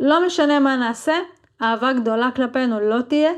לא 0.00 0.26
משנה 0.26 0.60
מה 0.60 0.76
נעשה, 0.76 1.14
אהבה 1.62 1.92
גדולה 1.92 2.30
כלפינו 2.36 2.80
לא 2.80 3.00
תהיה, 3.00 3.32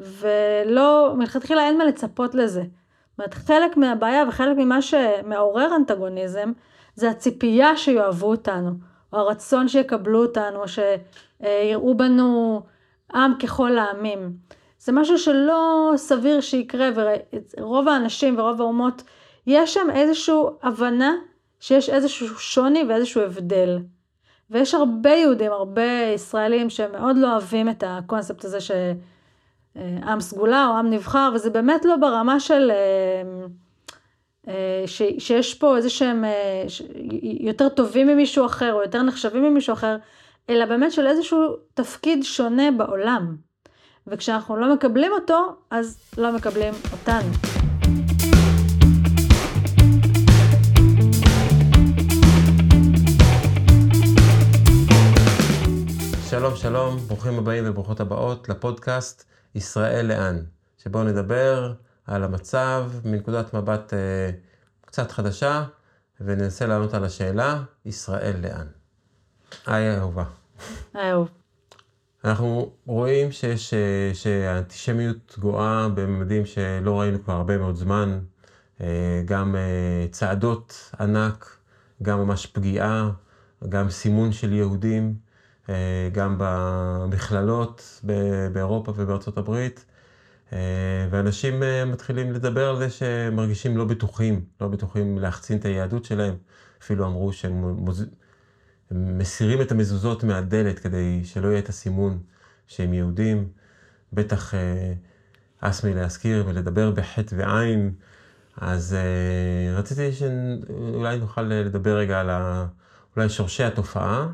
ולא, 0.00 1.14
מלכתחילה 1.16 1.62
אין 1.62 1.78
מה 1.78 1.84
לצפות 1.84 2.34
לזה. 2.34 2.60
זאת 2.60 3.18
אומרת, 3.18 3.34
חלק 3.34 3.76
מהבעיה 3.76 4.24
וחלק 4.28 4.56
ממה 4.56 4.82
שמעורר 4.82 5.76
אנטגוניזם, 5.76 6.52
זה 6.94 7.10
הציפייה 7.10 7.76
שיאהבו 7.76 8.30
אותנו, 8.30 8.70
או 9.12 9.18
הרצון 9.18 9.68
שיקבלו 9.68 10.22
אותנו, 10.22 10.62
או 10.62 10.64
שיראו 10.68 11.96
בנו 11.96 12.62
עם 13.14 13.34
ככל 13.38 13.78
העמים. 13.78 14.36
זה 14.78 14.92
משהו 14.92 15.18
שלא 15.18 15.92
סביר 15.96 16.40
שיקרה, 16.40 16.88
ורוב 17.58 17.88
האנשים 17.88 18.38
ורוב 18.38 18.60
האומות, 18.60 19.02
יש 19.46 19.74
שם 19.74 19.90
איזושהי 19.94 20.34
הבנה 20.62 21.14
שיש 21.60 21.90
איזשהו 21.90 22.38
שוני 22.38 22.84
ואיזשהו 22.88 23.22
הבדל. 23.22 23.78
ויש 24.50 24.74
הרבה 24.74 25.10
יהודים, 25.10 25.52
הרבה 25.52 26.12
ישראלים 26.14 26.70
שמאוד 26.70 27.16
לא 27.16 27.32
אוהבים 27.32 27.68
את 27.68 27.84
הקונספט 27.86 28.44
הזה 28.44 28.58
שעם 28.60 30.20
סגולה 30.20 30.66
או 30.66 30.78
עם 30.78 30.90
נבחר, 30.90 31.30
וזה 31.34 31.50
באמת 31.50 31.84
לא 31.84 31.96
ברמה 31.96 32.40
של... 32.40 32.70
אה, 32.70 33.46
אה, 34.48 34.82
ש, 34.86 35.02
שיש 35.18 35.54
פה 35.54 35.76
איזה 35.76 35.90
שהם 35.90 36.24
אה, 36.24 36.64
יותר 37.40 37.68
טובים 37.68 38.06
ממישהו 38.06 38.46
אחר 38.46 38.74
או 38.74 38.82
יותר 38.82 39.02
נחשבים 39.02 39.44
ממישהו 39.44 39.72
אחר, 39.72 39.96
אלא 40.50 40.66
באמת 40.66 40.92
של 40.92 41.06
איזשהו 41.06 41.56
תפקיד 41.74 42.22
שונה 42.22 42.70
בעולם. 42.70 43.36
וכשאנחנו 44.06 44.56
לא 44.56 44.74
מקבלים 44.74 45.12
אותו, 45.12 45.56
אז 45.70 45.98
לא 46.18 46.32
מקבלים 46.32 46.74
אותנו. 46.92 47.59
שלום 56.40 56.56
שלום, 56.56 56.96
ברוכים 56.96 57.38
הבאים 57.38 57.64
וברוכות 57.66 58.00
הבאות 58.00 58.48
לפודקאסט 58.48 59.24
ישראל 59.54 60.06
לאן, 60.06 60.42
שבו 60.78 61.02
נדבר 61.04 61.74
על 62.06 62.24
המצב 62.24 62.90
מנקודת 63.04 63.54
מבט 63.54 63.94
אה, 63.94 64.30
קצת 64.80 65.10
חדשה, 65.10 65.64
וננסה 66.20 66.66
לענות 66.66 66.94
על 66.94 67.04
השאלה, 67.04 67.62
ישראל 67.86 68.36
לאן. 68.42 68.66
היי 69.66 69.96
אהובה. 69.96 70.24
היי 70.94 71.12
אהוב. 71.12 71.28
אנחנו 72.24 72.72
רואים 72.86 73.32
שיש, 73.32 73.74
אה, 73.74 74.10
שהאנטישמיות 74.14 75.36
גואה 75.38 75.88
בממדים 75.88 76.46
שלא 76.46 77.00
ראינו 77.00 77.24
כבר 77.24 77.34
הרבה 77.34 77.58
מאוד 77.58 77.76
זמן, 77.76 78.18
אה, 78.80 79.22
גם 79.24 79.56
אה, 79.56 80.06
צעדות 80.10 80.90
ענק, 81.00 81.56
גם 82.02 82.18
ממש 82.18 82.46
פגיעה, 82.46 83.10
גם 83.68 83.90
סימון 83.90 84.32
של 84.32 84.52
יהודים, 84.52 85.29
גם 86.12 86.36
במכללות 86.38 88.00
באירופה 88.52 88.92
ובארצות 88.96 89.38
הברית. 89.38 89.84
ואנשים 91.10 91.62
מתחילים 91.86 92.32
לדבר 92.32 92.68
על 92.68 92.76
זה 92.76 92.90
שהם 92.90 93.36
מרגישים 93.36 93.76
לא 93.76 93.84
בטוחים, 93.84 94.44
לא 94.60 94.68
בטוחים 94.68 95.18
להחצין 95.18 95.58
את 95.58 95.64
היהדות 95.64 96.04
שלהם. 96.04 96.34
אפילו 96.82 97.06
אמרו 97.06 97.32
שהם 97.32 97.52
מוז... 97.62 98.06
מסירים 98.90 99.60
את 99.62 99.72
המזוזות 99.72 100.24
מהדלת 100.24 100.78
כדי 100.78 101.20
שלא 101.24 101.48
יהיה 101.48 101.58
את 101.58 101.68
הסימון 101.68 102.18
שהם 102.66 102.94
יהודים. 102.94 103.48
בטח 104.12 104.54
אה, 104.54 105.70
מלהזכיר 105.84 106.44
ולדבר 106.48 106.90
בחטא 106.90 107.34
ועין. 107.38 107.94
אז 108.56 108.94
אה, 108.94 109.78
רציתי 109.78 110.12
שאולי 110.12 111.18
נוכל 111.18 111.42
לדבר 111.42 111.96
רגע 111.96 112.20
על 112.20 112.30
ה... 112.30 112.66
אולי 113.16 113.28
שורשי 113.28 113.64
התופעה, 113.64 114.20
אה, 114.20 114.28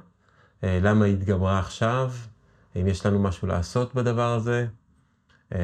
למה 0.63 1.05
היא 1.05 1.15
התגברה 1.15 1.59
עכשיו, 1.59 2.11
אם 2.77 2.87
יש 2.87 3.07
לנו 3.07 3.19
משהו 3.19 3.49
לעשות 3.49 3.95
בדבר 3.95 4.35
הזה, 4.35 4.67
אה, 5.53 5.59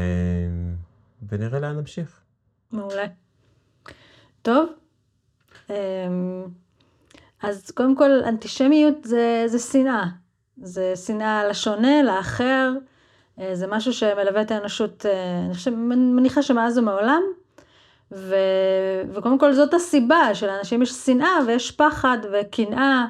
ונראה 1.29 1.61
לאן 1.61 1.77
נמשיך. 1.77 2.21
מעולה. 2.73 3.07
טוב. 4.43 4.69
אה, 5.71 5.77
אז 7.43 7.71
קודם 7.71 7.97
כל, 7.97 8.11
אנטישמיות 8.11 9.05
זה, 9.05 9.45
זה 9.47 9.59
שנאה. 9.59 10.05
זה 10.63 10.93
שנאה 10.97 11.49
לשונה, 11.49 12.03
לאחר. 12.03 12.73
אה, 13.41 13.55
זה 13.55 13.67
משהו 13.67 13.93
שמלווה 13.93 14.43
את 14.43 14.51
האנושות, 14.51 15.07
אה, 15.07 15.45
אני 15.47 15.55
חושבת, 15.55 15.75
מניחה 15.77 16.43
שמאז 16.43 16.79
ומעולם. 16.79 17.23
ו, 18.13 18.37
וקודם 19.13 19.39
כל 19.39 19.53
זאת 19.53 19.75
הסיבה 19.75 20.35
שלאנשים 20.35 20.83
יש 20.83 20.91
שנאה 20.91 21.39
ויש 21.47 21.71
פחד 21.71 22.19
וקנאה 22.33 22.79
אה, 22.81 23.07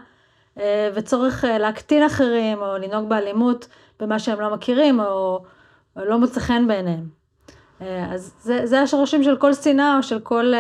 וצורך 0.95 1.45
להקטין 1.45 2.03
אחרים 2.03 2.59
או 2.59 2.79
לנהוג 2.79 3.09
באלימות 3.09 3.69
במה 4.01 4.19
שהם 4.19 4.41
לא 4.41 4.55
מכירים 4.55 5.01
או, 5.01 5.45
או 5.97 6.05
לא 6.05 6.19
מוצא 6.19 6.41
חן 6.41 6.67
בעיניהם. 6.67 7.23
אז 8.11 8.35
זה, 8.41 8.67
זה 8.67 8.81
השורשים 8.81 9.23
של 9.23 9.37
כל 9.37 9.55
שנאה 9.55 9.97
או 9.97 10.03
של 10.03 10.21
כל 10.21 10.53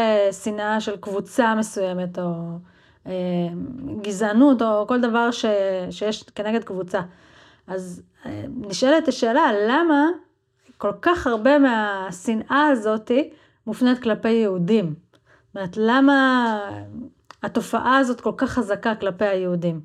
שנאה 0.45 0.81
של 0.81 0.97
קבוצה 0.97 1.55
מסוימת 1.55 2.19
או 2.19 2.33
אה, 3.07 3.13
גזענות 4.03 4.63
או 4.63 4.87
כל 4.87 5.01
דבר 5.01 5.31
ש, 5.31 5.45
שיש 5.91 6.23
כנגד 6.23 6.65
קבוצה. 6.65 7.01
אז 7.67 8.03
אה, 8.27 8.45
נשאלת 8.49 9.09
השאלה, 9.09 9.51
למה 9.69 10.07
כל 10.79 10.93
כך 11.03 11.27
הרבה 11.27 11.59
מהשנאה 11.59 12.67
הזאתי 12.73 13.31
מופנית 13.67 14.03
כלפי 14.03 14.29
יהודים? 14.31 14.95
זאת 15.47 15.57
אומרת, 15.57 15.77
למה 15.77 16.59
התופעה 17.43 17.99
הזאת 17.99 18.21
כל 18.21 18.33
כך 18.37 18.51
חזקה 18.51 18.95
כלפי 18.95 19.25
היהודים? 19.25 19.81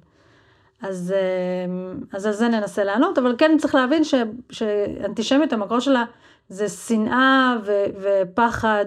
אז, 0.81 1.13
אה, 1.15 2.07
אז 2.13 2.25
על 2.25 2.33
זה 2.33 2.47
ננסה 2.47 2.83
לענות, 2.83 3.17
אבל 3.17 3.35
כן 3.37 3.57
צריך 3.59 3.75
להבין 3.75 4.03
ש, 4.03 4.13
שאנטישמיות, 4.51 5.53
המקור 5.53 5.79
שלה 5.79 6.03
זה 6.49 6.69
שנאה 6.69 7.55
ו, 7.65 7.71
ופחד 8.01 8.85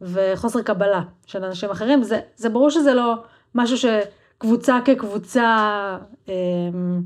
וחוסר 0.00 0.62
קבלה 0.62 1.02
של 1.26 1.44
אנשים 1.44 1.70
אחרים. 1.70 2.02
זה, 2.02 2.20
זה 2.36 2.48
ברור 2.48 2.70
שזה 2.70 2.94
לא 2.94 3.14
משהו 3.54 3.76
שקבוצה 3.78 4.78
כקבוצה 4.84 5.96
אמ, 6.28 7.02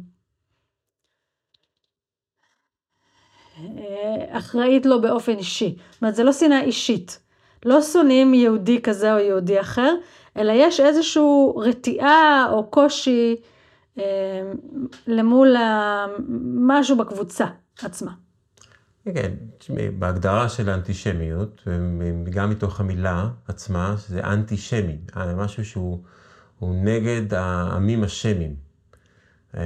אחראית 4.30 4.86
לו 4.86 5.00
באופן 5.00 5.32
אישי. 5.38 5.76
זאת 5.90 6.02
אומרת, 6.02 6.14
זה 6.14 6.24
לא 6.24 6.32
שנאה 6.32 6.60
אישית. 6.60 7.18
לא 7.64 7.82
שונאים 7.82 8.34
יהודי 8.34 8.82
כזה 8.82 9.14
או 9.14 9.18
יהודי 9.18 9.60
אחר, 9.60 9.94
אלא 10.36 10.52
יש 10.56 10.80
איזושהי 10.80 11.22
רתיעה 11.56 12.46
או 12.52 12.70
קושי 12.70 13.36
אה, 13.98 14.04
למול 15.06 15.56
משהו 16.54 16.96
בקבוצה 16.96 17.46
עצמה. 17.82 18.12
כן, 19.14 19.32
בהגדרה 19.98 20.48
של 20.48 20.68
האנטישמיות, 20.68 21.62
גם 22.30 22.50
מתוך 22.50 22.80
המילה 22.80 23.28
עצמה, 23.48 23.94
שזה 23.98 24.24
אנטישמי, 24.24 24.98
משהו 25.36 25.64
שהוא 25.64 26.02
הוא 26.58 26.74
נגד 26.84 27.34
העמים 27.34 28.04
השמים. 28.04 28.54
אה, 29.56 29.60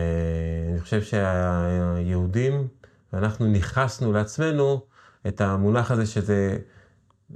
אני 0.72 0.80
חושב 0.80 1.02
שהיהודים, 1.02 2.68
אנחנו 3.14 3.46
ניכסנו 3.46 4.12
לעצמנו 4.12 4.80
את 5.26 5.40
המונח 5.40 5.90
הזה 5.90 6.06
שזה, 6.06 6.58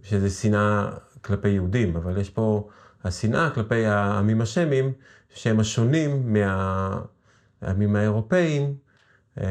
שזה 0.02 0.30
שנאה 0.30 0.90
כלפי 1.22 1.48
יהודים, 1.48 1.96
אבל 1.96 2.20
יש 2.20 2.30
פה 2.30 2.68
השנאה 3.04 3.50
כלפי 3.50 3.86
העמים 3.86 4.40
השמים, 4.40 4.92
שהם 5.34 5.60
השונים 5.60 6.32
מהעמים 6.32 7.96
האירופאים. 7.96 8.74
אה, 9.40 9.44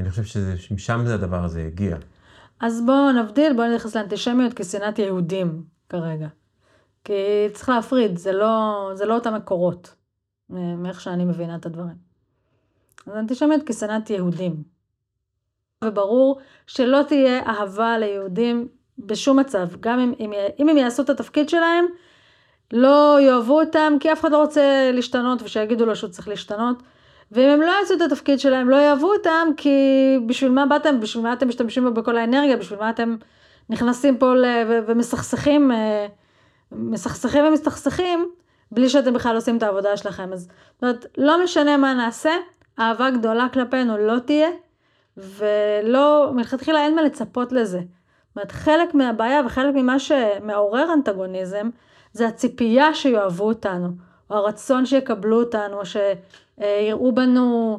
אני 0.00 0.10
חושב 0.10 0.24
שמשם 0.56 1.02
זה 1.06 1.14
הדבר 1.14 1.44
הזה 1.44 1.66
הגיע. 1.66 1.96
אז 2.60 2.82
בואו 2.86 3.12
נבדיל, 3.12 3.52
בואו 3.52 3.66
נתייחס 3.66 3.96
לאנטישמיות 3.96 4.52
כשנאת 4.54 4.98
יהודים 4.98 5.62
כרגע. 5.88 6.28
כי 7.04 7.12
צריך 7.52 7.68
להפריד, 7.68 8.16
זה 8.16 8.32
לא, 8.32 8.90
זה 8.94 9.06
לא 9.06 9.14
אותם 9.14 9.34
מקורות, 9.34 9.94
מאיך 10.50 11.00
שאני 11.00 11.24
מבינה 11.24 11.56
את 11.56 11.66
הדברים. 11.66 11.96
אז 13.06 13.16
אנטישמיות 13.16 13.62
כשנאת 13.66 14.10
יהודים. 14.10 14.62
וברור 15.84 16.40
שלא 16.66 17.02
תהיה 17.08 17.42
אהבה 17.46 17.98
ליהודים 17.98 18.68
בשום 18.98 19.38
מצב, 19.38 19.68
גם 19.80 19.98
אם, 19.98 20.12
אם, 20.20 20.32
אם 20.58 20.68
הם 20.68 20.76
יעשו 20.76 21.02
את 21.02 21.10
התפקיד 21.10 21.48
שלהם, 21.48 21.84
לא 22.72 23.18
יאהבו 23.20 23.60
אותם, 23.60 23.92
כי 24.00 24.12
אף 24.12 24.20
אחד 24.20 24.32
לא 24.32 24.36
רוצה 24.36 24.90
להשתנות 24.92 25.42
ושיגידו 25.42 25.86
לו 25.86 25.96
שהוא 25.96 26.10
צריך 26.10 26.28
להשתנות. 26.28 26.82
ואם 27.32 27.48
הם 27.48 27.60
לא 27.60 27.72
יעשו 27.80 27.94
את 27.94 28.00
התפקיד 28.00 28.40
שלהם, 28.40 28.70
לא 28.70 28.76
יאהבו 28.76 29.12
אותם, 29.12 29.48
כי 29.56 29.78
בשביל 30.26 30.50
מה 30.50 30.66
באתם, 30.66 31.00
בשביל 31.00 31.24
מה 31.24 31.32
אתם 31.32 31.48
משתמשים 31.48 31.84
בו 31.84 31.90
בכל 31.90 32.16
האנרגיה, 32.16 32.56
בשביל 32.56 32.78
מה 32.78 32.90
אתם 32.90 33.16
נכנסים 33.70 34.18
פה 34.18 34.32
ומסכסכים 34.86 35.72
אה, 35.72 36.06
מסכסכים 36.72 37.44
ומסתכסכים, 37.44 38.28
בלי 38.70 38.88
שאתם 38.88 39.12
בכלל 39.12 39.36
עושים 39.36 39.56
את 39.56 39.62
העבודה 39.62 39.96
שלכם. 39.96 40.32
אז 40.32 40.40
זאת 40.40 40.82
אומרת, 40.82 41.06
לא 41.18 41.44
משנה 41.44 41.76
מה 41.76 41.94
נעשה, 41.94 42.32
אהבה 42.78 43.10
גדולה 43.10 43.48
כלפינו 43.52 43.98
לא 43.98 44.18
תהיה, 44.18 44.48
ולא, 45.16 46.30
מלכתחילה 46.34 46.84
אין 46.84 46.94
מה 46.94 47.02
לצפות 47.02 47.52
לזה. 47.52 47.78
זאת 47.78 48.36
אומרת, 48.36 48.52
חלק 48.52 48.94
מהבעיה 48.94 49.42
וחלק 49.46 49.74
ממה 49.74 49.98
שמעורר 49.98 50.92
אנטגוניזם, 50.92 51.70
זה 52.16 52.26
הציפייה 52.28 52.94
שיאהבו 52.94 53.48
אותנו, 53.48 53.88
או 54.30 54.36
הרצון 54.36 54.86
שיקבלו 54.86 55.40
אותנו, 55.40 55.80
או 55.80 55.82
שיראו 55.86 57.14
בנו 57.14 57.78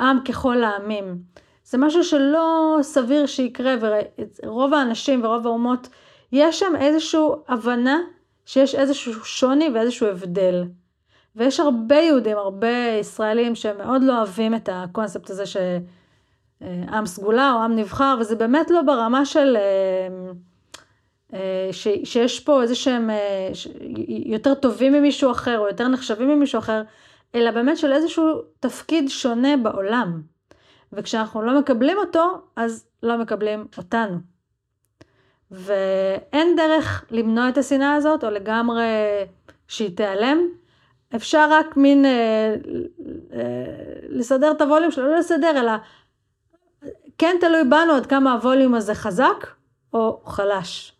עם 0.00 0.18
ככל 0.24 0.64
העמים. 0.64 1.18
זה 1.64 1.78
משהו 1.78 2.04
שלא 2.04 2.78
סביר 2.82 3.26
שיקרה, 3.26 3.74
ורוב 4.42 4.74
האנשים 4.74 5.24
ורוב 5.24 5.46
האומות, 5.46 5.88
יש 6.32 6.60
שם 6.60 6.72
איזושהי 6.80 7.20
הבנה 7.48 7.98
שיש 8.46 8.74
איזשהו 8.74 9.24
שוני 9.24 9.68
ואיזשהו 9.74 10.06
הבדל. 10.06 10.64
ויש 11.36 11.60
הרבה 11.60 11.96
יהודים, 11.96 12.36
הרבה 12.36 12.96
ישראלים 13.00 13.54
שמאוד 13.54 14.02
לא 14.02 14.18
אוהבים 14.18 14.54
את 14.54 14.68
הקונספט 14.72 15.30
הזה 15.30 15.44
שעם 15.46 17.06
סגולה 17.06 17.52
או 17.52 17.58
עם 17.58 17.76
נבחר, 17.76 18.16
וזה 18.20 18.36
באמת 18.36 18.70
לא 18.70 18.82
ברמה 18.82 19.24
של... 19.24 19.56
אה, 21.34 21.68
ש, 21.72 21.88
שיש 22.04 22.40
פה 22.40 22.62
איזה 22.62 22.74
שהם 22.74 23.10
אה, 23.10 23.48
יותר 24.26 24.54
טובים 24.54 24.92
ממישהו 24.92 25.30
אחר 25.30 25.58
או 25.58 25.66
יותר 25.68 25.88
נחשבים 25.88 26.28
ממישהו 26.28 26.58
אחר, 26.58 26.82
אלא 27.34 27.50
באמת 27.50 27.78
של 27.78 27.92
איזשהו 27.92 28.42
תפקיד 28.60 29.08
שונה 29.08 29.56
בעולם. 29.56 30.22
וכשאנחנו 30.92 31.42
לא 31.42 31.58
מקבלים 31.58 31.98
אותו, 31.98 32.42
אז 32.56 32.86
לא 33.02 33.18
מקבלים 33.18 33.66
אותנו. 33.78 34.16
ואין 35.50 36.56
דרך 36.56 37.04
למנוע 37.10 37.48
את 37.48 37.58
השנאה 37.58 37.94
הזאת, 37.94 38.24
או 38.24 38.30
לגמרי 38.30 38.84
שהיא 39.68 39.96
תיעלם. 39.96 40.38
אפשר 41.16 41.46
רק 41.50 41.76
מין 41.76 42.04
אה, 42.04 42.54
אה, 43.32 43.40
לסדר 44.08 44.50
את 44.50 44.60
הווליום 44.60 44.90
שלו, 44.90 45.08
לא 45.08 45.18
לסדר, 45.18 45.60
אלא 45.60 45.72
כן 47.18 47.36
תלוי 47.40 47.64
בנו 47.64 47.92
עד 47.92 48.06
כמה 48.06 48.32
הווליום 48.32 48.74
הזה 48.74 48.94
חזק 48.94 49.46
או 49.92 50.20
חלש. 50.26 50.93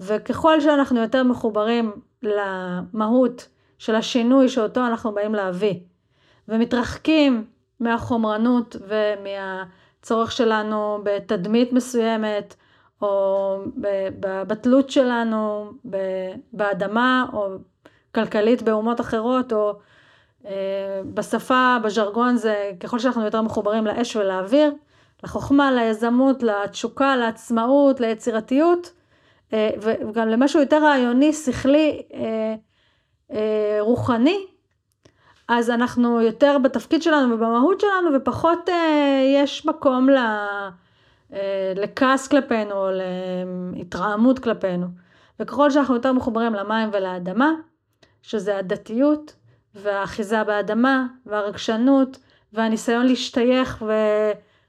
וככל 0.00 0.60
שאנחנו 0.60 1.00
יותר 1.00 1.22
מחוברים 1.22 1.92
למהות 2.22 3.48
של 3.78 3.94
השינוי 3.94 4.48
שאותו 4.48 4.86
אנחנו 4.86 5.14
באים 5.14 5.34
להביא, 5.34 5.74
ומתרחקים 6.48 7.44
מהחומרנות 7.80 8.76
ומהצורך 8.88 10.32
שלנו 10.32 11.00
בתדמית 11.02 11.72
מסוימת, 11.72 12.54
או 13.02 13.58
בתלות 14.46 14.90
שלנו 14.90 15.70
באדמה, 16.52 17.26
או 17.32 17.48
כלכלית 18.14 18.62
באומות 18.62 19.00
אחרות, 19.00 19.52
או 19.52 19.72
אה, 20.46 21.00
בשפה, 21.14 21.76
בז'רגון 21.84 22.36
זה 22.36 22.72
ככל 22.80 22.98
שאנחנו 22.98 23.24
יותר 23.24 23.42
מחוברים 23.42 23.86
לאש 23.86 24.16
ולאוויר, 24.16 24.72
לחוכמה, 25.24 25.72
ליזמות, 25.72 26.42
לתשוקה, 26.42 27.16
לעצמאות, 27.16 28.00
ליצירתיות, 28.00 28.92
וגם 29.52 30.28
למשהו 30.28 30.60
יותר 30.60 30.84
רעיוני, 30.84 31.32
שכלי, 31.32 32.02
אה, 33.32 33.78
רוחני, 33.80 34.46
אז 35.48 35.70
אנחנו 35.70 36.20
יותר 36.20 36.58
בתפקיד 36.58 37.02
שלנו 37.02 37.34
ובמהות 37.34 37.80
שלנו, 37.80 38.10
ופחות 38.16 38.68
יש 39.34 39.66
מקום 39.66 40.10
ל... 40.10 40.18
לכעס 41.76 42.28
כלפינו, 42.28 42.72
או 42.72 42.88
להתרעמות 43.74 44.38
כלפינו. 44.38 44.86
וככל 45.40 45.70
שאנחנו 45.70 45.94
יותר 45.94 46.12
מחוברים 46.12 46.54
למים 46.54 46.88
ולאדמה, 46.92 47.52
שזה 48.22 48.58
הדתיות 48.58 49.34
והאחיזה 49.74 50.44
באדמה 50.44 51.06
והרגשנות 51.26 52.18
והניסיון 52.52 53.06
להשתייך 53.06 53.84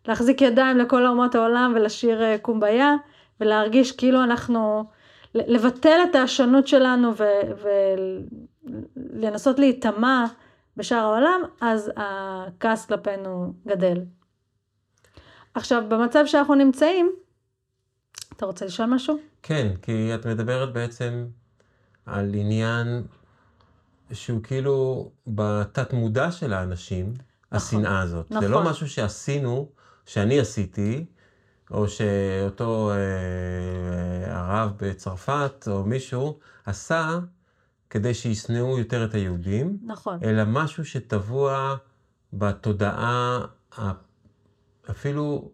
ולהחזיק 0.06 0.41
ידיים 0.41 0.77
לכל 0.77 1.07
אומות 1.07 1.35
העולם 1.35 1.73
ולשיר 1.75 2.23
אה, 2.23 2.38
קומביה 2.38 2.95
ולהרגיש 3.41 3.91
כאילו 3.91 4.23
אנחנו, 4.23 4.85
לבטל 5.35 5.99
את 6.09 6.15
השונות 6.15 6.67
שלנו 6.67 7.11
ולנסות 8.95 9.59
להיטמע 9.59 10.25
בשאר 10.77 10.97
העולם, 10.97 11.41
אז 11.61 11.91
הכעס 11.95 12.85
כלפינו 12.85 13.53
גדל. 13.67 13.97
עכשיו, 15.53 15.83
במצב 15.89 16.25
שאנחנו 16.25 16.55
נמצאים, 16.55 17.11
אתה 18.35 18.45
רוצה 18.45 18.65
לשאול 18.65 18.87
משהו? 18.89 19.17
כן, 19.43 19.67
כי 19.81 20.15
את 20.15 20.25
מדברת 20.25 20.73
בעצם 20.73 21.27
על 22.05 22.31
עניין 22.33 23.03
שהוא 24.11 24.43
כאילו 24.43 25.09
בתת 25.27 25.93
מודע 25.93 26.31
של 26.31 26.53
האנשים, 26.53 27.05
נכון, 27.05 27.17
השנאה 27.51 28.01
הזאת. 28.01 28.31
נכון. 28.31 28.41
זה 28.43 28.49
לא 28.49 28.59
נכון. 28.59 28.71
משהו 28.71 28.89
שעשינו, 28.89 29.69
שאני 30.05 30.39
עשיתי, 30.39 31.05
או 31.71 31.87
שאותו 31.87 32.91
אה, 32.91 34.37
הרב 34.37 34.71
בצרפת, 34.77 35.67
או 35.71 35.83
מישהו, 35.83 36.39
עשה 36.65 37.19
כדי 37.89 38.13
שישנאו 38.13 38.79
יותר 38.79 39.05
את 39.05 39.13
היהודים. 39.13 39.77
נכון. 39.85 40.19
אלא 40.23 40.43
משהו 40.45 40.85
שטבוע 40.85 41.75
בתודעה, 42.33 43.45
אפילו, 44.89 45.51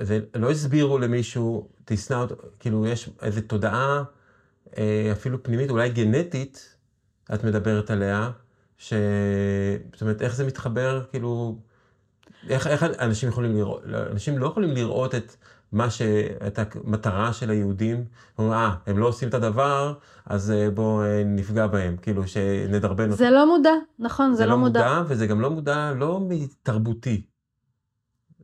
זה, 0.00 0.20
לא 0.34 0.50
הסבירו 0.50 0.98
למישהו, 0.98 1.68
תשנא 1.84 2.16
אותו, 2.16 2.34
כאילו 2.58 2.86
יש 2.86 3.10
איזו 3.22 3.40
תודעה 3.40 4.04
אה, 4.78 5.08
אפילו 5.12 5.42
פנימית, 5.42 5.70
אולי 5.70 5.90
גנטית, 5.90 6.76
את 7.34 7.44
מדברת 7.44 7.90
עליה, 7.90 8.30
ש... 8.78 8.92
זאת 9.92 10.02
אומרת, 10.02 10.22
איך 10.22 10.34
זה 10.34 10.46
מתחבר, 10.46 11.04
כאילו, 11.10 11.58
איך, 12.48 12.66
איך 12.66 12.82
אנשים 12.82 13.28
יכולים 13.28 13.56
לראות, 13.56 13.82
אנשים 14.12 14.38
לא 14.38 14.46
יכולים 14.46 14.70
לראות 14.70 15.14
את 15.14 15.36
מה 15.72 15.90
ש... 15.90 16.02
את 16.46 16.58
המטרה 16.58 17.32
של 17.32 17.50
היהודים, 17.50 18.04
אומרים, 18.38 18.58
אה, 18.58 18.74
הם 18.86 18.98
לא 18.98 19.06
עושים 19.06 19.28
את 19.28 19.34
הדבר, 19.34 19.94
אז 20.26 20.50
אה, 20.50 20.70
בואו 20.70 21.02
אה, 21.02 21.22
נפגע 21.24 21.66
בהם, 21.66 21.96
כאילו, 21.96 22.28
שנדרבן 22.28 23.04
אותם. 23.04 23.16
זה 23.16 23.30
לא 23.30 23.46
מודע, 23.46 23.74
נכון, 23.98 24.30
זה, 24.32 24.36
זה 24.36 24.46
לא, 24.46 24.50
לא 24.50 24.58
מודע. 24.58 24.80
מודע. 24.80 25.02
וזה 25.08 25.26
גם 25.26 25.40
לא 25.40 25.50
מודע, 25.50 25.92
לא 25.96 26.20
מתרבותי. 26.28 27.26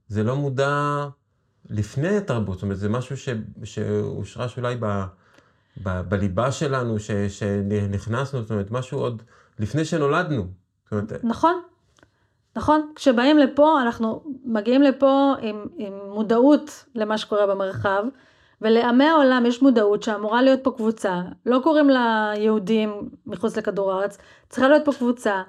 זה 0.08 0.22
לא 0.22 0.36
מודע 0.36 1.06
לפני 1.70 2.16
התרבות, 2.16 2.54
זאת 2.54 2.62
אומרת, 2.62 2.78
זה 2.78 2.88
משהו 2.88 3.16
ש... 3.16 3.28
שהושרש 3.64 4.56
אולי 4.56 4.76
ב... 4.80 5.04
ב, 5.82 6.00
בליבה 6.00 6.52
שלנו, 6.52 6.98
ש, 6.98 7.10
שנכנסנו, 7.10 8.42
זאת 8.42 8.50
אומרת, 8.50 8.70
משהו 8.70 8.98
עוד 8.98 9.22
לפני 9.58 9.84
שנולדנו. 9.84 10.46
אומרת, 10.92 11.24
נכון, 11.24 11.62
נכון. 12.56 12.92
כשבאים 12.94 13.38
לפה, 13.38 13.82
אנחנו 13.82 14.22
מגיעים 14.44 14.82
לפה 14.82 15.32
עם, 15.40 15.66
עם 15.76 15.92
מודעות 16.08 16.84
למה 16.94 17.18
שקורה 17.18 17.46
במרחב, 17.46 18.04
ולעמי 18.60 19.04
העולם 19.04 19.46
יש 19.46 19.62
מודעות 19.62 20.02
שאמורה 20.02 20.42
להיות 20.42 20.60
פה 20.62 20.70
קבוצה, 20.70 21.20
לא 21.46 21.60
קוראים 21.62 21.90
לה 21.90 22.32
יהודים 22.36 23.08
מחוץ 23.26 23.56
לכדור 23.56 23.92
הארץ, 23.92 24.18
צריכה 24.48 24.68
להיות 24.68 24.84
פה 24.84 24.92
קבוצה 24.92 25.42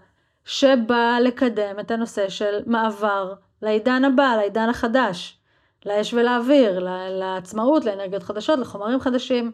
שבאה 0.45 1.19
לקדם 1.19 1.79
את 1.79 1.91
הנושא 1.91 2.29
של 2.29 2.59
מעבר 2.65 3.33
לעידן 3.61 4.05
הבא, 4.05 4.33
לעידן 4.37 4.69
החדש, 4.69 5.37
לאש 5.85 6.13
ולאוויר, 6.13 6.87
לעצמאות, 7.09 7.85
לאנרגיות 7.85 8.23
חדשות, 8.23 8.59
לחומרים 8.59 8.99
חדשים. 8.99 9.51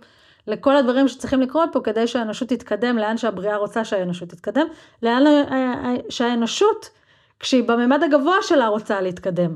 לכל 0.48 0.76
הדברים 0.76 1.08
שצריכים 1.08 1.42
לקרות 1.42 1.70
פה 1.72 1.80
כדי 1.82 2.08
שהאנושות 2.08 2.50
תתקדם 2.50 2.98
לאן 2.98 3.18
שהבריאה 3.18 3.58
רוצה 3.58 3.86
שהאנושות 3.86 4.30
תתקדם, 4.30 4.66
לאן 5.04 5.24
שהאנושות, 6.10 6.90
כשהיא 7.40 7.64
בממד 7.64 8.04
הגבוה 8.04 8.36
שלה 8.42 8.68
רוצה 8.68 9.02
להתקדם. 9.02 9.56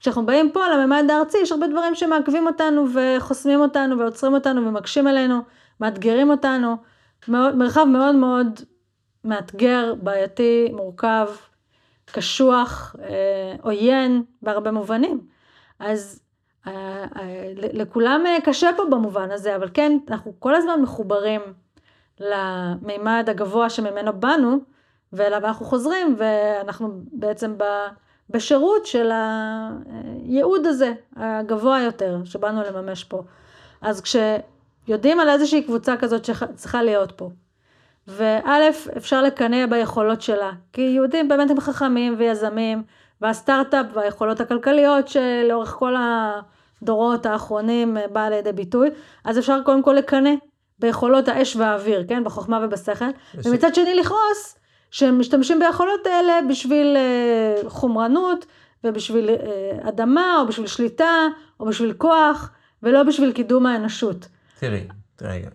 כשאנחנו 0.00 0.26
באים 0.26 0.50
פה 0.52 0.68
לממד 0.68 1.04
הארצי, 1.10 1.38
יש 1.38 1.52
הרבה 1.52 1.66
דברים 1.66 1.94
שמעכבים 1.94 2.46
אותנו 2.46 2.86
וחוסמים 2.94 3.60
אותנו 3.60 3.98
ועוצרים 3.98 4.34
אותנו 4.34 4.66
ומקשים 4.66 5.06
עלינו, 5.06 5.40
מאתגרים 5.80 6.30
אותנו. 6.30 6.76
מאוד, 7.28 7.56
מרחב 7.56 7.84
מאוד 7.84 8.14
מאוד 8.14 8.60
מאתגר, 9.24 9.94
בעייתי, 10.02 10.68
מורכב, 10.72 11.28
קשוח, 12.06 12.96
אה, 13.02 13.56
עוין 13.62 14.22
בהרבה 14.42 14.70
מובנים. 14.70 15.20
אז 15.78 16.20
אה, 16.66 17.04
אה, 17.16 17.52
לכולם 17.54 18.24
קשה 18.44 18.70
פה 18.76 18.84
במובן 18.84 19.30
הזה, 19.30 19.56
אבל 19.56 19.68
כן, 19.74 19.98
אנחנו 20.10 20.32
כל 20.38 20.54
הזמן 20.54 20.82
מחוברים 20.82 21.40
למימד 22.20 23.24
הגבוה 23.28 23.70
שממנו 23.70 24.20
באנו, 24.20 24.58
ואליו 25.12 25.46
אנחנו 25.46 25.66
חוזרים, 25.66 26.16
ואנחנו 26.18 27.00
בעצם 27.12 27.54
בשירות 28.30 28.86
של 28.86 29.10
הייעוד 29.12 30.66
הזה, 30.66 30.92
הגבוה 31.16 31.80
יותר, 31.80 32.18
שבאנו 32.24 32.62
לממש 32.62 33.04
פה. 33.04 33.22
אז 33.82 34.00
כשיודעים 34.00 35.20
על 35.20 35.28
איזושהי 35.28 35.62
קבוצה 35.62 35.96
כזאת 35.96 36.24
שצריכה 36.24 36.82
להיות 36.82 37.12
פה, 37.12 37.30
וא', 38.08 38.68
אפשר 38.96 39.22
לקנא 39.22 39.66
ביכולות 39.66 40.22
שלה, 40.22 40.50
כי 40.72 40.82
יהודים 40.82 41.28
באמת 41.28 41.50
הם 41.50 41.60
חכמים 41.60 42.14
ויזמים, 42.18 42.82
והסטארט-אפ 43.20 43.86
והיכולות 43.94 44.40
הכלכליות 44.40 45.08
שלאורך 45.08 45.70
כל. 45.70 45.94
הדורות 46.82 47.26
האחרונים 47.26 47.96
אה, 47.96 48.08
באה 48.08 48.30
לידי 48.30 48.52
ביטוי, 48.52 48.90
אז 49.24 49.38
אפשר 49.38 49.60
קודם 49.64 49.82
כל 49.82 49.92
לקנא 49.92 50.30
ביכולות 50.78 51.28
האש 51.28 51.56
והאוויר, 51.56 52.04
כן? 52.08 52.24
בחוכמה 52.24 52.60
ובשכל, 52.62 53.04
יש... 53.34 53.46
ומצד 53.46 53.74
שני 53.74 53.94
לכעוס 53.94 54.58
שהם 54.96 55.18
משתמשים 55.18 55.58
ביכולות 55.58 56.06
האלה 56.06 56.32
בשביל 56.50 56.96
אה, 56.96 57.70
חומרנות 57.70 58.46
ובשביל 58.84 59.30
אה, 59.30 59.88
אדמה 59.88 60.36
או 60.40 60.46
בשביל 60.46 60.66
שליטה 60.66 61.26
או 61.60 61.66
בשביל 61.66 61.92
כוח 61.92 62.50
ולא 62.82 63.02
בשביל 63.02 63.32
קידום 63.32 63.66
האנושות. 63.66 64.28
תראי, 64.58 64.86
רגע. 65.22 65.48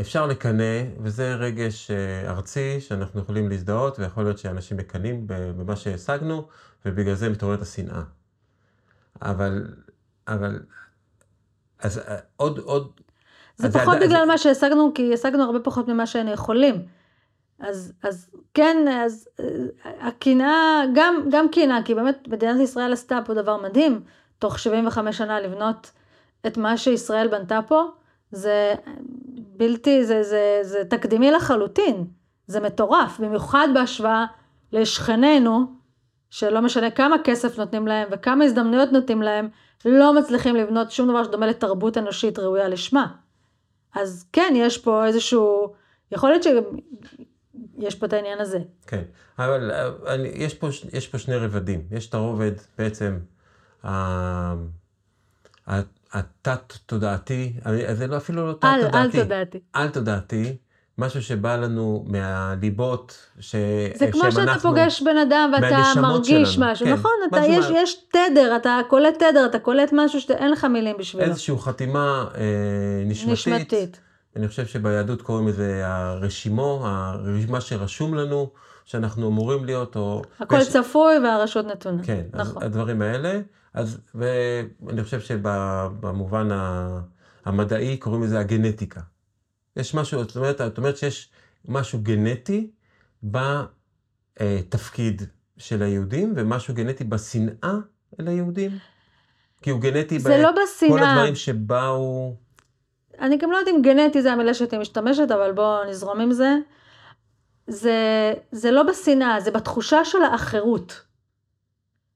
אפשר 0.00 0.26
לקנא, 0.26 0.82
וזה 1.00 1.34
רגש 1.34 1.90
אה, 1.90 2.30
ארצי 2.30 2.80
שאנחנו 2.80 3.20
יכולים 3.20 3.48
להזדהות, 3.48 3.98
ויכול 3.98 4.24
להיות 4.24 4.38
שאנשים 4.38 4.76
מקנאים 4.76 5.24
במה 5.26 5.76
שהשגנו, 5.76 6.46
ובגלל 6.86 7.14
זה 7.14 7.28
מתעוררת 7.28 7.62
השנאה. 7.62 8.02
אבל, 9.22 9.66
אבל, 10.28 10.58
אז 11.78 12.00
עוד, 12.36 12.58
עוד... 12.58 12.90
זה 13.56 13.66
אז 13.66 13.76
פחות 13.76 13.96
אז- 13.96 14.02
בגלל 14.02 14.24
מה 14.26 14.38
שהשגנו, 14.38 14.92
כי 14.94 15.14
השגנו 15.14 15.42
הרבה 15.42 15.60
פחות 15.60 15.88
ממה 15.88 16.06
שהיינו 16.06 16.32
יכולים. 16.32 16.95
אז, 17.60 17.92
אז 18.02 18.30
כן, 18.54 18.76
אז 18.88 19.28
אה, 19.40 19.46
הקנאה, 19.84 20.82
גם, 20.94 21.28
גם 21.30 21.48
קנאה, 21.48 21.82
כי 21.82 21.94
באמת 21.94 22.28
מדינת 22.28 22.60
ישראל 22.60 22.92
עשתה 22.92 23.18
פה 23.24 23.34
דבר 23.34 23.62
מדהים, 23.62 24.00
תוך 24.38 24.58
75 24.58 25.18
שנה 25.18 25.40
לבנות 25.40 25.90
את 26.46 26.56
מה 26.56 26.76
שישראל 26.76 27.28
בנתה 27.28 27.60
פה, 27.68 27.82
זה 28.30 28.74
בלתי, 29.56 30.04
זה, 30.04 30.22
זה, 30.22 30.58
זה 30.62 30.84
תקדימי 30.84 31.30
לחלוטין, 31.30 32.04
זה 32.46 32.60
מטורף, 32.60 33.20
במיוחד 33.20 33.68
בהשוואה 33.74 34.26
לשכנינו, 34.72 35.60
שלא 36.30 36.60
משנה 36.60 36.90
כמה 36.90 37.16
כסף 37.24 37.58
נותנים 37.58 37.86
להם 37.86 38.08
וכמה 38.10 38.44
הזדמנויות 38.44 38.92
נותנים 38.92 39.22
להם, 39.22 39.48
לא 39.84 40.12
מצליחים 40.12 40.56
לבנות 40.56 40.90
שום 40.90 41.08
דבר 41.08 41.24
שדומה 41.24 41.46
לתרבות 41.46 41.98
אנושית 41.98 42.38
ראויה 42.38 42.68
לשמה. 42.68 43.06
אז 43.94 44.26
כן, 44.32 44.52
יש 44.56 44.78
פה 44.78 45.06
איזשהו, 45.06 45.72
יכול 46.12 46.30
להיות 46.30 46.42
שיש 47.80 47.94
פה 47.94 48.06
את 48.06 48.12
העניין 48.12 48.38
הזה. 48.40 48.58
כן, 48.86 49.02
אבל 49.38 49.70
אני, 50.06 50.28
יש, 50.34 50.54
פה, 50.54 50.68
יש 50.92 51.08
פה 51.08 51.18
שני 51.18 51.36
רבדים. 51.36 51.82
יש 51.90 52.08
את 52.08 52.14
הרובד 52.14 52.52
בעצם 52.78 53.18
התת-תודעתי, 56.12 57.52
זה 57.92 58.06
לא, 58.06 58.16
אפילו 58.16 58.46
לא 58.48 58.52
תת-תודעתי. 58.52 58.96
אל 59.18 59.22
תודעתי. 59.22 59.58
על-תודעתי, 59.72 60.56
משהו 60.98 61.22
שבא 61.22 61.56
לנו 61.56 62.04
מהליבות, 62.08 63.26
ש... 63.40 63.54
זה 63.94 64.10
כמו 64.12 64.30
שאתה 64.30 64.42
אנחנו- 64.42 64.70
פוגש 64.70 65.02
בן 65.02 65.16
אדם 65.16 65.50
ואתה 65.54 66.00
מרגיש 66.00 66.48
שלנו, 66.54 66.66
משהו, 66.72 66.86
כן, 66.86 66.92
נכון? 66.92 67.10
אתה, 67.28 67.40
משהו 67.40 67.52
יש, 67.52 67.70
מה- 67.70 67.78
יש 67.82 67.94
תדר, 68.12 68.56
אתה 68.56 68.80
קולט 68.88 69.14
תדר, 69.18 69.46
אתה 69.46 69.58
קולט 69.58 69.90
משהו 69.92 70.20
שאין 70.20 70.50
לך 70.50 70.64
מילים 70.64 70.96
בשבילו. 70.98 71.24
איזושהי 71.24 71.58
חתימה 71.58 72.24
אה, 72.34 72.40
נשמתית. 73.06 73.32
נשמתית. 73.32 74.00
אני 74.36 74.48
חושב 74.48 74.66
שביהדות 74.66 75.22
קוראים 75.22 75.48
לזה 75.48 75.82
הרשימו, 75.86 76.86
הר- 76.86 77.20
מה 77.48 77.60
שרשום 77.60 78.14
לנו, 78.14 78.50
שאנחנו 78.84 79.28
אמורים 79.28 79.64
להיות, 79.64 79.96
או... 79.96 80.22
הכל 80.40 80.54
ויש- 80.54 80.68
צפוי 80.72 81.18
והרשות 81.24 81.66
נתונה. 81.66 82.02
כן, 82.04 82.22
אז 82.32 82.48
נכון. 82.50 82.62
הדברים 82.62 83.02
האלה, 83.02 83.40
אז, 83.74 83.98
ואני 84.14 85.04
חושב 85.04 85.20
שבמובן 85.20 86.48
המדעי 87.44 87.96
קוראים 87.96 88.22
לזה 88.22 88.40
הגנטיקה. 88.40 89.00
יש 89.76 89.94
משהו, 89.94 90.24
זאת 90.24 90.36
אומרת, 90.36 90.60
את 90.60 90.78
אומרת 90.78 90.96
שיש 90.96 91.30
משהו 91.68 91.98
גנטי 92.02 92.70
בתפקיד 94.42 95.22
של 95.58 95.82
היהודים, 95.82 96.32
ומשהו 96.36 96.74
גנטי 96.74 97.04
בשנאה 97.04 97.74
אל 98.20 98.28
היהודים, 98.28 98.70
כי 99.62 99.70
הוא 99.70 99.80
גנטי 99.80 100.18
זה 100.18 100.38
לא 100.42 100.50
בכל 100.52 100.60
בשנאה. 100.96 101.12
הדברים 101.12 101.34
שבאו... 101.34 102.36
אני 103.20 103.36
גם 103.36 103.50
לא 103.50 103.56
יודעת 103.56 103.74
אם 103.74 103.82
גנטי 103.82 104.22
זה 104.22 104.32
המילה 104.32 104.54
שהייתי 104.54 104.78
משתמשת, 104.78 105.30
אבל 105.30 105.52
בואו 105.52 105.84
נזרום 105.84 106.20
עם 106.20 106.32
זה. 106.32 106.56
זה, 107.66 107.94
זה 108.52 108.70
לא 108.70 108.82
בשנאה, 108.82 109.40
זה 109.40 109.50
בתחושה 109.50 110.04
של 110.04 110.22
האחרות. 110.22 111.00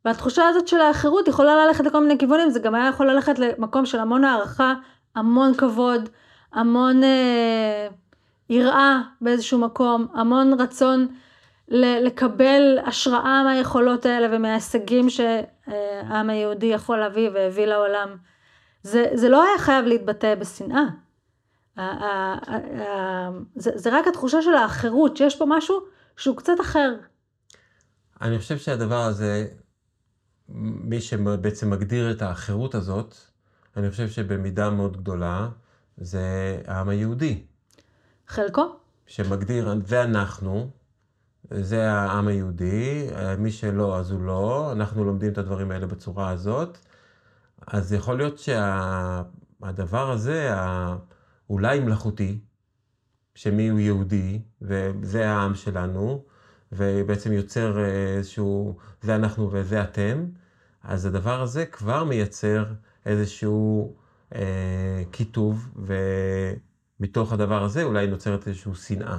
והתחושה 0.05 0.49
הזאת 0.49 0.69
של 0.69 0.81
האחרות 0.81 1.29
יכולה 1.29 1.67
ללכת 1.67 1.85
לכל 1.85 2.01
מיני 2.01 2.19
כיוונים, 2.19 2.51
זה 2.51 2.61
גם 2.61 2.75
היה 2.75 2.89
יכול 2.89 3.11
ללכת 3.11 3.39
למקום 3.39 3.87
של 3.87 3.99
המון 3.99 4.25
הערכה, 4.25 4.75
המון 5.17 5.55
כבוד, 5.55 6.09
המון 6.53 7.05
אה, 7.05 7.89
יראה 8.51 9.01
באיזשהו 9.21 9.59
מקום, 9.59 10.07
המון 10.15 10.61
רצון 10.61 11.07
ל- 11.69 12.07
לקבל 12.07 12.79
השראה 12.87 13.43
מהיכולות 13.45 14.07
האלה 14.07 14.29
ומההישגים 14.31 15.11
שהעם 15.11 16.31
היהודי 16.31 16.67
יכול 16.67 16.99
להביא 16.99 17.31
והביא 17.35 17.67
לעולם. 17.67 18.17
זה, 18.83 19.07
זה 19.15 19.29
לא 19.29 19.43
היה 19.43 19.59
חייב 19.59 19.85
להתבטא 19.85 20.35
בשנאה. 20.35 20.85
זה, 23.57 23.71
זה 23.75 23.99
רק 23.99 24.07
התחושה 24.07 24.43
של 24.43 24.55
האחרות, 24.55 25.17
שיש 25.17 25.37
פה 25.37 25.45
משהו 25.49 25.81
שהוא 26.17 26.37
קצת 26.37 26.61
אחר. 26.61 26.95
אני 28.21 28.39
חושב 28.39 28.59
שהדבר 28.59 29.03
הזה, 29.03 29.47
מי 30.49 31.01
שבעצם 31.01 31.71
מגדיר 31.71 32.11
את 32.11 32.23
האחרות 32.23 32.75
הזאת, 32.75 33.15
אני 33.77 33.91
חושב 33.91 34.09
שבמידה 34.09 34.71
מאוד 34.71 34.97
גדולה, 34.97 35.49
זה 35.97 36.59
העם 36.67 36.89
היהודי. 36.89 37.43
חלקו, 38.29 38.77
שמגדיר, 39.07 39.75
זה 39.87 40.03
אנחנו, 40.03 40.71
זה 41.51 41.93
העם 41.93 42.29
היהודי, 42.29 43.09
מי 43.39 43.53
שלא 43.53 43.99
אז 43.99 44.11
הוא 44.11 44.21
לא, 44.21 44.73
אנחנו 44.73 45.05
לומדים 45.05 45.33
את 45.33 45.39
הדברים 45.39 45.71
האלה 45.71 45.87
בצורה 45.87 46.31
הזאת. 46.31 46.79
אז 47.67 47.93
יכול 47.93 48.17
להיות 48.17 48.39
שהדבר 48.39 50.11
הזה, 50.11 50.55
ה- 50.55 50.97
אולי 51.51 51.81
מלאכותי, 51.81 52.39
שמי 53.35 53.69
הוא 53.69 53.81
יהודי, 53.81 54.41
וזה 54.63 55.31
העם 55.31 55.55
שלנו, 55.55 56.25
ובעצם 56.73 57.33
יוצר 57.33 57.85
איזשהו, 57.85 58.77
זה 59.03 59.15
אנחנו 59.15 59.49
וזה 59.53 59.83
אתם, 59.83 60.27
אז 60.83 61.07
הדבר 61.07 61.41
הזה 61.41 61.67
כבר 61.67 62.05
מייצר 62.05 62.65
איזשהו 63.07 63.95
אה, 64.35 65.03
קיטוב, 65.11 65.69
ומתוך 65.77 67.33
הדבר 67.33 67.63
הזה 67.65 67.83
אולי 67.83 68.07
נוצרת 68.07 68.49
איזושהי 68.49 68.75
שנאה. 68.75 69.19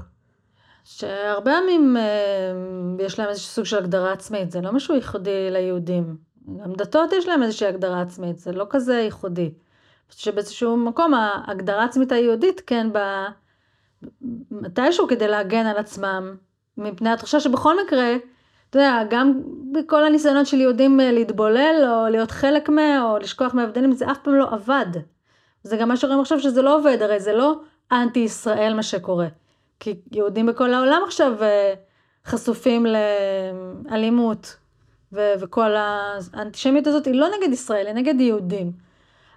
שהרבה 0.83 1.51
עמים 1.57 1.97
אה, 1.97 3.03
יש 3.05 3.19
להם 3.19 3.29
איזשהו 3.29 3.49
סוג 3.49 3.65
של 3.65 3.77
הגדרה 3.77 4.13
עצמית, 4.13 4.51
זה 4.51 4.61
לא 4.61 4.73
משהו 4.73 4.95
ייחודי 4.95 5.51
ליהודים. 5.51 6.30
גם 6.47 6.73
דתות 6.73 7.13
יש 7.13 7.27
להם 7.27 7.43
איזושהי 7.43 7.67
הגדרה 7.67 8.01
עצמית, 8.01 8.39
זה 8.39 8.51
לא 8.51 8.65
כזה 8.69 8.95
ייחודי. 8.95 9.51
שבאיזשהו 10.09 10.77
מקום 10.77 11.13
ההגדרה 11.13 11.81
העצמית 11.81 12.11
היהודית 12.11 12.61
כן 12.67 12.93
באה 12.93 13.29
מתישהו 14.51 15.07
כדי 15.07 15.27
להגן 15.27 15.65
על 15.65 15.77
עצמם 15.77 16.35
מפני 16.77 17.09
התחושה 17.09 17.39
שבכל 17.39 17.75
מקרה, 17.85 18.15
אתה 18.69 18.79
יודע, 18.79 19.03
גם 19.09 19.41
בכל 19.71 20.05
הניסיונות 20.05 20.47
של 20.47 20.61
יהודים 20.61 20.99
אה, 20.99 21.11
להתבולל 21.11 21.87
או 21.87 22.09
להיות 22.09 22.31
חלק 22.31 22.69
מה 22.69 23.03
או 23.03 23.17
לשכוח 23.17 23.53
מההבדלים, 23.53 23.91
זה 23.91 24.11
אף 24.11 24.17
פעם 24.17 24.35
לא 24.35 24.47
עבד. 24.51 24.85
זה 25.63 25.77
גם 25.77 25.87
מה 25.87 25.97
שרואים 25.97 26.19
עכשיו 26.19 26.39
שזה 26.39 26.61
לא 26.61 26.77
עובד, 26.77 26.97
הרי 27.01 27.19
זה 27.19 27.33
לא 27.33 27.59
אנטי 27.91 28.19
ישראל 28.19 28.73
מה 28.73 28.83
שקורה. 28.83 29.27
כי 29.79 30.01
יהודים 30.11 30.45
בכל 30.45 30.73
העולם 30.73 31.01
עכשיו 31.05 31.43
אה, 31.43 31.73
חשופים 32.25 32.85
לאלימות, 33.89 34.55
ו- 35.13 35.33
וכל 35.39 35.71
האנטישמיות 35.75 36.87
הזאת 36.87 37.05
היא 37.05 37.15
לא 37.15 37.27
נגד 37.37 37.53
ישראל, 37.53 37.87
היא 37.87 37.95
נגד 37.95 38.21
יהודים. 38.21 38.71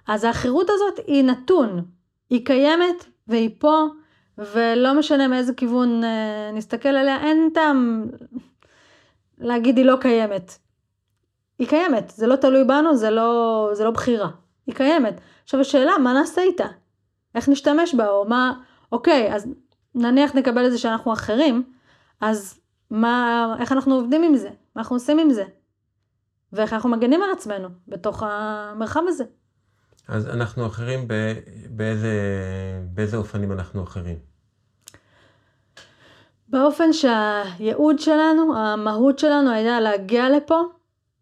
אז 0.07 0.23
האחירות 0.23 0.69
הזאת 0.69 0.99
היא 1.07 1.23
נתון, 1.23 1.85
היא 2.29 2.45
קיימת 2.45 3.05
והיא 3.27 3.49
פה, 3.59 3.85
ולא 4.37 4.99
משנה 4.99 5.27
מאיזה 5.27 5.53
כיוון 5.53 6.03
אה, 6.03 6.51
נסתכל 6.53 6.89
עליה, 6.89 7.23
אין 7.23 7.49
טעם 7.53 8.07
להגיד 9.37 9.77
היא 9.77 9.85
לא 9.85 9.95
קיימת. 10.01 10.57
היא 11.59 11.67
קיימת, 11.67 12.13
זה 12.15 12.27
לא 12.27 12.35
תלוי 12.35 12.63
בנו, 12.63 12.95
זה 12.95 13.09
לא, 13.09 13.69
זה 13.73 13.83
לא 13.83 13.91
בחירה. 13.91 14.29
היא 14.67 14.75
קיימת. 14.75 15.21
עכשיו 15.43 15.59
השאלה, 15.59 15.97
מה 15.97 16.13
נעשה 16.13 16.41
איתה? 16.41 16.65
איך 17.35 17.49
נשתמש 17.49 17.95
בה, 17.95 18.09
או 18.09 18.25
מה, 18.25 18.53
אוקיי, 18.91 19.35
אז 19.35 19.47
נניח 19.95 20.35
נקבל 20.35 20.65
את 20.65 20.71
זה 20.71 20.77
שאנחנו 20.77 21.13
אחרים, 21.13 21.63
אז 22.21 22.59
מה, 22.89 23.55
איך 23.59 23.71
אנחנו 23.71 23.95
עובדים 23.95 24.23
עם 24.23 24.35
זה? 24.35 24.49
מה 24.49 24.81
אנחנו 24.81 24.95
עושים 24.95 25.19
עם 25.19 25.29
זה? 25.29 25.43
ואיך 26.55 26.73
אנחנו 26.73 26.89
מגנים 26.89 27.23
על 27.23 27.29
עצמנו 27.31 27.69
בתוך 27.87 28.23
המרחב 28.25 29.01
הזה. 29.07 29.23
אז 30.07 30.27
אנחנו 30.27 30.67
אחרים 30.67 31.07
ב, 31.07 31.13
באיזה, 31.69 32.13
באיזה 32.93 33.17
אופנים 33.17 33.51
אנחנו 33.51 33.83
אחרים? 33.83 34.19
באופן 36.47 36.93
שהייעוד 36.93 37.99
שלנו, 37.99 38.57
המהות 38.57 39.19
שלנו 39.19 39.51
הייתה 39.51 39.79
להגיע 39.79 40.29
לפה 40.29 40.61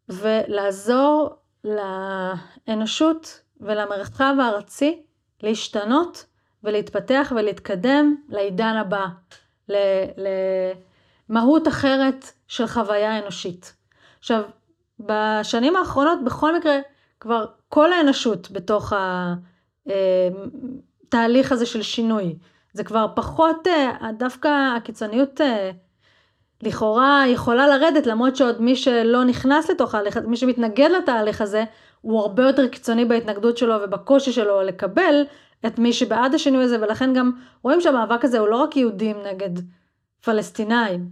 ולעזור 0.10 1.36
לאנושות 1.64 3.42
ולמרחב 3.62 4.36
הארצי 4.42 5.04
להשתנות 5.44 6.26
ולהתפתח 6.64 7.34
ולהתקדם 7.36 8.16
לעידן 8.30 8.76
הבא, 8.76 9.06
למהות 11.30 11.68
אחרת 11.68 12.32
של 12.48 12.68
חוויה 12.68 13.20
אנושית. 13.20 13.76
עכשיו, 14.20 14.42
בשנים 15.00 15.76
האחרונות 15.76 16.24
בכל 16.24 16.58
מקרה 16.58 16.80
כבר 17.20 17.46
כל 17.70 17.94
האנושות 17.94 18.52
בתוך 18.52 18.94
התהליך 21.08 21.52
הזה 21.52 21.66
של 21.66 21.82
שינוי. 21.82 22.36
זה 22.74 22.84
כבר 22.84 23.06
פחות, 23.16 23.68
דווקא 24.18 24.76
הקיצוניות 24.78 25.42
לכאורה 26.64 27.24
יכולה 27.28 27.68
לרדת, 27.68 28.08
למרות 28.08 28.36
שעוד 28.36 28.62
מי 28.62 28.76
שלא 28.76 29.24
נכנס 29.24 29.70
לתוך 29.70 29.96
ההליך, 29.96 30.18
מי 30.18 30.38
שמתנגד 30.38 30.90
לתהליך 30.98 31.42
הזה, 31.42 31.64
הוא 32.02 32.20
הרבה 32.20 32.44
יותר 32.44 32.68
קיצוני 32.68 33.06
בהתנגדות 33.06 33.58
שלו 33.58 33.76
ובקושי 33.84 34.32
שלו 34.32 34.62
לקבל 34.62 35.24
את 35.66 35.80
מי 35.80 35.94
שבעד 35.94 36.34
השינוי 36.34 36.64
הזה, 36.64 36.82
ולכן 36.82 37.14
גם 37.14 37.32
רואים 37.64 37.82
שהמאבק 37.82 38.26
הזה 38.26 38.40
הוא 38.40 38.48
לא 38.48 38.56
רק 38.56 38.78
יהודים 38.78 39.18
נגד 39.32 39.50
פלסטינאים, 40.26 41.10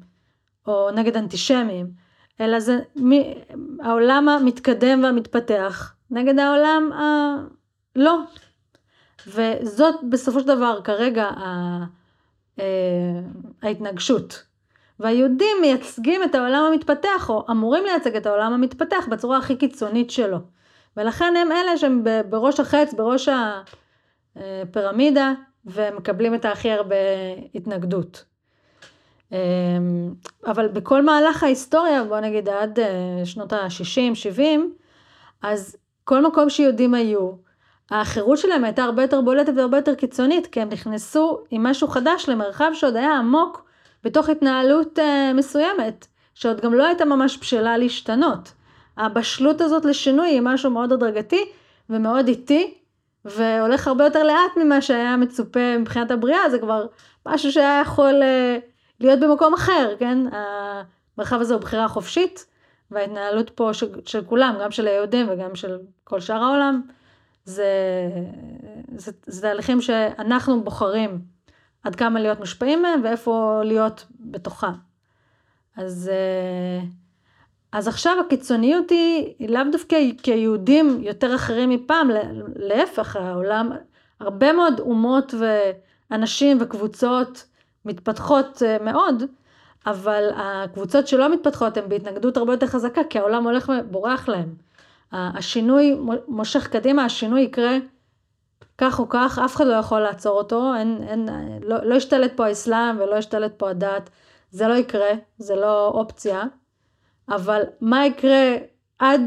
או 0.68 0.92
נגד 0.92 1.18
אנטישמים, 1.18 1.92
אלא 2.41 2.60
זה 2.60 2.79
מי, 2.95 3.33
העולם 3.81 4.29
המתקדם 4.29 5.03
והמתפתח 5.03 5.95
נגד 6.12 6.39
העולם 6.39 6.91
הלא. 6.93 8.19
וזאת 9.27 9.95
בסופו 10.10 10.39
של 10.39 10.48
דבר 10.48 10.79
כרגע 10.83 11.29
אה, 11.38 12.63
ההתנגשות. 13.62 14.43
והיהודים 15.00 15.57
מייצגים 15.62 16.24
את 16.24 16.36
העולם 16.36 16.63
המתפתח, 16.63 17.29
או 17.29 17.45
אמורים 17.50 17.83
לייצג 17.83 18.15
את 18.15 18.25
העולם 18.25 18.53
המתפתח 18.53 19.07
בצורה 19.12 19.38
הכי 19.38 19.55
קיצונית 19.55 20.12
שלו. 20.12 20.38
ולכן 20.98 21.33
הם 21.38 21.51
אלה 21.51 21.77
שהם 21.77 22.03
בראש 22.29 22.60
החץ, 22.60 22.93
בראש 22.93 23.29
הפירמידה, 24.36 25.33
ומקבלים 25.65 26.36
את 26.36 26.45
הכי 26.45 26.71
הרבה 26.71 26.95
התנגדות. 27.55 28.31
אמ, 29.32 30.14
אבל 30.46 30.68
בכל 30.68 31.02
מהלך 31.02 31.44
ההיסטוריה, 31.44 32.04
בוא 32.04 32.20
נגיד 32.20 32.50
עד 32.50 32.80
אה, 32.80 33.26
שנות 33.26 33.54
ה-60, 33.54 34.16
70, 34.16 34.74
אז 35.42 35.76
כל 36.04 36.26
מקום 36.26 36.50
שיהודים 36.50 36.94
היו, 36.94 37.32
החירות 37.92 38.38
שלהם 38.38 38.64
הייתה 38.64 38.84
הרבה 38.84 39.02
יותר 39.02 39.22
בולטת 39.22 39.54
והרבה 39.56 39.78
יותר 39.78 39.96
קיצונית, 39.96 40.48
כי 40.48 40.62
הם 40.62 40.70
נכנסו 40.70 41.44
עם 41.52 41.64
משהו 41.64 41.88
חדש 41.88 42.30
למרחב 42.30 42.72
שעוד 42.74 42.96
היה 42.96 43.18
עמוק 43.18 43.66
בתוך 44.04 44.30
התנהלות 44.30 45.00
uh, 45.00 45.34
מסוימת, 45.34 46.08
שעוד 46.34 46.62
גם 46.62 46.74
לא 46.74 46.86
הייתה 46.86 47.06
ממש 47.06 47.38
בשלה 47.42 47.78
להשתנות. 47.78 48.52
הבשלות 48.98 49.62
הזאת 49.62 49.86
לשינוי 49.86 50.28
היא 50.28 50.42
משהו 50.42 50.70
מאוד 50.70 50.92
הדרגתי 50.94 51.46
ומאוד 51.90 52.28
איטי, 52.28 52.74
והולך 53.26 53.88
הרבה 53.88 54.04
יותר 54.04 54.24
לאט 54.24 54.58
ממה 54.58 54.82
שהיה 54.82 55.18
מצופה 55.18 55.78
מבחינת 55.78 56.12
הבריאה, 56.12 56.50
זה 56.50 56.60
כבר 56.60 56.86
משהו 57.26 57.52
שהיה 57.52 57.82
יכול 57.82 58.22
uh, 58.22 58.71
להיות 59.01 59.20
במקום 59.20 59.53
אחר, 59.53 59.96
כן? 60.00 60.17
המרחב 61.17 61.41
הזה 61.41 61.53
הוא 61.53 61.62
בחירה 61.62 61.88
חופשית, 61.88 62.46
וההתנהלות 62.91 63.50
פה 63.50 63.74
של, 63.74 63.88
של 64.05 64.25
כולם, 64.25 64.55
גם 64.62 64.72
של 64.72 64.88
היהודים 64.88 65.27
וגם 65.29 65.55
של 65.55 65.77
כל 66.03 66.20
שאר 66.20 66.43
העולם, 66.43 66.81
זה, 67.46 67.65
זה, 68.96 69.12
זה 69.25 69.41
תהליכים 69.41 69.81
שאנחנו 69.81 70.63
בוחרים 70.63 71.22
עד 71.84 71.96
כמה 71.96 72.20
להיות 72.20 72.39
מושפעים 72.39 72.81
מהם 72.81 73.01
ואיפה 73.03 73.62
להיות 73.63 74.05
בתוכם. 74.20 74.74
אז, 75.77 76.12
אז 77.72 77.88
עכשיו 77.88 78.17
הקיצוניות 78.25 78.89
היא, 78.89 79.34
היא 79.39 79.50
לאו 79.50 79.62
דווקא 79.72 79.98
כיהודים 80.24 81.00
יותר 81.03 81.36
אחרים 81.36 81.70
מפעם, 81.70 82.10
להפך, 82.55 83.15
העולם, 83.15 83.72
הרבה 84.20 84.53
מאוד 84.53 84.79
אומות 84.79 85.34
ואנשים 86.12 86.58
וקבוצות 86.62 87.46
מתפתחות 87.86 88.64
אה, 88.64 88.78
מאוד, 88.82 89.24
אבל 89.86 90.30
הקבוצות 90.36 91.08
שלא 91.08 91.34
מתפתחות 91.34 91.78
הן 91.78 91.90
בהתנגדות 91.90 92.38
הרבה 92.38 92.54
יותר 92.54 92.68
חזקה, 92.68 93.02
כי 93.10 93.20
העולם 93.20 93.44
הולך 93.44 93.72
ובורח 93.80 94.30
להם. 94.30 94.56
השינוי 95.12 95.98
מושך 96.28 96.68
קדימה, 96.68 97.06
השינוי 97.06 97.42
יקרה 97.42 97.78
כך 98.78 99.00
או 99.00 99.10
כך, 99.10 99.40
אף 99.46 99.56
אחד 99.56 99.68
לא 99.68 99.74
יכול 99.74 100.00
לעצור 100.00 100.38
אותו, 100.38 100.76
אין, 100.76 101.04
אין, 101.08 101.30
לא, 101.64 101.78
לא 101.84 101.96
ישתלט 101.96 102.32
פה 102.36 102.46
האסלאם 102.46 103.00
ולא 103.00 103.16
ישתלט 103.16 103.54
פה 103.58 103.70
הדת, 103.70 104.10
זה 104.52 104.68
לא 104.68 104.74
יקרה, 104.74 105.10
זה 105.38 105.56
לא 105.56 105.88
אופציה, 105.88 106.44
אבל 107.30 107.62
מה 107.82 108.06
יקרה 108.06 108.56
עד 109.00 109.22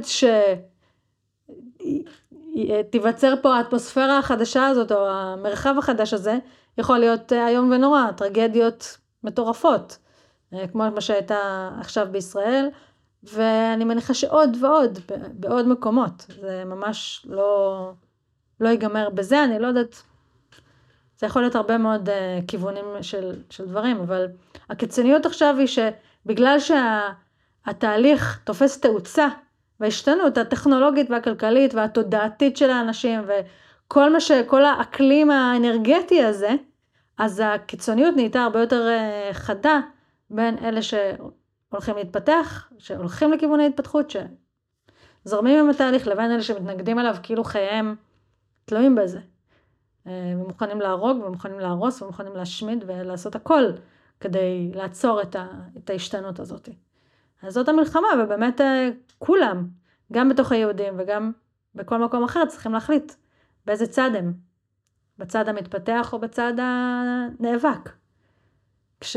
שתיווצר 2.54 3.34
פה 3.42 3.56
האטמוספירה 3.56 4.18
החדשה 4.18 4.66
הזאת 4.66 4.92
או 4.92 5.08
המרחב 5.10 5.74
החדש 5.78 6.14
הזה, 6.14 6.38
יכול 6.78 6.98
להיות 6.98 7.32
איום 7.32 7.70
ונורא, 7.72 8.10
טרגדיות 8.16 8.98
מטורפות, 9.24 9.98
כמו 10.72 10.84
מה 10.94 11.00
שהייתה 11.00 11.70
עכשיו 11.80 12.08
בישראל, 12.10 12.68
ואני 13.22 13.84
מניחה 13.84 14.14
שעוד 14.14 14.56
ועוד, 14.60 14.98
בעוד 15.32 15.68
מקומות, 15.68 16.26
זה 16.40 16.64
ממש 16.66 17.26
לא, 17.28 17.90
לא 18.60 18.68
ייגמר 18.68 19.10
בזה, 19.10 19.44
אני 19.44 19.58
לא 19.58 19.66
יודעת, 19.66 20.02
זה 21.18 21.26
יכול 21.26 21.42
להיות 21.42 21.54
הרבה 21.54 21.78
מאוד 21.78 22.08
uh, 22.08 22.12
כיוונים 22.48 22.84
של, 23.02 23.32
של 23.50 23.66
דברים, 23.66 24.00
אבל 24.00 24.26
הקיצוניות 24.70 25.26
עכשיו 25.26 25.54
היא 25.58 25.66
שבגלל 25.66 26.56
שהתהליך 26.58 28.32
שה, 28.34 28.44
תופס 28.44 28.80
תאוצה, 28.80 29.28
וההשתנות 29.80 30.38
הטכנולוגית 30.38 31.10
והכלכלית 31.10 31.74
והתודעתית 31.74 32.56
של 32.56 32.70
האנשים, 32.70 33.20
וכל 33.86 34.12
מה 34.12 34.20
ש... 34.20 34.32
כל 34.46 34.64
האקלים 34.64 35.30
האנרגטי 35.30 36.22
הזה, 36.22 36.50
אז 37.18 37.42
הקיצוניות 37.44 38.16
נהייתה 38.16 38.42
הרבה 38.42 38.60
יותר 38.60 38.88
uh, 38.88 39.34
חדה 39.34 39.80
בין 40.30 40.58
אלה 40.58 40.82
ש... 40.82 40.94
הולכים 41.68 41.96
להתפתח, 41.96 42.72
שהולכים 42.78 43.32
לכיוון 43.32 43.60
ההתפתחות, 43.60 44.12
שזורמים 45.24 45.58
עם 45.58 45.70
התהליך, 45.70 46.06
לבין 46.06 46.30
אלה 46.30 46.42
שמתנגדים 46.42 46.98
אליו 46.98 47.16
כאילו 47.22 47.44
חייהם 47.44 47.94
תלויים 48.64 48.94
בזה. 48.94 49.20
אה, 50.06 50.32
ומוכנים 50.36 50.80
להרוג, 50.80 51.22
ומוכנים 51.24 51.58
להרוס, 51.58 52.02
ומוכנים 52.02 52.36
להשמיד 52.36 52.84
ולעשות 52.86 53.34
הכל 53.34 53.62
כדי 54.20 54.70
לעצור 54.74 55.22
את, 55.22 55.36
ה, 55.36 55.46
את 55.76 55.90
ההשתנות 55.90 56.40
הזאת. 56.40 56.68
אז 57.42 57.54
זאת 57.54 57.68
המלחמה, 57.68 58.08
ובאמת 58.24 58.60
אה, 58.60 58.90
כולם, 59.18 59.68
גם 60.12 60.28
בתוך 60.28 60.52
היהודים 60.52 60.94
וגם 60.98 61.32
בכל 61.74 61.98
מקום 61.98 62.24
אחר, 62.24 62.46
צריכים 62.46 62.72
להחליט 62.72 63.12
באיזה 63.66 63.86
צד 63.86 64.10
הם. 64.14 64.32
בצד 65.18 65.48
המתפתח 65.48 66.12
או 66.12 66.18
בצד 66.18 66.52
הנאבק. 66.58 67.90
כש... 69.00 69.16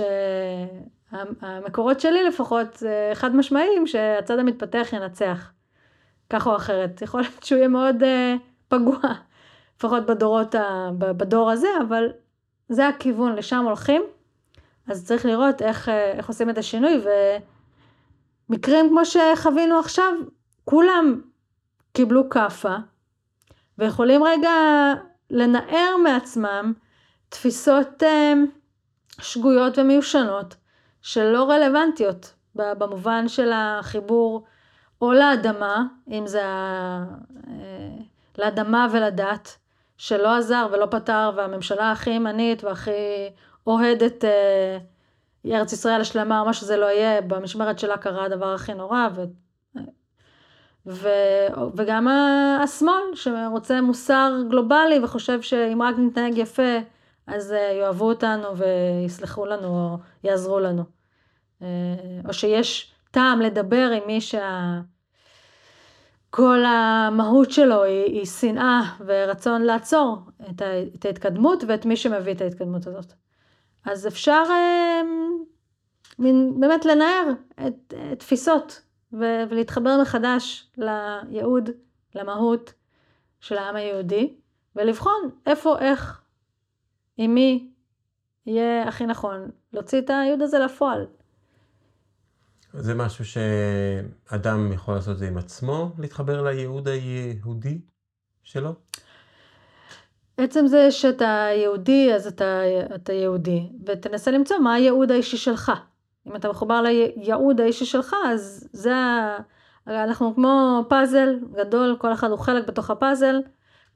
המקורות 1.42 2.00
שלי 2.00 2.24
לפחות 2.24 2.84
חד 3.14 3.36
משמעיים 3.36 3.88
שהצד 3.88 4.40
המתפתח 4.40 4.88
ינצח. 4.94 5.52
כך 6.30 6.48
או 6.48 6.56
אחרת. 6.56 7.02
יכול 7.02 7.22
להיות 7.22 7.44
שהוא 7.44 7.58
יהיה 7.58 7.68
מאוד 7.68 8.04
uh, 8.04 8.06
פגוע, 8.68 9.00
לפחות 9.78 10.06
בדורות, 10.06 10.56
ה, 10.56 10.90
בדור 10.98 11.52
הזה, 11.52 11.68
אבל 11.88 12.10
זה 12.70 12.88
הכיוון, 12.88 13.36
לשם 13.36 13.64
הולכים. 13.66 14.02
אז 14.88 15.06
צריך 15.06 15.26
לראות 15.26 15.62
איך, 15.62 15.90
אה, 15.90 16.12
איך 16.12 16.28
עושים 16.28 16.50
את 16.50 16.58
השינוי, 16.58 17.02
ומקרים 18.50 18.90
כמו 18.90 19.02
שחווינו 19.06 19.80
עכשיו, 19.80 20.14
כולם 20.66 21.22
קיבלו 21.94 22.30
כאפה, 22.30 22.76
ויכולים 23.78 24.24
רגע 24.24 24.52
לנער 25.30 25.98
מעצמם 26.04 26.74
תפיסות 27.30 28.04
uh, 28.04 28.06
שגויות 29.22 29.78
ומיושנות, 29.78 30.56
שלא 31.02 31.50
רלוונטיות 31.50 32.34
במובן 32.56 33.28
של 33.28 33.52
החיבור 33.54 34.46
או 35.02 35.14
לאדמה, 35.14 35.84
אם 36.12 36.28
זה 36.28 36.42
אה, 36.42 37.96
לאדמה 38.38 38.88
ולדת, 38.92 39.58
שלא 39.98 40.36
עזר 40.36 40.68
ולא 40.72 40.86
פתר, 40.92 41.32
והממשלה 41.36 41.92
הכי 41.92 42.10
ימנית 42.10 42.64
והכי 42.64 43.30
אוהדת 43.68 44.26
אה, 44.26 44.78
ארץ 45.46 45.74
ישראל 45.74 46.02
השלמה, 46.02 46.40
או 46.40 46.46
מה 46.46 46.54
שזה 46.54 46.78
לא 46.78 46.86
יהיה, 46.86 47.22
במשמרת 47.22 47.80
שלה 47.80 47.98
קרה 47.98 48.26
הדבר 48.26 48.54
הכי 48.54 48.74
נורא. 48.74 49.08
ו... 50.88 51.10
וגם 51.76 52.08
השמאל 52.64 53.16
שרוצה 53.16 53.82
מוסר 53.82 54.34
גלובלי 54.50 55.00
וחושב 55.04 55.42
שאם 55.42 55.82
רק 55.82 55.96
נתנהג 55.98 56.38
יפה 56.38 56.78
אז 57.28 57.52
אה, 57.52 57.72
יאהבו 57.80 58.10
אותנו 58.10 58.48
ויסלחו 58.58 59.46
לנו 59.46 59.68
או 59.68 59.98
יעזרו 60.24 60.60
לנו. 60.60 60.84
אה, 61.62 61.68
או 62.28 62.34
שיש 62.34 62.94
טעם 63.12 63.42
לדבר 63.42 63.92
עם 63.94 64.08
מי 64.08 64.22
שה... 64.22 64.80
כל 66.30 66.64
המהות 66.66 67.52
שלו 67.52 67.84
היא, 67.84 68.04
היא 68.04 68.26
שנאה 68.26 68.82
ורצון 69.06 69.62
לעצור 69.62 70.18
את, 70.50 71.06
ההתקדמות 71.06 71.64
ואת 71.68 71.86
מי 71.86 71.96
שמביא 71.98 72.34
את 72.34 72.42
ההתקדמות 72.42 72.88
הזאת. 72.88 73.14
אז 73.86 74.08
אפשר 74.08 74.44
אה, 74.50 75.02
באמת 76.60 76.86
לנער 76.86 77.30
את, 77.68 77.94
את 78.12 78.20
תפיסות 78.20 78.82
ו, 79.14 79.24
ולהתחבר 79.50 79.98
מחדש 80.02 80.72
לייעוד, 80.78 81.70
למהות 82.16 82.74
של 83.40 83.58
העם 83.58 83.76
היהודי, 83.76 84.34
ולבחון 84.76 85.30
איפה, 85.46 85.80
איך, 85.80 86.22
עם 87.18 87.34
מי 87.34 87.72
יהיה 88.46 88.88
הכי 88.88 89.06
נכון 89.06 89.50
להוציא 89.74 90.00
את 90.00 90.10
הייעוד 90.10 90.42
הזה 90.42 90.60
לפועל. 90.60 91.06
זה 92.74 92.96
משהו 92.96 93.26
שאדם 93.26 94.72
יכול 94.74 94.94
לעשות 94.94 95.14
את 95.14 95.18
זה 95.18 95.28
עם 95.28 95.38
עצמו, 95.38 95.92
להתחבר 96.00 96.42
לייעוד 96.42 96.88
היהודי 96.88 97.82
שלו? 98.44 98.74
עצם 100.38 100.68
זה 100.68 100.92
שאתה 100.92 101.48
יהודי, 101.56 102.14
אז 102.16 102.28
אתה, 102.28 102.62
אתה 102.96 103.14
יהודי, 103.14 103.70
ותנסה 103.86 104.32
למצוא 104.32 104.58
מה 104.58 104.74
הייעוד 104.74 105.12
האישי 105.12 105.38
שלך. 105.38 105.72
אם 106.28 106.36
אתה 106.36 106.50
מחובר 106.50 106.82
לייעוד 106.82 107.62
האישי 107.62 107.86
שלך, 107.86 108.16
אז 108.26 108.70
זה 108.72 108.96
ה... 108.96 109.38
אנחנו 109.88 110.36
כמו 110.36 110.84
פאזל 110.90 111.40
גדול, 111.54 111.96
כל 112.00 112.14
אחד 112.14 112.30
הוא 112.32 112.40
חלק 112.40 112.68
בתוך 112.68 112.90
הפאזל, 112.90 113.42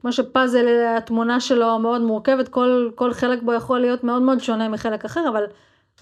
כמו 0.00 0.12
שפאזל, 0.12 0.66
התמונה 0.96 1.40
שלו 1.40 1.78
מאוד 1.78 2.00
מורכבת, 2.00 2.48
כל, 2.48 2.90
כל 2.94 3.12
חלק 3.12 3.42
בו 3.42 3.52
יכול 3.52 3.80
להיות 3.80 4.04
מאוד 4.04 4.22
מאוד 4.22 4.38
שונה 4.38 4.68
מחלק 4.68 5.04
אחר, 5.04 5.28
אבל 5.28 5.44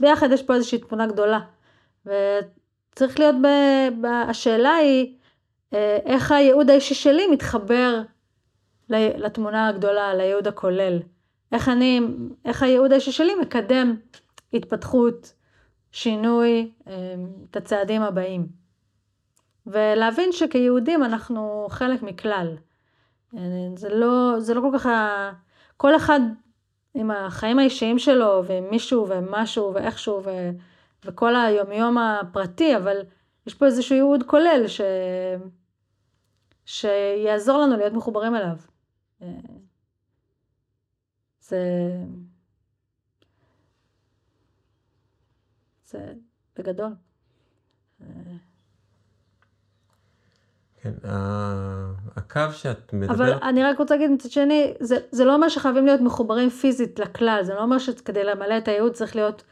ביחד 0.00 0.32
יש 0.32 0.42
פה 0.42 0.54
איזושהי 0.54 0.78
תמונה 0.78 1.06
גדולה. 1.06 1.40
וצריך 2.06 3.18
להיות, 3.18 3.34
ב, 3.42 3.46
ב, 4.00 4.06
השאלה 4.06 4.74
היא, 4.74 5.16
אה, 5.74 5.98
איך 6.04 6.32
הייעוד 6.32 6.70
האישי 6.70 6.94
שלי 6.94 7.26
מתחבר 7.26 8.02
לתמונה 8.90 9.68
הגדולה, 9.68 10.14
לייעוד 10.14 10.48
הכולל. 10.48 10.98
איך 11.52 11.68
אני, 11.68 12.00
איך 12.44 12.62
הייעוד 12.62 12.92
האישי 12.92 13.12
שלי 13.12 13.34
מקדם 13.34 13.96
התפתחות, 14.54 15.32
שינוי, 15.92 16.72
אה, 16.88 17.14
את 17.50 17.56
הצעדים 17.56 18.02
הבאים. 18.02 18.46
ולהבין 19.66 20.32
שכיהודים 20.32 21.04
אנחנו 21.04 21.66
חלק 21.70 22.02
מכלל. 22.02 22.56
אה, 23.36 23.40
זה 23.76 23.88
לא, 23.88 24.34
זה 24.38 24.54
לא 24.54 24.60
כל 24.60 24.78
כך. 24.78 24.88
כל 25.76 25.96
אחד 25.96 26.20
עם 26.94 27.10
החיים 27.10 27.58
האישיים 27.58 27.98
שלו, 27.98 28.42
ועם 28.46 28.70
מישהו 28.70 29.08
ומשהו 29.08 29.74
ואיכשהו, 29.74 30.22
ו... 30.24 30.30
וכל 31.04 31.36
היומיום 31.36 31.98
הפרטי, 31.98 32.76
אבל 32.76 32.96
יש 33.46 33.54
פה 33.54 33.66
איזשהו 33.66 33.96
ייעוד 33.96 34.22
כולל 34.22 34.64
ש... 34.66 34.80
שיעזור 36.64 37.58
לנו 37.58 37.76
להיות 37.76 37.92
מחוברים 37.92 38.34
אליו. 38.34 38.56
אה, 39.22 39.28
זה... 41.40 41.58
זה 45.90 46.12
בגדול. 46.58 46.92
כן, 50.82 50.92
הקו 52.16 52.40
שאת 52.52 52.92
מדברת... 52.92 53.16
אבל 53.16 53.32
אני 53.32 53.64
רק 53.64 53.78
רוצה 53.78 53.94
להגיד 53.94 54.10
מצד 54.10 54.30
שני, 54.30 54.74
זה, 54.80 54.96
זה 55.10 55.24
לא 55.24 55.34
אומר 55.34 55.48
שחייבים 55.48 55.86
להיות 55.86 56.00
מחוברים 56.00 56.50
פיזית 56.50 56.98
לכלל, 56.98 57.40
זה 57.42 57.54
לא 57.54 57.62
אומר 57.62 57.78
שכדי 57.78 58.24
למלא 58.24 58.58
את 58.58 58.68
הייעוד 58.68 58.92
צריך 58.92 59.16
להיות 59.16 59.42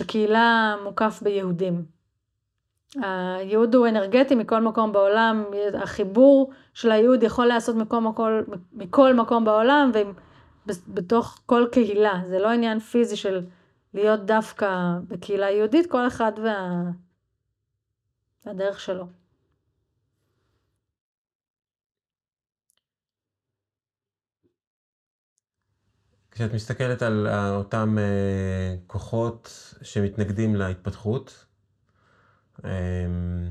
בקהילה 0.00 0.76
מוקף 0.84 1.18
ביהודים. 1.22 1.84
הייעוד 2.94 3.74
הוא 3.74 3.88
אנרגטי 3.88 4.34
מכל 4.34 4.60
מקום 4.60 4.92
בעולם, 4.92 5.44
החיבור 5.74 6.50
של 6.74 6.90
הייעוד 6.90 7.22
יכול 7.22 7.46
להיעשות 7.46 7.76
מכל, 7.76 8.00
מכל, 8.00 8.42
מכל 8.72 9.14
מקום 9.14 9.44
בעולם 9.44 9.90
ובתוך 10.66 11.42
כל 11.46 11.66
קהילה, 11.72 12.20
זה 12.26 12.38
לא 12.38 12.48
עניין 12.48 12.78
פיזי 12.78 13.16
של 13.16 13.40
להיות 13.94 14.26
דווקא 14.26 14.68
בקהילה 15.08 15.50
יהודית, 15.50 15.90
כל 15.90 16.06
אחד 16.06 16.32
וה... 16.44 16.82
והדרך 18.46 18.80
שלו. 18.80 19.06
כשאת 26.30 26.54
מסתכלת 26.54 27.02
על 27.02 27.28
אותם 27.50 27.96
אה, 27.98 28.76
כוחות 28.86 29.74
שמתנגדים 29.82 30.56
להתפתחות, 30.56 31.46
אמ, 32.64 33.50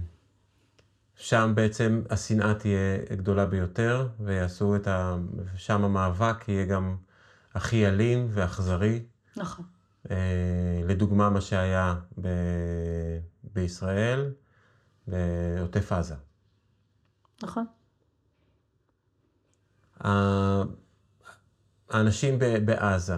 שם 1.16 1.52
בעצם 1.56 2.02
השנאה 2.10 2.54
תהיה 2.54 2.98
גדולה 3.12 3.46
ביותר, 3.46 4.08
ויעשו 4.20 4.76
את 4.76 4.88
ה... 4.88 5.18
שם 5.56 5.84
המאבק 5.84 6.48
יהיה 6.48 6.66
גם 6.66 6.98
הכי 7.54 7.88
אלים 7.88 8.28
ואכזרי. 8.32 9.06
נכון. 9.38 9.77
אה, 10.12 10.82
לדוגמה, 10.84 11.30
מה 11.30 11.42
שהיה 11.42 11.96
ב... 12.22 12.28
בישראל, 13.44 14.34
בעוטף 15.08 15.92
עזה. 15.92 16.16
נכון. 17.44 17.66
האנשים 21.90 22.40
בעזה, 22.66 23.16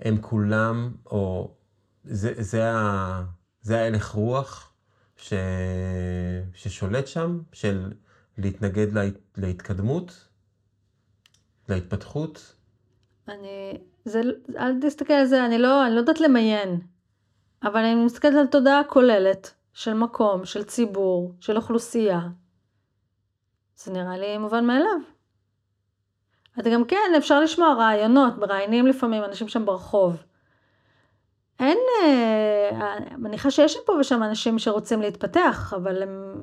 הם 0.00 0.22
כולם, 0.22 0.94
או 1.06 1.54
זה, 2.04 2.32
זה, 2.42 2.70
ה, 2.70 3.24
זה 3.60 3.80
ההלך 3.80 4.08
רוח 4.08 4.72
ש, 5.16 5.32
ששולט 6.54 7.06
שם, 7.06 7.40
של 7.52 7.92
להתנגד 8.38 8.92
לה, 8.92 9.02
להתקדמות, 9.36 10.28
להתפתחות? 11.68 12.57
אני, 13.28 13.78
זה, 14.04 14.20
אל 14.58 14.80
תסתכל 14.80 15.12
על 15.12 15.26
זה, 15.26 15.46
אני 15.46 15.58
לא, 15.58 15.86
אני 15.86 15.94
לא 15.94 16.00
יודעת 16.00 16.20
למיין, 16.20 16.80
אבל 17.62 17.84
אני 17.84 18.04
מסתכלת 18.04 18.34
על 18.34 18.46
תודעה 18.46 18.84
כוללת 18.84 19.54
של 19.72 19.94
מקום, 19.94 20.44
של 20.44 20.64
ציבור, 20.64 21.32
של 21.40 21.56
אוכלוסייה. 21.56 22.20
זה 23.76 23.92
נראה 23.92 24.18
לי 24.18 24.38
מובן 24.38 24.64
מאליו. 24.64 24.98
אתה 26.58 26.70
גם 26.70 26.84
כן, 26.84 27.12
אפשר 27.16 27.40
לשמוע 27.40 27.74
רעיונות, 27.74 28.38
מראיינים 28.38 28.86
לפעמים 28.86 29.24
אנשים 29.24 29.48
שם 29.48 29.66
ברחוב. 29.66 30.22
אין, 31.60 31.78
אה, 32.02 32.96
אני 32.96 33.16
מניחה 33.16 33.50
שיש 33.50 33.76
פה 33.86 33.92
ושם 33.92 34.22
אנשים 34.22 34.58
שרוצים 34.58 35.02
להתפתח, 35.02 35.74
אבל 35.76 36.02
הם 36.02 36.42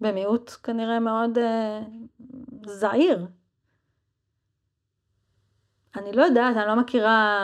במיעוט 0.00 0.50
כנראה 0.62 1.00
מאוד 1.00 1.38
אה, 1.38 1.80
זעיר. 2.66 3.26
אני 5.96 6.12
לא 6.12 6.22
יודעת, 6.22 6.56
אני 6.56 6.66
לא 6.66 6.76
מכירה 6.76 7.38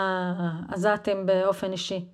עזתים 0.68 1.26
באופן 1.26 1.72
אישי. 1.72 2.09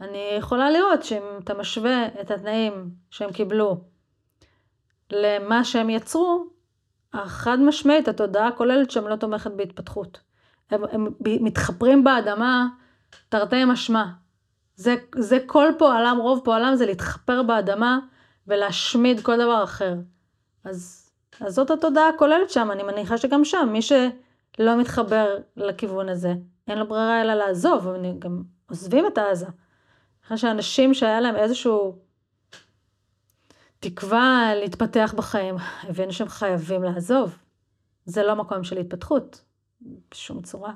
אני 0.00 0.30
יכולה 0.38 0.70
לראות 0.70 1.02
שאם 1.02 1.22
אתה 1.44 1.54
משווה 1.54 2.06
את 2.20 2.30
התנאים 2.30 2.90
שהם 3.10 3.32
קיבלו 3.32 3.80
למה 5.12 5.64
שהם 5.64 5.90
יצרו, 5.90 6.46
החד 7.12 7.58
משמעית, 7.60 8.08
התודעה 8.08 8.48
הכוללת 8.48 8.90
שם 8.90 9.08
לא 9.08 9.16
תומכת 9.16 9.50
בהתפתחות. 9.50 10.20
הם, 10.70 10.82
הם 10.92 11.08
מתחפרים 11.24 12.04
באדמה 12.04 12.66
תרתי 13.28 13.64
משמע. 13.64 14.04
זה, 14.76 14.94
זה 15.14 15.38
כל 15.46 15.68
פועלם, 15.78 16.18
רוב 16.20 16.40
פועלם 16.44 16.74
זה 16.74 16.86
להתחפר 16.86 17.42
באדמה 17.42 17.98
ולהשמיד 18.46 19.20
כל 19.20 19.36
דבר 19.36 19.64
אחר. 19.64 19.94
אז, 20.64 21.10
אז 21.40 21.54
זאת 21.54 21.70
התודעה 21.70 22.08
הכוללת 22.08 22.50
שם, 22.50 22.70
אני 22.70 22.82
מניחה 22.82 23.18
שגם 23.18 23.44
שם, 23.44 23.68
מי 23.72 23.82
שלא 24.58 24.80
מתחבר 24.80 25.36
לכיוון 25.56 26.08
הזה, 26.08 26.32
אין 26.68 26.78
לו 26.78 26.88
ברירה 26.88 27.22
אלא 27.22 27.34
לעזוב, 27.34 27.88
הם 27.88 28.18
גם 28.18 28.42
עוזבים 28.66 29.06
את 29.06 29.18
העזה. 29.18 29.46
אחרי 30.24 30.38
שאנשים 30.38 30.94
שהיה 30.94 31.20
להם 31.20 31.36
איזשהו 31.36 31.98
תקווה 33.80 34.52
להתפתח 34.54 35.14
בחיים, 35.16 35.54
הבינו 35.82 36.12
שהם 36.12 36.28
חייבים 36.28 36.82
לעזוב. 36.82 37.38
זה 38.04 38.22
לא 38.22 38.36
מקום 38.36 38.64
של 38.64 38.78
התפתחות, 38.78 39.44
בשום 40.10 40.42
צורה. 40.42 40.72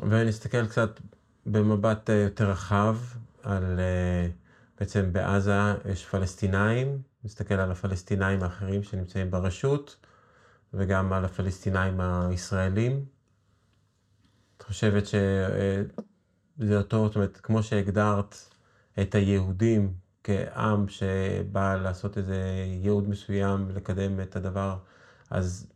ונסתכל 0.00 0.66
קצת 0.66 1.00
במבט 1.46 2.10
אה, 2.10 2.14
יותר 2.14 2.50
רחב 2.50 2.96
על, 3.42 3.80
אה, 3.80 4.28
בעצם 4.80 5.12
בעזה 5.12 5.52
יש 5.92 6.04
פלסטינאים, 6.04 7.02
נסתכל 7.24 7.54
על 7.54 7.72
הפלסטינאים 7.72 8.42
האחרים 8.42 8.82
שנמצאים 8.82 9.30
ברשות, 9.30 9.96
וגם 10.74 11.12
על 11.12 11.24
הפלסטינאים 11.24 12.00
הישראלים. 12.00 13.04
את 14.56 14.62
חושבת 14.62 15.06
שזה 15.06 16.78
אותו, 16.78 17.06
זאת 17.06 17.16
אומרת, 17.16 17.36
כמו 17.36 17.62
שהגדרת 17.62 18.36
את 19.02 19.14
היהודים 19.14 19.94
כעם 20.24 20.88
שבא 20.88 21.76
לעשות 21.76 22.18
איזה 22.18 22.64
ייעוד 22.82 23.08
מסוים, 23.08 23.70
לקדם 23.70 24.20
את 24.20 24.36
הדבר, 24.36 24.76
אז 25.30 25.72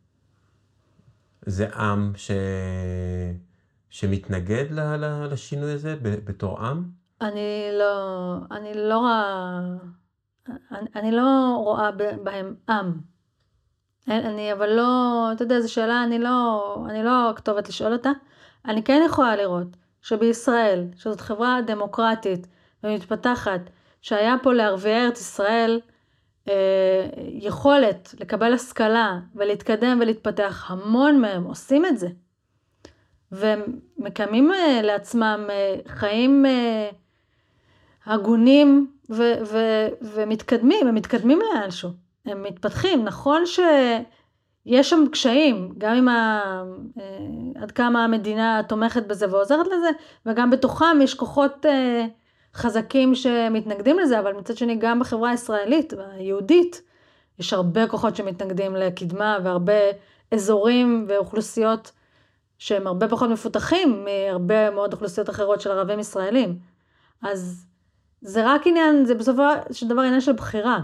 זה 1.46 1.68
עם 1.68 2.12
ש... 2.16 2.30
שמתנגד 3.90 4.64
לשינוי 5.30 5.72
הזה 5.72 5.96
בתור 6.02 6.60
עם? 6.60 6.90
אני 7.20 7.68
לא, 7.78 8.36
אני 8.50 8.72
לא 8.74 9.02
אני, 10.48 10.88
אני 10.96 11.12
לא 11.12 11.60
רואה 11.64 11.90
בהם 12.24 12.54
עם. 12.68 13.11
אני 14.08 14.52
אבל 14.52 14.70
לא, 14.70 15.28
אתה 15.32 15.44
יודע, 15.44 15.60
זו 15.60 15.72
שאלה, 15.72 16.04
אני 16.04 16.18
לא, 16.18 16.76
אני 16.90 17.02
לא 17.02 17.30
הכתובת 17.30 17.68
לשאול 17.68 17.92
אותה. 17.92 18.10
אני 18.64 18.82
כן 18.82 19.02
יכולה 19.06 19.36
לראות 19.36 19.68
שבישראל, 20.02 20.84
שזאת 20.96 21.20
חברה 21.20 21.58
דמוקרטית, 21.66 22.46
ומתפתחת, 22.84 23.60
שהיה 24.02 24.36
פה 24.42 24.52
לערביי 24.52 25.04
ארץ 25.06 25.20
ישראל 25.20 25.80
אה, 26.48 26.54
יכולת 27.18 28.14
לקבל 28.20 28.52
השכלה 28.52 29.18
ולהתקדם 29.34 29.98
ולהתפתח, 30.00 30.70
המון 30.70 31.20
מהם 31.20 31.44
עושים 31.44 31.86
את 31.86 31.98
זה. 31.98 32.08
והם 33.32 33.60
מקיימים 33.98 34.52
אה, 34.52 34.82
לעצמם 34.82 35.46
אה, 35.50 35.76
חיים 35.86 36.46
אה, 36.46 36.90
הגונים 38.06 38.92
ו- 39.10 39.44
ו- 39.46 39.88
ומתקדמים, 40.02 40.86
הם 40.86 40.94
מתקדמים 40.94 41.38
לאנשהו, 41.40 41.90
הם 42.26 42.42
מתפתחים. 42.42 43.04
נכון 43.04 43.42
שיש 43.46 44.90
שם 44.90 45.04
קשיים, 45.12 45.74
גם 45.78 45.96
עם 45.96 46.08
ה... 46.08 46.42
אה, 47.00 47.62
עד 47.62 47.70
כמה 47.70 48.04
המדינה 48.04 48.60
תומכת 48.68 49.06
בזה 49.06 49.26
ועוזרת 49.30 49.66
לזה, 49.66 49.90
וגם 50.26 50.50
בתוכם 50.50 50.98
יש 51.02 51.14
כוחות 51.14 51.66
אה, 51.66 52.06
חזקים 52.54 53.14
שמתנגדים 53.14 53.98
לזה, 53.98 54.20
אבל 54.20 54.32
מצד 54.32 54.56
שני 54.56 54.76
גם 54.76 55.00
בחברה 55.00 55.30
הישראלית, 55.30 55.92
היהודית, 56.12 56.82
יש 57.38 57.52
הרבה 57.52 57.86
כוחות 57.86 58.16
שמתנגדים 58.16 58.76
לקדמה 58.76 59.38
והרבה 59.44 59.72
אזורים 60.30 61.04
ואוכלוסיות 61.08 61.92
שהם 62.58 62.86
הרבה 62.86 63.08
פחות 63.08 63.30
מפותחים 63.30 64.04
מהרבה 64.04 64.70
מאוד 64.70 64.92
אוכלוסיות 64.92 65.30
אחרות 65.30 65.60
של 65.60 65.70
ערבים 65.70 66.00
ישראלים. 66.00 66.58
אז 67.22 67.66
זה 68.20 68.42
רק 68.46 68.66
עניין, 68.66 69.04
זה 69.04 69.14
בסופו 69.14 69.42
של 69.72 69.88
דבר 69.88 70.00
עניין 70.00 70.20
של 70.20 70.32
בחירה. 70.32 70.80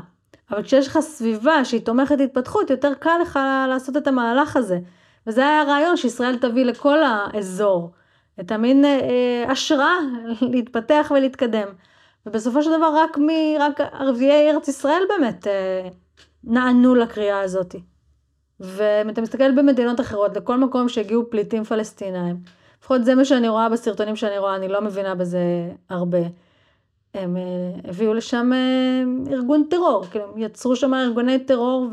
אבל 0.51 0.63
כשיש 0.63 0.87
לך 0.87 0.99
סביבה 1.01 1.65
שהיא 1.65 1.81
תומכת 1.81 2.21
התפתחות, 2.21 2.71
יותר 2.71 2.95
קל 2.95 3.19
לך 3.23 3.39
לעשות 3.69 3.97
את 3.97 4.07
המהלך 4.07 4.57
הזה. 4.57 4.79
וזה 5.27 5.41
היה 5.41 5.61
הרעיון 5.61 5.97
שישראל 5.97 6.39
תביא 6.39 6.65
לכל 6.65 6.99
האזור 7.03 7.91
את 8.41 8.53
המין 8.53 8.85
אה, 8.85 9.45
השראה 9.49 9.99
להתפתח 10.53 11.13
ולהתקדם. 11.15 11.69
ובסופו 12.27 12.63
של 12.63 12.71
דבר 12.77 12.93
רק, 12.97 13.19
מ, 13.19 13.29
רק 13.61 13.81
ערביי 13.81 14.51
ארץ 14.51 14.69
ישראל 14.69 15.03
באמת 15.09 15.47
אה, 15.47 15.89
נענו 16.45 16.95
לקריאה 16.95 17.41
הזאת. 17.41 17.75
ואם 18.61 19.11
אתה 19.11 19.21
מסתכל 19.21 19.51
במדינות 19.57 20.01
אחרות, 20.01 20.37
לכל 20.37 20.57
מקום 20.57 20.89
שהגיעו 20.89 21.31
פליטים 21.31 21.65
פלסטינאים, 21.65 22.37
לפחות 22.81 23.05
זה 23.05 23.15
מה 23.15 23.25
שאני 23.25 23.49
רואה 23.49 23.69
בסרטונים 23.69 24.17
שאני 24.17 24.39
רואה, 24.39 24.57
אני 24.57 24.69
לא 24.69 24.81
מבינה 24.81 25.15
בזה 25.15 25.41
הרבה. 25.91 26.19
הם 27.19 27.37
uh, 27.37 27.89
הביאו 27.89 28.15
לשם 28.15 28.53
uh, 28.53 29.33
ארגון 29.33 29.65
טרור, 29.71 30.05
כאילו 30.11 30.35
יצרו 30.37 30.77
שם 30.77 30.95
ארגוני 30.95 31.39
טרור 31.39 31.89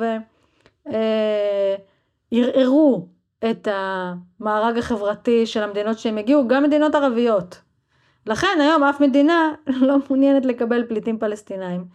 וערערו 2.31 3.07
uh, 3.41 3.49
את 3.51 3.67
המארג 3.71 4.77
החברתי 4.77 5.45
של 5.45 5.63
המדינות 5.63 5.99
שהם 5.99 6.17
הגיעו, 6.17 6.47
גם 6.47 6.63
מדינות 6.63 6.95
ערביות. 6.95 7.61
לכן 8.27 8.57
היום 8.61 8.83
אף 8.83 9.01
מדינה 9.01 9.53
לא 9.87 9.95
מעוניינת 10.07 10.45
לקבל 10.45 10.83
פליטים 10.87 11.19
פלסטינאים. 11.19 11.85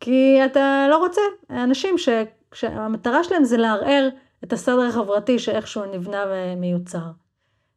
כי 0.00 0.44
אתה 0.44 0.86
לא 0.90 0.98
רוצה 0.98 1.20
אנשים 1.50 1.98
ש, 1.98 2.08
שהמטרה 2.54 3.24
שלהם 3.24 3.44
זה 3.44 3.56
לערער 3.56 4.08
את 4.44 4.52
הסדר 4.52 4.86
החברתי 4.86 5.38
שאיכשהו 5.38 5.84
נבנה 5.84 6.24
ומיוצר. 6.28 7.10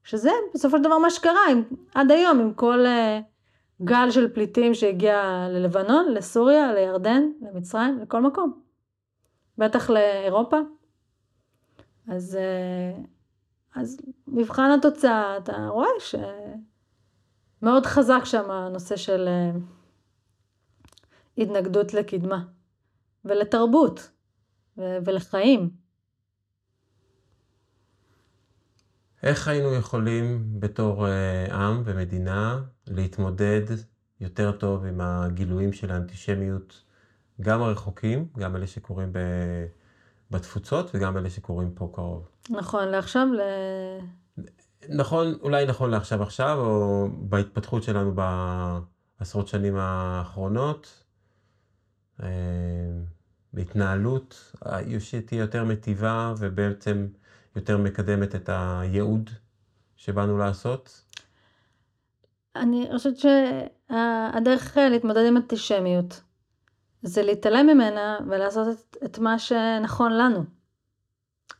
שזה 0.03 0.31
בסופו 0.53 0.77
של 0.77 0.83
דבר 0.83 0.97
מה 0.97 1.09
שקרה 1.09 1.39
עם, 1.51 1.63
עד 1.95 2.11
היום 2.11 2.39
עם 2.39 2.53
כל... 2.53 2.85
גל 3.83 4.11
של 4.11 4.33
פליטים 4.33 4.73
שהגיע 4.73 5.47
ללבנון, 5.49 6.13
לסוריה, 6.13 6.73
לירדן, 6.73 7.23
למצרים, 7.41 7.99
לכל 7.99 8.21
מקום. 8.21 8.61
בטח 9.57 9.89
לאירופה. 9.89 10.57
אז, 12.07 12.35
אה, 12.35 12.99
אז 13.75 13.97
מבחן 14.27 14.71
התוצאה, 14.79 15.37
אתה 15.37 15.67
רואה 15.67 15.87
שמאוד 17.59 17.85
חזק 17.85 18.21
שם 18.23 18.51
הנושא 18.51 18.95
של 18.95 19.27
אה, 19.27 19.51
התנגדות 21.37 21.93
לקדמה 21.93 22.45
ולתרבות 23.25 24.11
ולחיים. 24.77 25.69
איך 29.23 29.47
היינו 29.47 29.73
יכולים 29.73 30.45
בתור 30.59 31.07
אה, 31.07 31.55
עם 31.55 31.81
ומדינה 31.85 32.61
להתמודד 32.91 33.65
יותר 34.21 34.51
טוב 34.51 34.85
עם 34.85 35.01
הגילויים 35.01 35.73
של 35.73 35.91
האנטישמיות, 35.91 36.83
גם 37.41 37.61
הרחוקים, 37.61 38.27
גם 38.37 38.55
אלה 38.55 38.67
שקורים 38.67 39.13
ב... 39.13 39.19
בתפוצות 40.31 40.91
וגם 40.93 41.17
אלה 41.17 41.29
שקורים 41.29 41.71
פה 41.75 41.91
קרוב. 41.93 42.29
נכון, 42.49 42.87
לעכשיו 42.87 43.27
ל... 43.33 43.41
נכון, 44.89 45.33
אולי 45.41 45.65
נכון 45.65 45.89
לעכשיו 45.89 46.23
עכשיו, 46.23 46.57
או 46.59 47.07
בהתפתחות 47.19 47.83
שלנו 47.83 48.15
בעשרות 49.19 49.47
שנים 49.47 49.75
האחרונות, 49.77 51.03
אה, 52.23 52.27
בהתנהלות, 53.53 54.55
שתהיה 54.99 55.41
יותר 55.41 55.63
מטיבה 55.63 56.33
ובעצם 56.37 57.07
יותר 57.55 57.77
מקדמת 57.77 58.35
את 58.35 58.49
הייעוד 58.53 59.29
שבאנו 59.95 60.37
לעשות? 60.37 61.06
אני 62.61 62.89
חושבת 62.97 63.17
שהדרך 63.17 64.77
להתמודד 64.77 65.25
עם 65.25 65.37
אנטישמיות 65.37 66.21
זה 67.01 67.23
להתעלם 67.23 67.67
ממנה 67.67 68.19
ולעשות 68.27 68.67
את, 68.67 68.97
את 69.05 69.19
מה 69.19 69.39
שנכון 69.39 70.17
לנו. 70.17 70.43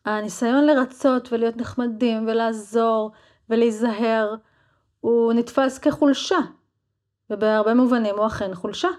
הניסיון 0.05 0.65
לרצות 0.65 1.33
ולהיות 1.33 1.57
נחמדים 1.57 2.27
ולעזור 2.27 3.12
ולהיזהר 3.49 4.36
הוא 4.99 5.33
נתפס 5.33 5.77
כחולשה 5.77 6.38
ובהרבה 7.29 7.73
מובנים 7.73 8.15
הוא 8.17 8.27
אכן 8.27 8.55
חולשה. 8.55 8.89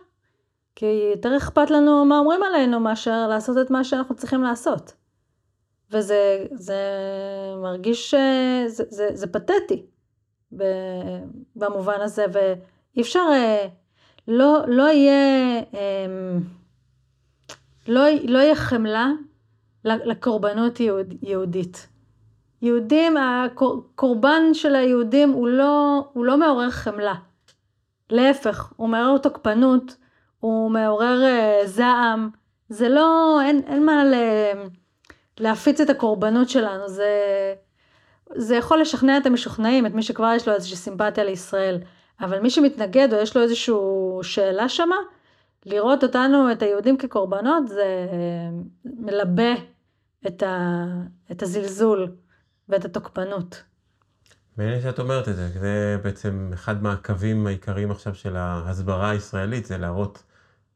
כי 0.77 1.11
יותר 1.15 1.37
אכפת 1.37 1.71
לנו 1.71 2.05
מה 2.05 2.19
אומרים 2.19 2.43
עלינו 2.43 2.81
מאשר 2.81 3.27
לעשות 3.29 3.57
את 3.59 3.71
מה 3.71 3.85
שאנחנו 3.85 4.15
צריכים 4.15 4.43
לעשות. 4.43 4.93
וזה 5.91 6.47
זה 6.53 6.77
מרגיש, 7.63 8.15
זה, 8.67 8.85
זה, 8.89 9.09
זה 9.13 9.27
פתטי 9.27 9.87
במובן 11.57 12.01
הזה, 12.01 12.25
ואי 12.33 13.03
אפשר, 13.03 13.25
אה, 13.33 13.69
לא, 14.29 14.63
לא 14.67 14.83
יהיה, 14.83 15.61
אמ, 15.73 16.41
לא, 17.89 18.03
לא 18.25 18.39
יהיה 18.39 18.55
חמלה 18.55 19.11
לקורבנות 19.85 20.81
יהוד, 20.81 21.15
יהודית. 21.23 21.89
יהודים, 22.63 23.17
הקורבן 23.17 24.55
של 24.55 24.75
היהודים 24.75 25.31
הוא 25.31 25.49
לא, 25.49 26.05
הוא 26.13 26.25
לא 26.25 26.39
מעורר 26.39 26.71
חמלה. 26.71 27.15
להפך, 28.11 28.73
הוא 28.77 28.89
מעורר 28.89 29.19
תוקפנות, 29.19 29.97
הוא 30.41 30.71
מעורר 30.71 31.23
אה, 31.25 31.61
זעם, 31.65 32.31
זה 32.69 32.89
לא, 32.89 33.39
אין, 33.43 33.63
אין 33.67 33.87
מה 33.87 34.05
ל... 34.05 34.15
להפיץ 35.41 35.81
את 35.81 35.91
הקורבנות 35.91 36.49
שלנו, 36.49 36.89
זה, 36.89 37.09
זה 38.37 38.57
יכול 38.57 38.81
לשכנע 38.81 39.19
את 39.19 39.27
המשוכנעים, 39.27 39.87
את 39.87 39.95
מי 39.95 40.03
שכבר 40.03 40.33
יש 40.37 40.49
לו 40.49 40.55
איזושהי 40.55 40.77
סימפתיה 40.77 41.25
לישראל, 41.25 41.79
אבל 42.21 42.41
מי 42.41 42.51
שמתנגד 42.51 43.09
או 43.15 43.19
יש 43.19 43.37
לו 43.37 43.43
איזושהי 43.43 43.75
שאלה 44.23 44.69
שמה, 44.69 44.97
לראות 45.67 46.05
אותנו, 46.05 46.53
את 46.53 46.63
היהודים 46.63 46.99
כקורבנות, 46.99 47.69
זה 47.69 48.07
מלבה 48.85 49.53
את, 50.27 50.43
ה, 50.43 50.85
את 51.31 51.43
הזלזול 51.43 52.13
ואת 52.69 52.85
התוקפנות. 52.85 53.63
מעניין 54.57 54.81
שאת 54.81 54.99
אומרת 54.99 55.29
את 55.29 55.37
זה, 55.37 55.49
זה 55.49 55.97
בעצם 56.03 56.51
אחד 56.55 56.83
מהקווים 56.83 57.47
העיקריים 57.47 57.91
עכשיו 57.91 58.15
של 58.15 58.37
ההסברה 58.37 59.11
הישראלית, 59.11 59.67
זה 59.67 59.79
להראות 59.79 60.23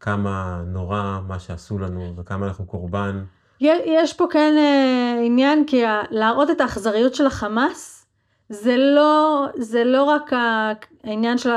כמה 0.00 0.62
נורא 0.66 1.20
מה 1.28 1.38
שעשו 1.38 1.78
לנו 1.78 2.16
וכמה 2.16 2.46
אנחנו 2.46 2.66
קורבן. 2.66 3.24
יש 3.86 4.12
פה 4.12 4.26
כן 4.30 4.54
אה, 4.56 5.20
עניין, 5.24 5.64
כי 5.66 5.82
להראות 6.10 6.50
את 6.50 6.60
האכזריות 6.60 7.14
של 7.14 7.26
החמאס, 7.26 8.06
זה 8.48 8.76
לא, 8.76 9.46
זה 9.56 9.84
לא 9.84 10.04
רק 10.04 10.30
העניין 11.04 11.38
של, 11.38 11.50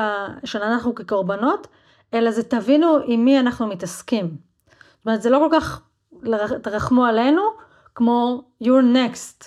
של 0.44 0.62
אנחנו 0.62 0.96
כקורבנות, 0.96 1.68
אלא 2.14 2.32
זה 2.32 2.44
תבינו 2.44 2.98
עם 3.06 3.26
מי 3.26 3.40
אנחנו 3.40 3.68
מתעסקים. 3.68 4.26
זאת 4.26 5.06
אומרת, 5.06 5.22
זה 5.22 5.30
לא 5.30 5.48
כל 5.50 5.58
כך 5.60 5.82
תרחמו 6.64 7.06
עלינו, 7.06 7.42
כמו 7.96 8.44
you're 8.64 8.96
next. 8.96 9.46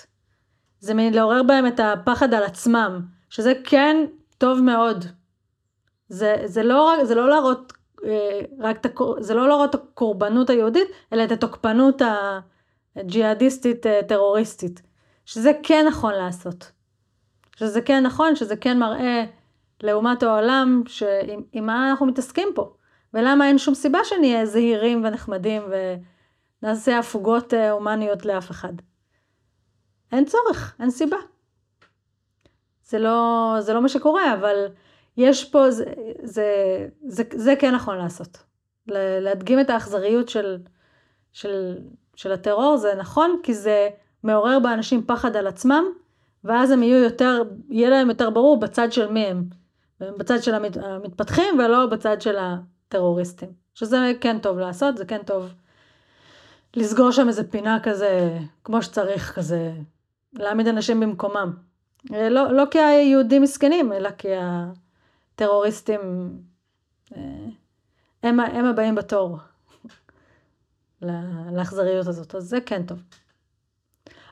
זה 0.79 0.93
לעורר 1.11 1.43
בהם 1.43 1.67
את 1.67 1.79
הפחד 1.79 2.33
על 2.33 2.43
עצמם, 2.43 3.01
שזה 3.29 3.53
כן 3.63 4.05
טוב 4.37 4.59
מאוד. 4.59 5.05
זה, 6.09 6.35
זה, 6.45 6.63
לא, 6.63 6.95
זה 7.03 7.15
לא 7.15 7.29
להראות 7.29 7.73
רק 8.59 8.85
את, 8.85 8.95
זה 9.19 9.33
לא 9.33 9.47
להראות 9.47 9.69
את 9.69 9.75
הקורבנות 9.75 10.49
היהודית, 10.49 10.87
אלא 11.13 11.23
את 11.23 11.31
התוקפנות 11.31 12.01
הג'יהאדיסטית 12.95 13.87
אה, 13.87 14.01
טרוריסטית. 14.07 14.81
שזה 15.25 15.51
כן 15.63 15.85
נכון 15.87 16.13
לעשות. 16.13 16.71
שזה 17.55 17.81
כן 17.81 18.03
נכון, 18.05 18.35
שזה 18.35 18.55
כן 18.55 18.79
מראה 18.79 19.25
לאומת 19.83 20.23
העולם 20.23 20.83
שעם 20.87 21.65
מה 21.65 21.89
אנחנו 21.89 22.05
מתעסקים 22.05 22.47
פה. 22.55 22.73
ולמה 23.13 23.47
אין 23.47 23.57
שום 23.57 23.75
סיבה 23.75 23.99
שנהיה 24.03 24.45
זהירים 24.45 25.03
ונחמדים 25.03 25.61
ונעשה 26.63 26.99
הפוגות 26.99 27.53
אה, 27.53 27.71
הומניות 27.71 28.25
לאף 28.25 28.51
אחד. 28.51 28.73
אין 30.11 30.25
צורך, 30.25 30.75
אין 30.79 30.89
סיבה. 30.91 31.17
זה 32.83 32.99
לא, 32.99 33.55
זה 33.59 33.73
לא 33.73 33.81
מה 33.81 33.89
שקורה, 33.89 34.33
אבל 34.33 34.65
יש 35.19 35.45
פה, 35.45 35.71
זה, 35.71 35.85
זה, 36.23 36.45
זה, 37.07 37.23
זה 37.35 37.53
כן 37.59 37.75
נכון 37.75 37.97
לעשות. 37.97 38.37
להדגים 38.87 39.59
את 39.59 39.69
האכזריות 39.69 40.29
של, 40.29 40.57
של, 41.33 41.77
של 42.15 42.31
הטרור 42.31 42.77
זה 42.77 42.93
נכון, 42.97 43.39
כי 43.43 43.53
זה 43.53 43.89
מעורר 44.23 44.59
באנשים 44.59 45.03
פחד 45.05 45.35
על 45.35 45.47
עצמם, 45.47 45.83
ואז 46.43 46.71
הם 46.71 46.83
יהיו 46.83 47.03
יותר, 47.03 47.41
יהיה 47.69 47.89
להם 47.89 48.09
יותר 48.09 48.29
ברור 48.29 48.59
בצד 48.59 48.91
של 48.91 49.11
מי 49.11 49.25
הם. 49.25 49.43
בצד 49.99 50.43
של 50.43 50.53
המתפתחים 50.83 51.59
ולא 51.59 51.85
בצד 51.85 52.21
של 52.21 52.37
הטרוריסטים. 52.39 53.49
שזה 53.73 54.11
כן 54.21 54.39
טוב 54.39 54.59
לעשות, 54.59 54.97
זה 54.97 55.05
כן 55.05 55.21
טוב 55.25 55.53
לסגור 56.75 57.11
שם 57.11 57.27
איזה 57.27 57.51
פינה 57.51 57.79
כזה, 57.83 58.37
כמו 58.63 58.81
שצריך 58.81 59.35
כזה, 59.35 59.71
להעמיד 60.33 60.67
אנשים 60.67 60.99
במקומם. 60.99 61.53
לא, 62.09 62.51
לא 62.51 62.63
כי 62.71 62.79
היהודים 62.79 63.41
מסכנים, 63.41 63.93
אלא 63.93 64.09
כי 64.11 64.35
ה... 64.35 64.71
טרוריסטים 65.39 65.99
אה, 67.15 67.21
הם, 68.23 68.39
הם 68.39 68.65
הבאים 68.65 68.95
בתור. 68.95 69.37
לאכזריות 71.55 72.07
הזאת, 72.07 72.35
אז 72.35 72.43
זה 72.43 72.61
כן 72.61 72.85
טוב. 72.85 73.03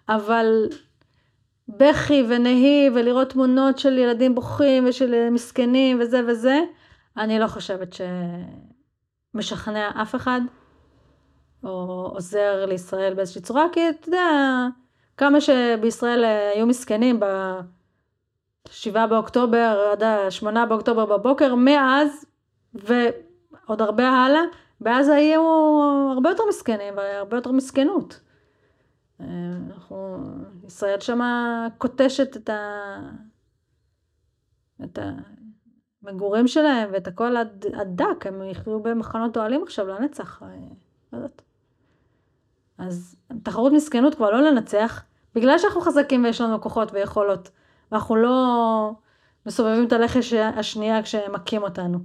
אבל 0.09 0.67
בכי 1.67 2.23
ונהי 2.29 2.89
ולראות 2.95 3.29
תמונות 3.29 3.79
של 3.79 3.97
ילדים 3.97 4.35
בוכים 4.35 4.85
ושל 4.87 5.29
מסכנים 5.29 5.99
וזה 6.01 6.21
וזה, 6.27 6.59
אני 7.17 7.39
לא 7.39 7.47
חושבת 7.47 7.95
שמשכנע 9.33 9.89
אף 10.01 10.15
אחד, 10.15 10.41
או 11.63 12.09
עוזר 12.13 12.65
לישראל 12.65 13.13
באיזושהי 13.13 13.41
צורה, 13.41 13.65
כי 13.71 13.89
אתה 13.89 14.09
יודע, 14.09 14.67
כמה 15.17 15.41
שבישראל 15.41 16.23
היו 16.55 16.67
מסכנים 16.67 17.19
ב-7 18.67 19.07
באוקטובר 19.07 19.89
עד 19.91 20.03
ה-8 20.03 20.65
באוקטובר 20.69 21.05
בבוקר, 21.05 21.55
מאז 21.55 22.25
ועוד 22.73 23.81
הרבה 23.81 24.09
הלאה, 24.09 24.41
ואז 24.81 25.09
היו 25.09 25.41
הרבה 26.13 26.29
יותר 26.29 26.43
מסכנים 26.49 26.97
והרבה 26.97 27.37
יותר 27.37 27.51
מסכנות. 27.51 28.19
אנחנו, 29.19 30.17
ישראל 30.65 30.99
שמה 30.99 31.67
קוטשת 31.77 32.37
את, 32.37 32.49
ה, 32.49 32.99
את 34.83 34.99
המגורים 36.03 36.47
שלהם 36.47 36.89
ואת 36.93 37.07
הכל 37.07 37.37
עד, 37.37 37.65
עד 37.73 38.01
דק, 38.01 38.27
הם 38.27 38.43
יחיו 38.43 38.79
במחנות 38.79 39.37
אוהלים 39.37 39.63
עכשיו 39.63 39.87
לנצח, 39.87 40.41
לא 41.13 41.17
יודעת. 41.17 41.41
אז 42.77 43.15
תחרות 43.43 43.73
מסכנות 43.73 44.15
כבר 44.15 44.31
לא 44.31 44.41
לנצח, 44.41 45.03
בגלל 45.35 45.57
שאנחנו 45.57 45.81
חזקים 45.81 46.23
ויש 46.23 46.41
לנו 46.41 46.61
כוחות 46.61 46.93
ויכולות, 46.93 47.49
ואנחנו 47.91 48.15
לא 48.15 48.91
מסובבים 49.45 49.87
את 49.87 49.93
הלחש 49.93 50.33
השנייה 50.33 51.03
כשמכים 51.03 51.63
אותנו. 51.63 51.99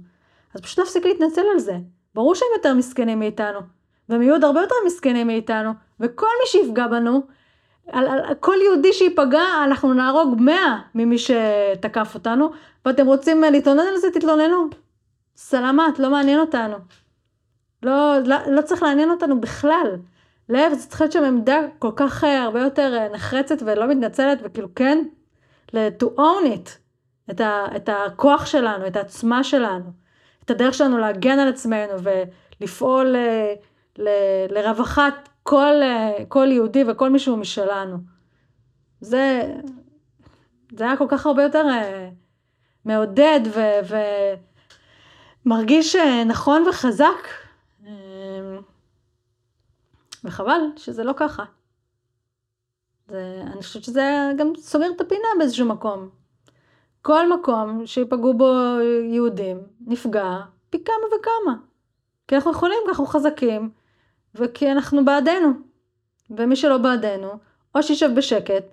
אז 0.53 0.61
פשוט 0.61 0.79
להפסיק 0.79 1.05
להתנצל 1.05 1.41
על 1.53 1.59
זה. 1.59 1.77
ברור 2.15 2.35
שהם 2.35 2.47
יותר 2.57 2.73
מסכנים 2.73 3.19
מאיתנו, 3.19 3.59
והם 4.09 4.21
יהיו 4.21 4.33
עוד 4.33 4.43
הרבה 4.43 4.61
יותר 4.61 4.75
מסכנים 4.85 5.27
מאיתנו, 5.27 5.71
וכל 5.99 6.27
מי 6.41 6.47
שיפגע 6.47 6.87
בנו, 6.87 7.21
על, 7.91 8.07
על, 8.07 8.19
על 8.19 8.35
כל 8.35 8.55
יהודי 8.65 8.93
שייפגע, 8.93 9.43
אנחנו 9.63 9.93
נהרוג 9.93 10.35
מאה 10.41 10.79
ממי 10.95 11.17
שתקף 11.17 12.11
אותנו, 12.15 12.51
ואתם 12.85 13.05
רוצים 13.05 13.41
להתלונן 13.41 13.87
על 13.87 13.97
זה, 13.97 14.11
תתלוננו. 14.11 14.67
סלמת, 15.35 15.99
לא 15.99 16.09
מעניין 16.09 16.39
אותנו. 16.39 16.75
לא, 17.83 18.19
לא, 18.25 18.35
לא 18.47 18.61
צריך 18.61 18.83
לעניין 18.83 19.09
אותנו 19.09 19.41
בכלל. 19.41 19.95
להפך, 20.49 20.73
זה 20.73 20.87
צריך 20.87 21.01
להיות 21.01 21.13
שם 21.13 21.23
עמדה 21.23 21.59
כל 21.79 21.91
כך 21.95 22.23
אה, 22.23 22.43
הרבה 22.43 22.61
יותר 22.61 22.97
אה, 22.97 23.09
נחרצת 23.13 23.55
ולא 23.65 23.87
מתנצלת, 23.87 24.39
וכאילו 24.43 24.67
כן, 24.75 25.03
to 25.71 26.05
own 26.17 26.45
it, 26.45 26.69
את, 27.31 27.41
ה, 27.41 27.65
את 27.75 27.89
הכוח 27.89 28.45
שלנו, 28.45 28.87
את 28.87 28.95
העצמה 28.95 29.43
שלנו, 29.43 29.91
את 30.45 30.51
הדרך 30.51 30.73
שלנו 30.73 30.97
להגן 30.97 31.39
על 31.39 31.47
עצמנו 31.47 31.93
ולפעול 32.59 33.05
ל, 33.07 33.17
ל, 33.97 34.09
לרווחת 34.49 35.29
כל, 35.43 35.75
אה, 35.81 36.11
כל 36.27 36.47
יהודי 36.51 36.83
וכל 36.87 37.09
מישהו 37.09 37.37
משלנו. 37.37 37.97
זה, 39.01 39.53
זה 40.71 40.83
היה 40.83 40.97
כל 40.97 41.05
כך 41.09 41.25
הרבה 41.25 41.43
יותר 41.43 41.65
מעודד 42.85 43.39
ו, 43.55 43.61
ומרגיש 45.45 45.95
נכון 46.25 46.63
וחזק. 46.69 47.27
וחבל 50.23 50.59
שזה 50.75 51.03
לא 51.03 51.13
ככה. 51.17 51.43
זה, 53.13 53.41
אני 53.53 53.61
חושבת 53.61 53.83
שזה 53.83 54.31
גם 54.37 54.53
סוגר 54.57 54.91
את 54.95 55.01
הפינה 55.01 55.27
באיזשהו 55.37 55.65
מקום. 55.65 56.09
כל 57.01 57.33
מקום 57.33 57.85
שיפגעו 57.85 58.33
בו 58.33 58.53
יהודים 59.09 59.57
נפגע 59.87 60.39
פי 60.69 60.83
כמה 60.83 60.95
וכמה. 61.07 61.55
כי 62.27 62.35
אנחנו 62.35 62.51
יכולים, 62.51 62.77
כי 62.83 62.89
אנחנו 62.89 63.05
חזקים, 63.05 63.69
וכי 64.35 64.71
אנחנו 64.71 65.05
בעדנו. 65.05 65.49
ומי 66.29 66.55
שלא 66.55 66.77
בעדנו, 66.77 67.31
או 67.75 67.83
שישב 67.83 68.09
בשקט, 68.15 68.63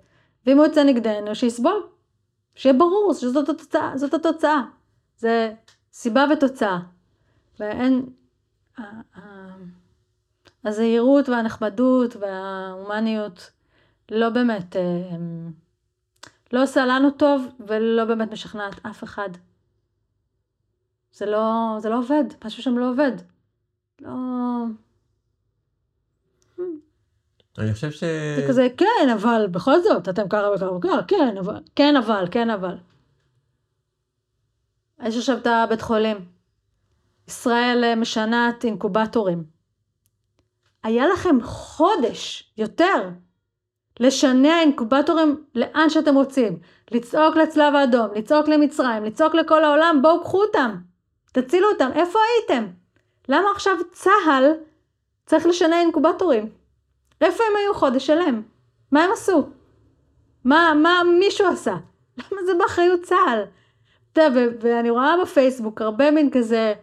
ואם 0.45 0.57
הוא 0.57 0.65
יוצא 0.65 0.83
נגדנו, 0.83 1.35
שיסבול. 1.35 1.87
שיהיה 2.55 2.73
ברור 2.73 3.13
שזאת 3.13 3.49
התוצאה, 3.49 3.91
זאת 3.95 4.13
התוצאה. 4.13 4.61
זה 5.17 5.53
סיבה 5.93 6.25
ותוצאה. 6.33 6.79
ואין... 7.59 8.05
הזהירות 10.65 11.29
והנחמדות 11.29 12.15
וההומניות 12.15 13.51
לא 14.11 14.29
באמת, 14.29 14.75
אה, 14.75 15.15
לא 16.53 16.63
עושה 16.63 16.85
לנו 16.85 17.11
טוב 17.11 17.47
ולא 17.59 18.05
באמת 18.05 18.31
משכנעת 18.31 18.85
אף 18.85 19.03
אחד. 19.03 19.29
זה 21.13 21.25
לא, 21.25 21.75
זה 21.79 21.89
לא 21.89 21.97
עובד, 21.99 22.23
משהו 22.45 22.63
שם 22.63 22.77
לא 22.77 22.89
עובד. 22.89 23.11
לא... 24.01 24.11
אני 27.57 27.73
חושב 27.73 27.91
ש... 27.91 28.03
זה 28.37 28.45
כזה, 28.49 28.67
כן, 28.77 29.09
אבל 29.13 29.47
בכל 29.51 29.81
זאת, 29.81 30.09
אתם 30.09 30.29
ככה 30.29 30.51
וככה 30.55 30.71
וככה, 30.71 31.03
כן, 31.07 31.37
אבל, 31.37 31.61
כן, 31.75 31.95
אבל, 31.95 32.27
כן, 32.31 32.49
אבל. 32.49 32.77
יש 35.03 35.17
עכשיו 35.17 35.37
את 35.37 35.47
הבית 35.47 35.81
חולים. 35.81 36.25
ישראל 37.27 37.83
אה, 37.83 37.95
משנת 37.95 38.65
אינקובטורים. 38.65 39.43
היה 40.83 41.07
לכם 41.07 41.41
חודש 41.43 42.53
יותר 42.57 43.09
לשנע 43.99 44.59
אינקובטורים 44.59 45.43
לאן 45.55 45.89
שאתם 45.89 46.15
רוצים, 46.15 46.59
לצעוק 46.91 47.35
לצלב 47.35 47.75
האדום, 47.75 48.07
לצעוק 48.15 48.47
למצרים, 48.47 49.03
לצעוק 49.03 49.35
לכל 49.35 49.63
העולם, 49.63 49.99
בואו 50.01 50.23
קחו 50.23 50.41
אותם, 50.41 50.75
תצילו 51.31 51.67
אותם, 51.69 51.89
איפה 51.95 52.19
הייתם? 52.19 52.67
למה 53.29 53.51
עכשיו 53.51 53.73
צה"ל 53.91 54.51
צריך 55.25 55.45
לשנע 55.45 55.79
אינקובטורים? 55.79 56.49
איפה 57.21 57.43
הם 57.49 57.55
היו 57.55 57.73
חודש 57.73 58.07
שלם? 58.07 58.41
מה 58.91 59.03
הם 59.03 59.11
עשו? 59.11 59.49
מה, 60.45 60.73
מה 60.75 61.01
מישהו 61.19 61.47
עשה? 61.47 61.75
למה 62.19 62.43
זה 62.45 62.53
באחריות 62.59 63.01
צה"ל? 63.01 63.43
אתה 64.13 64.21
יודע, 64.21 64.41
ואני 64.61 64.89
רואה 64.89 65.15
בפייסבוק 65.21 65.81
הרבה 65.81 66.11
מין 66.11 66.29
כזה, 66.33 66.73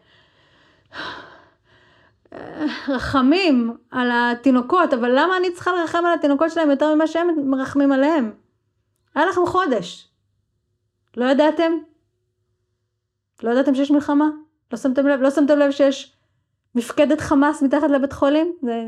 רחמים 2.88 3.76
על 3.90 4.10
התינוקות, 4.12 4.92
אבל 4.92 5.10
למה 5.14 5.36
אני 5.36 5.52
צריכה 5.52 5.72
לרחם 5.72 6.04
על 6.06 6.14
התינוקות 6.14 6.50
שלהם 6.50 6.70
יותר 6.70 6.94
ממה 6.94 7.06
שהם 7.06 7.50
מרחמים 7.50 7.92
עליהם? 7.92 8.32
היה 9.14 9.26
לכם 9.26 9.46
חודש. 9.46 10.08
לא 11.16 11.24
ידעתם? 11.24 11.72
לא 13.42 13.50
ידעתם 13.50 13.74
שיש 13.74 13.90
מלחמה? 13.90 14.28
לא 14.72 14.78
שמתם 14.78 15.06
לב, 15.06 15.20
לא 15.20 15.30
שמתם 15.30 15.58
לב 15.58 15.70
שיש 15.70 16.16
מפקדת 16.74 17.20
חמאס 17.20 17.62
מתחת 17.62 17.90
לבית 17.90 18.12
חולים? 18.12 18.56
זה 18.62 18.84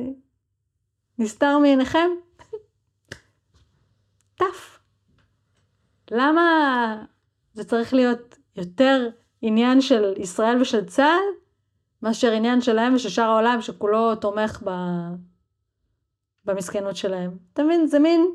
נסתר 1.19 1.59
מעיניכם? 1.59 2.11
טף. 4.39 4.79
למה 6.11 7.05
זה 7.55 7.65
צריך 7.65 7.95
להיות 7.95 8.37
יותר 8.57 9.09
עניין 9.43 9.81
של 9.81 10.15
ישראל 10.17 10.61
ושל 10.61 10.85
צה"ל 10.85 11.40
מאשר 12.03 12.33
עניין 12.33 12.61
שלהם 12.61 12.95
ושל 12.95 13.09
שאר 13.09 13.25
העולם 13.25 13.61
שכולו 13.61 14.15
תומך 14.15 14.63
ב... 14.65 14.71
במסכנות 16.45 16.97
שלהם. 16.97 17.31
אתה 17.53 17.63
מבין? 17.63 17.87
זה 17.87 17.99
מין... 17.99 18.27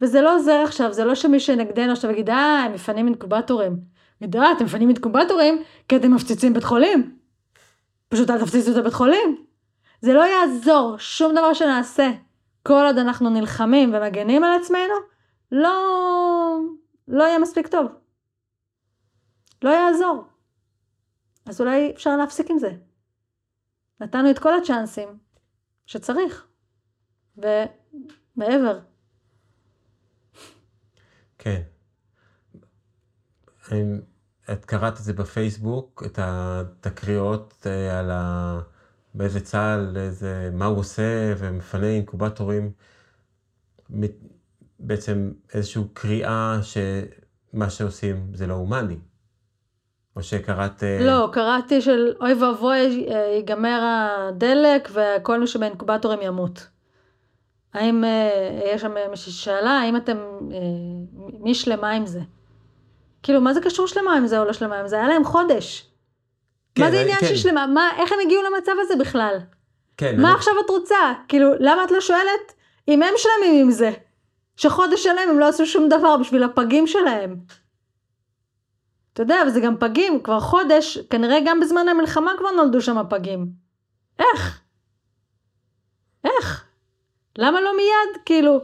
וזה 0.00 0.20
לא 0.20 0.34
עוזר 0.34 0.62
עכשיו, 0.64 0.92
זה 0.92 1.04
לא 1.04 1.14
שמי 1.14 1.40
שנגדנו 1.40 1.92
עכשיו 1.92 2.10
יגיד, 2.10 2.30
אה, 2.30 2.64
הם 2.64 2.72
מפנים 2.72 3.06
אינקובטורים. 3.06 3.80
יגיד, 4.20 4.36
אה, 4.36 4.52
אתם 4.52 4.64
מפנים 4.64 4.88
אינקובטורים 4.88 5.62
כי 5.88 5.96
אתם 5.96 6.14
מפציצים 6.14 6.54
בית 6.54 6.64
חולים. 6.64 7.16
פשוט 8.08 8.30
אל 8.30 8.40
תפציצו 8.40 8.72
את 8.72 8.76
הבית 8.76 8.92
חולים. 8.92 9.44
זה 10.00 10.14
לא 10.14 10.24
יעזור, 10.26 10.98
שום 10.98 11.32
דבר 11.32 11.54
שנעשה. 11.54 12.10
כל 12.62 12.84
עוד 12.86 12.98
אנחנו 12.98 13.30
נלחמים 13.30 13.94
ומגנים 13.94 14.44
על 14.44 14.60
עצמנו, 14.60 14.94
לא, 15.52 16.58
לא 17.08 17.24
יהיה 17.24 17.38
מספיק 17.38 17.66
טוב. 17.66 17.86
לא 19.62 19.70
יעזור. 19.70 20.24
אז 21.48 21.60
אולי 21.60 21.92
אפשר 21.94 22.16
להפסיק 22.16 22.50
עם 22.50 22.58
זה. 22.58 22.70
נתנו 24.00 24.30
את 24.30 24.38
כל 24.38 24.52
הצ'אנסים 24.62 25.08
שצריך, 25.86 26.46
ומעבר. 27.36 28.80
כן. 31.38 31.62
את 34.52 34.64
קראת 34.64 34.92
את 34.92 35.04
זה 35.04 35.12
בפייסבוק, 35.12 36.02
את 36.06 36.18
התקריות 36.22 37.66
אה, 37.66 37.98
על 37.98 38.10
ה... 38.10 38.60
באיזה 39.14 39.40
צה"ל, 39.40 39.96
איזה, 39.96 40.50
מה 40.52 40.64
הוא 40.64 40.78
עושה, 40.78 41.34
ומפנה 41.38 41.86
אינקובטורים. 41.86 42.72
בעצם 44.78 45.32
איזושהי 45.54 45.82
קריאה 45.92 46.58
שמה 46.62 47.70
שעושים 47.70 48.30
זה 48.34 48.46
לא 48.46 48.54
הומני. 48.54 48.98
או 50.18 50.22
שקראת... 50.22 50.82
אה, 50.82 50.98
לא, 51.00 51.28
קראתי 51.32 51.80
של 51.80 52.12
אוי 52.20 52.34
ואבוי, 52.34 53.06
אה, 53.10 53.16
ייגמר 53.36 53.80
הדלק 53.84 54.88
וכל 54.92 55.40
מי 55.40 55.46
שבאינקובטורים 55.46 56.18
ימות. 56.22 56.66
האם, 57.74 58.04
אה, 58.04 58.60
יש 58.74 58.80
שם 58.80 58.94
מישהי 59.10 59.32
ששאלה, 59.32 59.70
האם 59.70 59.96
אתם, 59.96 60.16
מי 61.40 61.54
שלמה 61.54 61.90
עם 61.90 62.06
זה? 62.06 62.20
כאילו, 63.22 63.40
מה 63.40 63.54
זה 63.54 63.60
קשור 63.60 63.86
שלמה 63.86 64.14
עם 64.16 64.26
זה 64.26 64.38
או 64.40 64.44
לא 64.44 64.52
שלמה 64.52 64.76
עם 64.80 64.88
זה? 64.88 64.96
היה 64.96 65.08
להם 65.08 65.24
חודש. 65.24 65.90
כן, 66.74 66.82
מה 66.82 66.90
זה 66.90 67.00
עניין 67.00 67.18
כן. 67.20 67.26
של 67.26 67.36
שלמה? 67.36 67.66
מה, 67.66 67.90
איך 67.98 68.12
הם 68.12 68.18
הגיעו 68.26 68.42
למצב 68.42 68.72
הזה 68.80 68.96
בכלל? 68.96 69.38
כן, 69.96 70.20
מה 70.20 70.28
אני- 70.28 70.36
עכשיו 70.36 70.54
את 70.64 70.70
רוצה? 70.70 70.96
כאילו, 71.28 71.50
למה 71.58 71.84
את 71.84 71.90
לא 71.90 72.00
שואלת 72.00 72.52
אם 72.88 73.02
הם 73.02 73.14
שלמים 73.16 73.64
עם 73.64 73.70
זה? 73.70 73.90
שחודש 74.56 75.02
שלם 75.02 75.28
הם 75.30 75.38
לא 75.38 75.48
עשו 75.48 75.66
שום 75.66 75.88
דבר 75.88 76.16
בשביל 76.16 76.42
הפגים 76.42 76.86
שלהם. 76.86 77.36
אתה 79.18 79.32
יודע, 79.32 79.42
וזה 79.46 79.60
גם 79.60 79.74
פגים, 79.80 80.20
כבר 80.22 80.40
חודש, 80.40 80.98
כנראה 81.10 81.38
גם 81.46 81.60
בזמן 81.60 81.88
המלחמה 81.88 82.30
כבר 82.38 82.50
נולדו 82.50 82.80
שם 82.80 82.96
פגים. 83.10 83.46
איך? 84.18 84.60
איך? 86.24 86.64
למה 87.38 87.60
לא 87.60 87.70
מיד? 87.76 88.22
כאילו, 88.26 88.60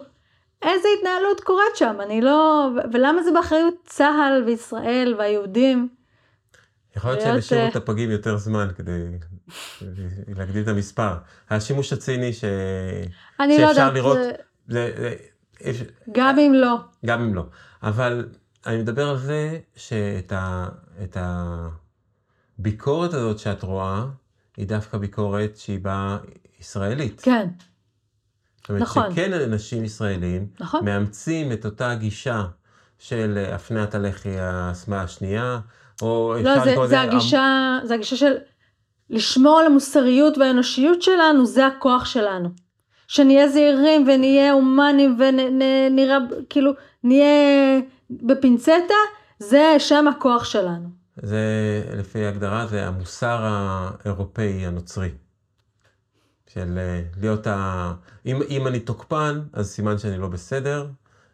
איזה 0.63 0.89
התנהלות 0.99 1.41
קורית 1.41 1.77
שם? 1.77 1.97
אני 2.01 2.21
לא... 2.21 2.69
ולמה 2.93 3.23
זה 3.23 3.31
באחריות 3.33 3.75
צה"ל 3.85 4.43
וישראל 4.47 5.15
והיהודים? 5.19 5.89
יכול 6.97 7.11
להיות 7.11 7.23
שהם 7.23 7.37
השאירו 7.39 7.65
אה, 7.65 7.69
את 7.69 7.77
הפגים 7.77 8.11
יותר 8.11 8.37
זמן 8.37 8.69
כדי 8.77 9.01
להגדיל 10.37 10.63
את 10.63 10.69
המספר. 10.69 11.15
השימוש 11.51 11.93
הציני 11.93 12.33
ש... 12.33 12.45
אני 13.41 13.59
לא 13.59 13.67
יודעת, 13.67 13.93
לראות, 13.95 14.17
זה- 14.19 14.33
זה, 14.69 14.93
זה, 14.97 15.15
יש- 15.61 15.83
גם 16.13 16.39
אם 16.39 16.53
לא. 16.55 16.77
גם 17.07 17.21
אם 17.23 17.35
לא. 17.35 17.43
אבל 17.83 18.29
אני 18.67 18.77
מדבר 18.77 19.09
על 19.09 19.19
זה 19.19 19.59
שאת 19.77 21.17
הביקורת 22.59 23.15
הזאת 23.15 23.39
שאת 23.39 23.63
רואה, 23.63 24.05
היא 24.57 24.67
דווקא 24.67 24.99
ביקורת 24.99 25.57
שהיא 25.57 25.81
באה 25.81 26.19
ישראלית. 26.61 27.21
כן, 27.21 27.49
זאת 28.61 28.69
אומרת 28.69 28.83
נכון. 28.83 29.13
שכן 29.13 29.33
אנשים 29.33 29.85
ישראלים 29.85 30.47
נכון. 30.61 30.85
מאמצים 30.85 31.53
את 31.53 31.65
אותה 31.65 31.95
גישה 31.95 32.45
של 32.99 33.35
אה, 33.37 33.55
הפניית 33.55 33.95
הלחי 33.95 34.39
השמאלה 34.41 35.03
השנייה, 35.03 35.59
או 36.03 36.35
לא, 36.43 36.65
זה, 36.65 36.71
לקרוא 36.71 36.87
זה 36.87 36.97
לזה 36.97 37.01
הגישה, 37.01 37.79
זה 37.85 37.95
הגישה 37.95 38.17
של 38.17 38.33
לשמור 39.11 39.59
על 39.59 39.67
המוסריות 39.67 40.39
והאנושיות 40.39 41.03
שלנו, 41.03 41.47
זה 41.47 41.67
הכוח 41.67 42.05
שלנו. 42.05 42.49
שנהיה 43.09 43.49
זהירים 43.49 44.05
ונהיה 44.09 44.53
הומניים 44.53 45.19
ונראה, 45.19 46.19
כאילו, 46.49 46.73
נהיה 47.05 47.81
בפינצטה, 48.11 48.95
זה 49.39 49.77
שם 49.79 50.09
הכוח 50.09 50.45
שלנו. 50.45 50.89
זה, 51.17 51.39
לפי 51.97 52.25
ההגדרה, 52.25 52.67
זה 52.67 52.87
המוסר 52.87 53.39
האירופאי 53.43 54.67
הנוצרי. 54.67 55.11
של 56.55 56.79
אה, 56.79 57.03
להיות 57.21 57.47
ה... 57.47 57.93
אם, 58.27 58.43
אם 58.49 58.67
אני 58.67 58.81
תוקפן, 58.81 59.41
אז 59.53 59.71
סימן 59.71 59.99
שאני 59.99 60.19
לא 60.19 60.29
בסדר, 60.29 60.87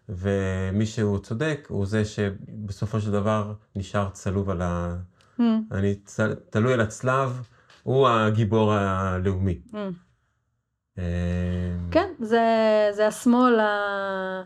ומי 0.08 0.86
שהוא 0.86 1.18
צודק, 1.18 1.66
הוא 1.68 1.86
זה 1.86 2.04
שבסופו 2.04 3.00
של 3.00 3.10
דבר 3.10 3.52
נשאר 3.76 4.08
צלוב 4.10 4.50
על 4.50 4.62
ה... 4.62 4.96
Mm, 5.38 5.42
אני 5.72 5.94
צל... 6.04 6.34
תלוי 6.50 6.72
על 6.72 6.80
הצלב, 6.80 7.42
הוא 7.82 8.08
הגיבור 8.08 8.72
הלאומי. 8.72 9.60
mm. 9.72 9.76
אה, 10.98 11.04
כן, 11.90 12.08
זה, 12.20 12.40
זה 12.92 13.06
השמאל 13.06 13.60
ה... 13.60 14.42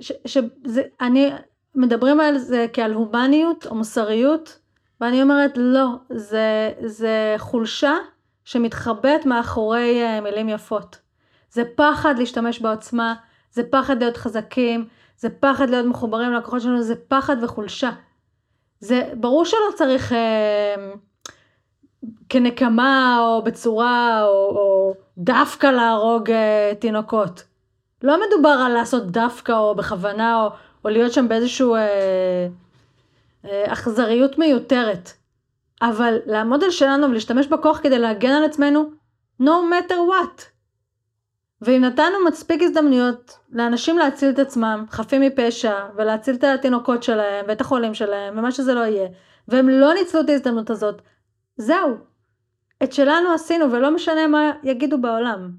ש, 0.00 0.12
שזה, 0.26 0.82
אני, 1.00 1.30
מדברים 1.78 2.20
על 2.20 2.38
זה 2.38 2.66
כעל 2.72 2.92
הומניות 2.92 3.66
או 3.66 3.74
מוסריות, 3.74 4.58
ואני 5.00 5.22
אומרת 5.22 5.52
לא, 5.56 5.86
זה, 6.10 6.72
זה 6.84 7.34
חולשה 7.38 7.94
שמתחבאת 8.44 9.26
מאחורי 9.26 10.02
אה, 10.02 10.20
מילים 10.20 10.48
יפות. 10.48 10.98
זה 11.50 11.62
פחד 11.76 12.18
להשתמש 12.18 12.60
בעוצמה, 12.60 13.14
זה 13.52 13.62
פחד 13.70 13.98
להיות 13.98 14.16
חזקים, 14.16 14.86
זה 15.16 15.28
פחד 15.30 15.70
להיות 15.70 15.86
מחוברים 15.86 16.30
ללקוחות 16.30 16.62
שלנו, 16.62 16.82
זה 16.82 16.94
פחד 17.08 17.36
וחולשה. 17.42 17.90
זה 18.80 19.10
ברור 19.14 19.44
שלא 19.44 19.70
צריך 19.74 20.12
אה, 20.12 20.74
כנקמה 22.28 23.18
או 23.20 23.42
בצורה 23.42 24.22
או, 24.22 24.28
או 24.28 24.94
דווקא 25.18 25.66
להרוג 25.66 26.30
אה, 26.30 26.72
תינוקות. 26.78 27.47
לא 28.02 28.20
מדובר 28.26 28.48
על 28.66 28.72
לעשות 28.72 29.06
דווקא 29.06 29.52
או 29.52 29.74
בכוונה 29.74 30.44
או, 30.44 30.50
או 30.84 30.90
להיות 30.90 31.12
שם 31.12 31.28
באיזושהי 31.28 31.66
אה, 31.66 32.48
אה, 33.44 33.72
אכזריות 33.72 34.38
מיותרת. 34.38 35.12
אבל 35.82 36.18
לעמוד 36.26 36.64
על 36.64 36.70
שלנו 36.70 37.10
ולהשתמש 37.10 37.46
בכוח 37.46 37.80
כדי 37.82 37.98
להגן 37.98 38.30
על 38.30 38.44
עצמנו, 38.44 38.90
no 39.42 39.44
matter 39.70 39.94
what. 39.94 40.42
ואם 41.62 41.84
נתנו 41.84 42.24
מספיק 42.28 42.62
הזדמנויות 42.62 43.38
לאנשים 43.52 43.98
להציל 43.98 44.30
את 44.30 44.38
עצמם, 44.38 44.84
חפים 44.90 45.20
מפשע, 45.20 45.74
ולהציל 45.96 46.34
את 46.34 46.44
התינוקות 46.44 47.02
שלהם, 47.02 47.44
ואת 47.48 47.60
החולים 47.60 47.94
שלהם, 47.94 48.38
ומה 48.38 48.52
שזה 48.52 48.74
לא 48.74 48.80
יהיה, 48.80 49.08
והם 49.48 49.68
לא 49.68 49.94
ניצלו 49.94 50.20
את 50.20 50.28
ההזדמנות 50.28 50.70
הזאת, 50.70 51.02
זהו. 51.56 51.96
את 52.82 52.92
שלנו 52.92 53.32
עשינו, 53.32 53.72
ולא 53.72 53.90
משנה 53.90 54.26
מה 54.26 54.50
יגידו 54.62 54.98
בעולם. 54.98 55.50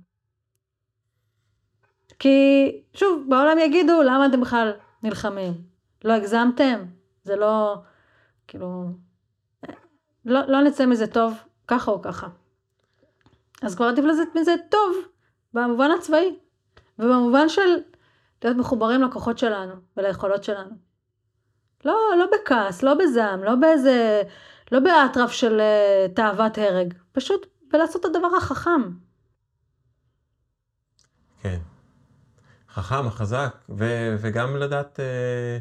כי, 2.20 2.72
שוב, 2.94 3.26
בעולם 3.30 3.58
יגידו, 3.58 4.04
למה 4.04 4.26
אתם 4.26 4.42
בכלל 4.42 4.72
נלחמים? 5.04 5.54
לא 6.04 6.14
הגזמתם? 6.14 6.86
זה 7.24 7.36
לא, 7.36 7.76
כאילו, 8.48 8.86
לא, 10.26 10.40
לא 10.48 10.62
נצא 10.62 10.86
מזה 10.86 11.08
טוב, 11.08 11.34
ככה 11.68 11.92
או 11.92 12.02
ככה. 12.02 12.28
אז 13.62 13.76
כבר 13.76 13.86
עדיף 13.86 14.06
לצאת 14.06 14.36
מזה 14.36 14.56
טוב, 14.70 14.96
במובן 15.54 15.92
הצבאי, 15.92 16.36
ובמובן 17.00 17.50
של 17.50 17.70
להיות 18.44 18.58
מחוברים 18.58 19.02
לכוחות 19.02 19.38
שלנו 19.38 19.74
וליכולות 19.98 20.44
שלנו. 20.44 20.72
לא, 21.86 21.98
לא 22.18 22.26
בכעס, 22.34 22.84
לא 22.84 22.94
בזעם, 22.94 23.44
לא 23.44 23.56
באיזה, 23.56 24.22
לא 24.72 24.80
באטרף 24.80 25.32
של 25.32 25.60
uh, 25.60 26.16
תאוות 26.16 26.58
הרג, 26.58 26.94
פשוט 27.12 27.46
בלעשות 27.72 28.06
את 28.06 28.16
הדבר 28.16 28.36
החכם. 28.38 28.82
כן. 31.42 31.60
חכם, 32.74 33.08
החזק, 33.08 33.56
ו- 33.70 34.16
וגם 34.20 34.56
לדעת 34.56 35.00
אה, 35.00 35.58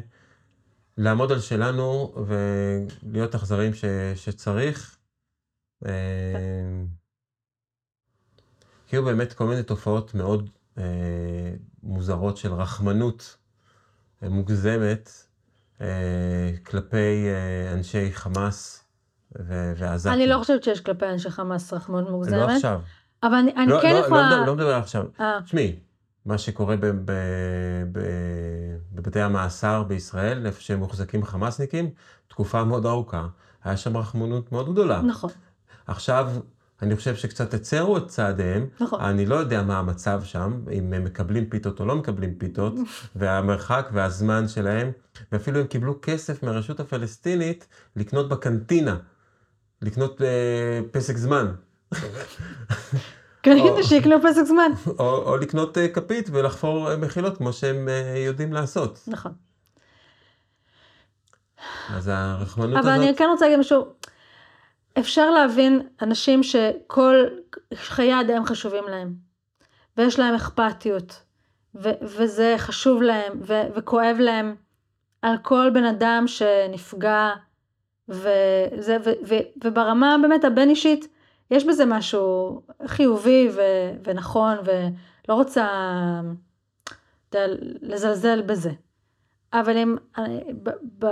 לעמוד 0.97 1.31
על 1.31 1.39
שלנו 1.39 2.15
ולהיות 2.27 3.35
אכזרים 3.35 3.73
ש- 3.73 3.85
שצריך. 4.15 4.97
אה, 5.85 5.91
היו 8.91 9.05
באמת 9.05 9.33
כל 9.33 9.45
מיני 9.47 9.63
תופעות 9.63 10.13
מאוד 10.13 10.49
אה, 10.77 10.83
מוזרות 11.83 12.37
של 12.37 12.53
רחמנות 12.53 13.37
אה, 14.23 14.29
מוגזמת 14.29 15.09
אה, 15.81 15.87
כלפי 16.65 17.27
אה, 17.27 17.73
אנשי 17.73 18.11
חמאס 18.13 18.85
ו- 19.39 19.73
ועזתים. 19.77 20.13
אני 20.13 20.27
לא 20.27 20.37
חושבת 20.37 20.63
שיש 20.63 20.81
כלפי 20.81 21.05
אנשי 21.05 21.29
חמאס 21.29 21.73
רחמנות 21.73 22.05
לא 22.05 22.11
מוגזמת, 22.11 22.49
עכשיו. 22.55 22.81
אבל 23.23 23.33
אני, 23.35 23.51
אני 23.55 23.67
לא, 23.67 23.81
כן 23.81 23.93
לא, 23.93 24.05
יכולה... 24.05 24.21
לא, 24.21 24.35
מדבר- 24.37 24.45
לא 24.45 24.55
מדבר 24.55 24.75
עכשיו. 24.75 25.05
אה, 25.19 25.39
תשמעי, 25.45 25.79
מה 26.29 26.37
שקורה 26.37 26.75
ב- 26.77 26.85
ב- 26.85 27.11
ב- 27.91 28.77
בבתי 28.91 29.21
המאסר 29.21 29.83
בישראל, 29.83 30.45
איפה 30.45 30.61
שהם 30.61 30.79
מוחזקים 30.79 31.25
חמאסניקים, 31.25 31.89
תקופה 32.27 32.63
מאוד 32.63 32.85
ארוכה, 32.85 33.27
היה 33.63 33.77
שם 33.77 33.97
רחמנות 33.97 34.51
מאוד 34.51 34.71
גדולה. 34.71 35.01
נכון, 35.01 35.29
עכשיו, 35.87 36.31
אני 36.81 36.95
חושב 36.95 37.15
שקצת 37.15 37.53
הצרו 37.53 37.97
את 37.97 38.07
צעדיהם, 38.07 38.67
נכון. 38.81 39.01
אני 39.01 39.25
לא 39.25 39.35
יודע 39.35 39.61
מה 39.61 39.79
המצב 39.79 40.21
שם, 40.23 40.61
אם 40.71 40.93
הם 40.93 41.03
מקבלים 41.03 41.49
פיתות 41.49 41.79
או 41.79 41.85
לא 41.85 41.95
מקבלים 41.95 42.35
פיתות, 42.35 42.73
והמרחק 43.15 43.89
והזמן 43.93 44.47
שלהם, 44.47 44.91
ואפילו 45.31 45.59
הם 45.59 45.67
קיבלו 45.67 45.99
כסף 46.01 46.43
מהרשות 46.43 46.79
הפלסטינית 46.79 47.67
לקנות 47.95 48.29
בקנטינה, 48.29 48.97
לקנות 49.81 50.21
אה, 50.21 50.79
פסק 50.91 51.17
זמן. 51.17 51.51
או- 53.47 53.83
שיקנו 53.83 54.15
פסק 54.23 54.43
זמן. 54.43 54.71
או, 54.99 55.15
או 55.15 55.37
לקנות 55.37 55.77
אה, 55.77 55.87
כפית 55.87 56.29
ולחפור 56.31 56.91
אה, 56.91 56.97
מחילות 56.97 57.37
כמו 57.37 57.53
שהם 57.53 57.89
אה, 57.89 58.17
יודעים 58.17 58.53
לעשות. 58.53 58.99
נכון. 59.07 59.31
אז 61.95 62.07
הרחמנות 62.13 62.77
אבל 62.79 62.89
הזאת, 62.91 63.03
אני 63.07 63.15
כן 63.15 63.25
רוצה 63.31 63.45
להגיד 63.45 63.59
משהו. 63.59 63.85
אפשר 64.99 65.29
להבין 65.29 65.81
אנשים 66.01 66.43
שכל 66.43 67.15
חיי 67.73 68.21
אדם 68.21 68.45
חשובים 68.45 68.83
להם, 68.87 69.13
ויש 69.97 70.19
להם 70.19 70.35
אכפתיות, 70.35 71.21
ו- 71.75 71.89
וזה 72.01 72.55
חשוב 72.57 73.01
להם, 73.01 73.33
ו- 73.41 73.75
וכואב 73.75 74.15
להם 74.19 74.55
על 75.21 75.37
כל 75.43 75.69
בן 75.73 75.83
אדם 75.83 76.23
שנפגע, 76.27 77.29
וזה, 78.09 78.97
ו- 79.05 79.27
ו- 79.27 79.63
וברמה 79.65 80.15
באמת 80.21 80.43
הבין 80.43 80.69
אישית, 80.69 81.07
יש 81.51 81.65
בזה 81.65 81.85
משהו 81.85 82.61
חיובי 82.85 83.49
ו- 83.55 83.91
ונכון, 84.03 84.57
ולא 84.63 85.35
רוצה 85.35 85.67
יודע, 87.35 87.53
לזלזל 87.81 88.41
בזה. 88.41 88.71
אבל 89.53 89.77
אם, 89.77 89.95
ב, 90.63 90.69
ב, 90.99 91.07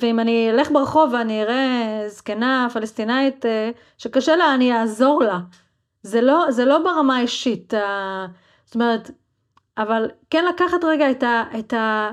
ואם 0.00 0.20
אני 0.20 0.50
אלך 0.50 0.70
ברחוב 0.70 1.12
ואני 1.12 1.42
אראה 1.42 2.04
זקנה 2.08 2.68
פלסטינאית 2.72 3.46
אה, 3.46 3.70
שקשה 3.98 4.36
לה, 4.36 4.54
אני 4.54 4.72
אעזור 4.72 5.22
לה. 5.22 5.38
זה 6.02 6.20
לא, 6.20 6.46
זה 6.50 6.64
לא 6.64 6.78
ברמה 6.78 7.16
האישית. 7.16 7.74
זאת 8.64 8.74
אומרת, 8.74 9.10
אבל 9.78 10.10
כן 10.30 10.44
לקחת 10.44 10.84
רגע 10.84 11.10
את 11.10 11.22
ה... 11.22 11.42
את 11.58 11.72
ה 11.72 12.10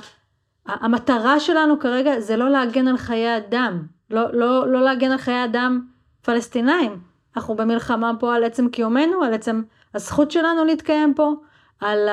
המטרה 0.66 1.40
שלנו 1.40 1.80
כרגע 1.80 2.20
זה 2.20 2.38
לא 2.38 2.50
להגן 2.50 2.88
על 2.88 2.98
חיי 2.98 3.38
אדם. 3.38 3.86
לא, 4.10 4.34
לא, 4.34 4.68
לא 4.68 4.82
להגן 4.82 5.12
על 5.12 5.18
חיי 5.18 5.46
אדם 5.46 5.88
פלסטינאים. 6.22 7.13
אנחנו 7.38 7.56
במלחמה 7.56 8.12
פה 8.20 8.36
על 8.36 8.44
עצם 8.44 8.70
קיומנו, 8.70 9.24
על 9.24 9.34
עצם 9.34 9.62
הזכות 9.94 10.32
שלנו 10.32 10.66
להתקיים 10.66 11.14
פה, 11.14 11.34
על 11.80 12.10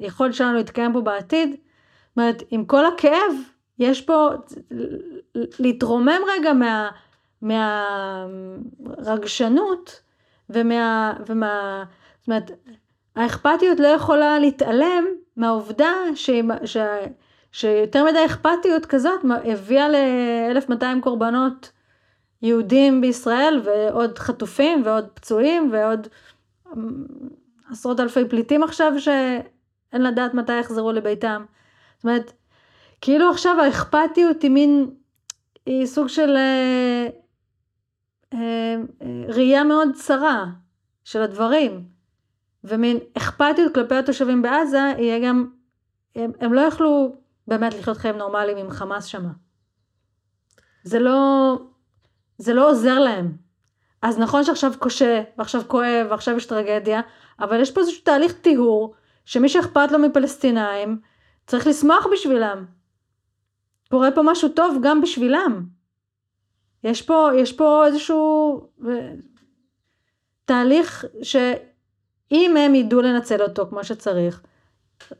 היכולת 0.00 0.34
שלנו 0.34 0.54
להתקיים 0.54 0.92
פה 0.92 1.00
בעתיד. 1.00 1.50
זאת 1.50 2.16
אומרת, 2.16 2.42
עם 2.50 2.64
כל 2.64 2.86
הכאב, 2.86 3.32
יש 3.78 4.00
פה, 4.00 4.28
להתרומם 5.34 6.20
רגע 6.28 6.52
מה, 6.52 6.90
מהרגשנות 8.78 10.00
ומה, 10.50 11.12
ומה, 11.26 11.84
זאת 12.20 12.28
אומרת, 12.28 12.50
האכפתיות 13.16 13.80
לא 13.80 13.88
יכולה 13.88 14.38
להתעלם 14.38 15.04
מהעובדה 15.36 15.92
ש, 16.14 16.30
ש, 16.64 16.76
שיותר 17.52 18.04
מדי 18.04 18.26
אכפתיות 18.26 18.86
כזאת 18.86 19.20
הביאה 19.44 19.88
ל-1200 19.88 20.84
קורבנות 21.00 21.72
יהודים 22.42 23.00
בישראל 23.00 23.60
ועוד 23.64 24.18
חטופים 24.18 24.82
ועוד 24.86 25.08
פצועים 25.14 25.72
ועוד 25.72 26.08
עשרות 27.70 28.00
אלפי 28.00 28.28
פליטים 28.28 28.62
עכשיו 28.62 28.92
שאין 28.98 30.02
לדעת 30.02 30.34
מתי 30.34 30.60
יחזרו 30.60 30.92
לביתם. 30.92 31.44
זאת 31.96 32.04
אומרת, 32.04 32.32
כאילו 33.00 33.30
עכשיו 33.30 33.60
האכפתיות 33.60 34.42
היא 34.42 34.50
מין, 34.50 34.90
היא 35.66 35.86
סוג 35.86 36.08
של 36.08 36.36
אה, 36.36 37.08
אה, 38.34 38.74
אה, 39.02 39.24
ראייה 39.28 39.64
מאוד 39.64 39.88
צרה 39.94 40.46
של 41.04 41.22
הדברים, 41.22 41.84
ומין 42.64 42.98
אכפתיות 43.16 43.74
כלפי 43.74 43.94
התושבים 43.94 44.42
בעזה, 44.42 44.92
יהיה 44.98 45.28
גם, 45.28 45.50
הם, 46.16 46.32
הם 46.40 46.52
לא 46.52 46.60
יכלו 46.60 47.16
באמת 47.48 47.74
לחיות 47.74 47.96
חיים 47.96 48.16
נורמליים 48.16 48.56
עם 48.56 48.70
חמאס 48.70 49.04
שמה. 49.04 49.30
זה 50.84 50.98
לא, 50.98 51.58
זה 52.42 52.54
לא 52.54 52.70
עוזר 52.70 52.98
להם. 52.98 53.32
אז 54.02 54.18
נכון 54.18 54.44
שעכשיו 54.44 54.72
קשה, 54.80 55.22
ועכשיו 55.38 55.62
כואב, 55.66 56.06
ועכשיו 56.10 56.36
יש 56.36 56.46
טרגדיה, 56.46 57.00
אבל 57.40 57.60
יש 57.60 57.70
פה 57.70 57.80
איזשהו 57.80 58.02
תהליך 58.04 58.32
טיהור, 58.32 58.94
שמי 59.24 59.48
שאכפת 59.48 59.92
לו 59.92 59.98
מפלסטינאים, 59.98 61.00
צריך 61.46 61.66
לשמוח 61.66 62.06
בשבילם. 62.12 62.64
קורה 63.90 64.10
פה 64.10 64.22
משהו 64.24 64.48
טוב 64.48 64.78
גם 64.82 65.00
בשבילם. 65.00 65.66
יש 66.84 67.02
פה, 67.02 67.30
יש 67.36 67.52
פה 67.52 67.86
איזשהו 67.86 68.60
אה, 68.88 69.12
תהליך 70.44 71.04
שאם 71.22 72.56
הם 72.56 72.74
ידעו 72.74 73.02
לנצל 73.02 73.42
אותו 73.42 73.66
כמו 73.66 73.84
שצריך, 73.84 74.42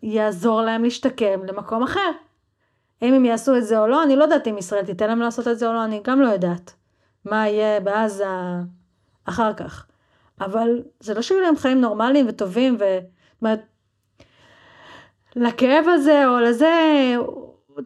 יעזור 0.02 0.62
להם 0.62 0.84
להשתקם 0.84 1.44
למקום 1.44 1.82
אחר. 1.82 2.10
אם 3.02 3.14
הם 3.14 3.24
יעשו 3.24 3.56
את 3.56 3.64
זה 3.64 3.78
או 3.78 3.86
לא, 3.86 4.02
אני 4.02 4.16
לא 4.16 4.24
יודעת 4.24 4.48
אם 4.48 4.58
ישראל 4.58 4.84
תיתן 4.84 5.08
להם 5.08 5.20
לעשות 5.20 5.48
את 5.48 5.58
זה 5.58 5.68
או 5.68 5.72
לא, 5.72 5.84
אני 5.84 6.00
גם 6.04 6.20
לא 6.20 6.28
יודעת. 6.28 6.81
מה 7.24 7.48
יהיה 7.48 7.80
בעזה 7.80 8.26
אחר 9.24 9.54
כך. 9.54 9.86
אבל 10.40 10.82
זה 11.00 11.14
לא 11.14 11.22
שיהיו 11.22 11.40
להם 11.40 11.56
חיים 11.56 11.80
נורמליים 11.80 12.26
וטובים, 12.28 12.76
ו... 12.80 12.84
זאת 13.42 13.42
אומרת, 13.42 13.60
לכאב 15.36 15.84
הזה 15.88 16.28
או 16.28 16.40
לזה, 16.40 16.70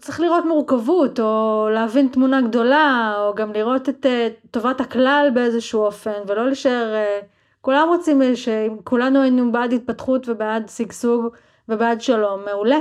צריך 0.00 0.20
לראות 0.20 0.44
מורכבות, 0.44 1.20
או 1.20 1.68
להבין 1.72 2.08
תמונה 2.08 2.40
גדולה, 2.40 3.14
או 3.18 3.34
גם 3.34 3.52
לראות 3.52 3.88
את 3.88 4.06
uh, 4.06 4.48
טובת 4.50 4.80
הכלל 4.80 5.28
באיזשהו 5.34 5.82
אופן, 5.82 6.22
ולא 6.26 6.46
להישאר, 6.46 6.94
uh, 6.94 7.24
כולם 7.60 7.88
רוצים 7.88 8.22
שכולנו 8.34 9.22
היינו 9.22 9.52
בעד 9.52 9.72
התפתחות 9.72 10.28
ובעד 10.28 10.68
שגשוג 10.68 11.26
ובעד 11.68 12.00
שלום, 12.00 12.44
מעולה. 12.44 12.80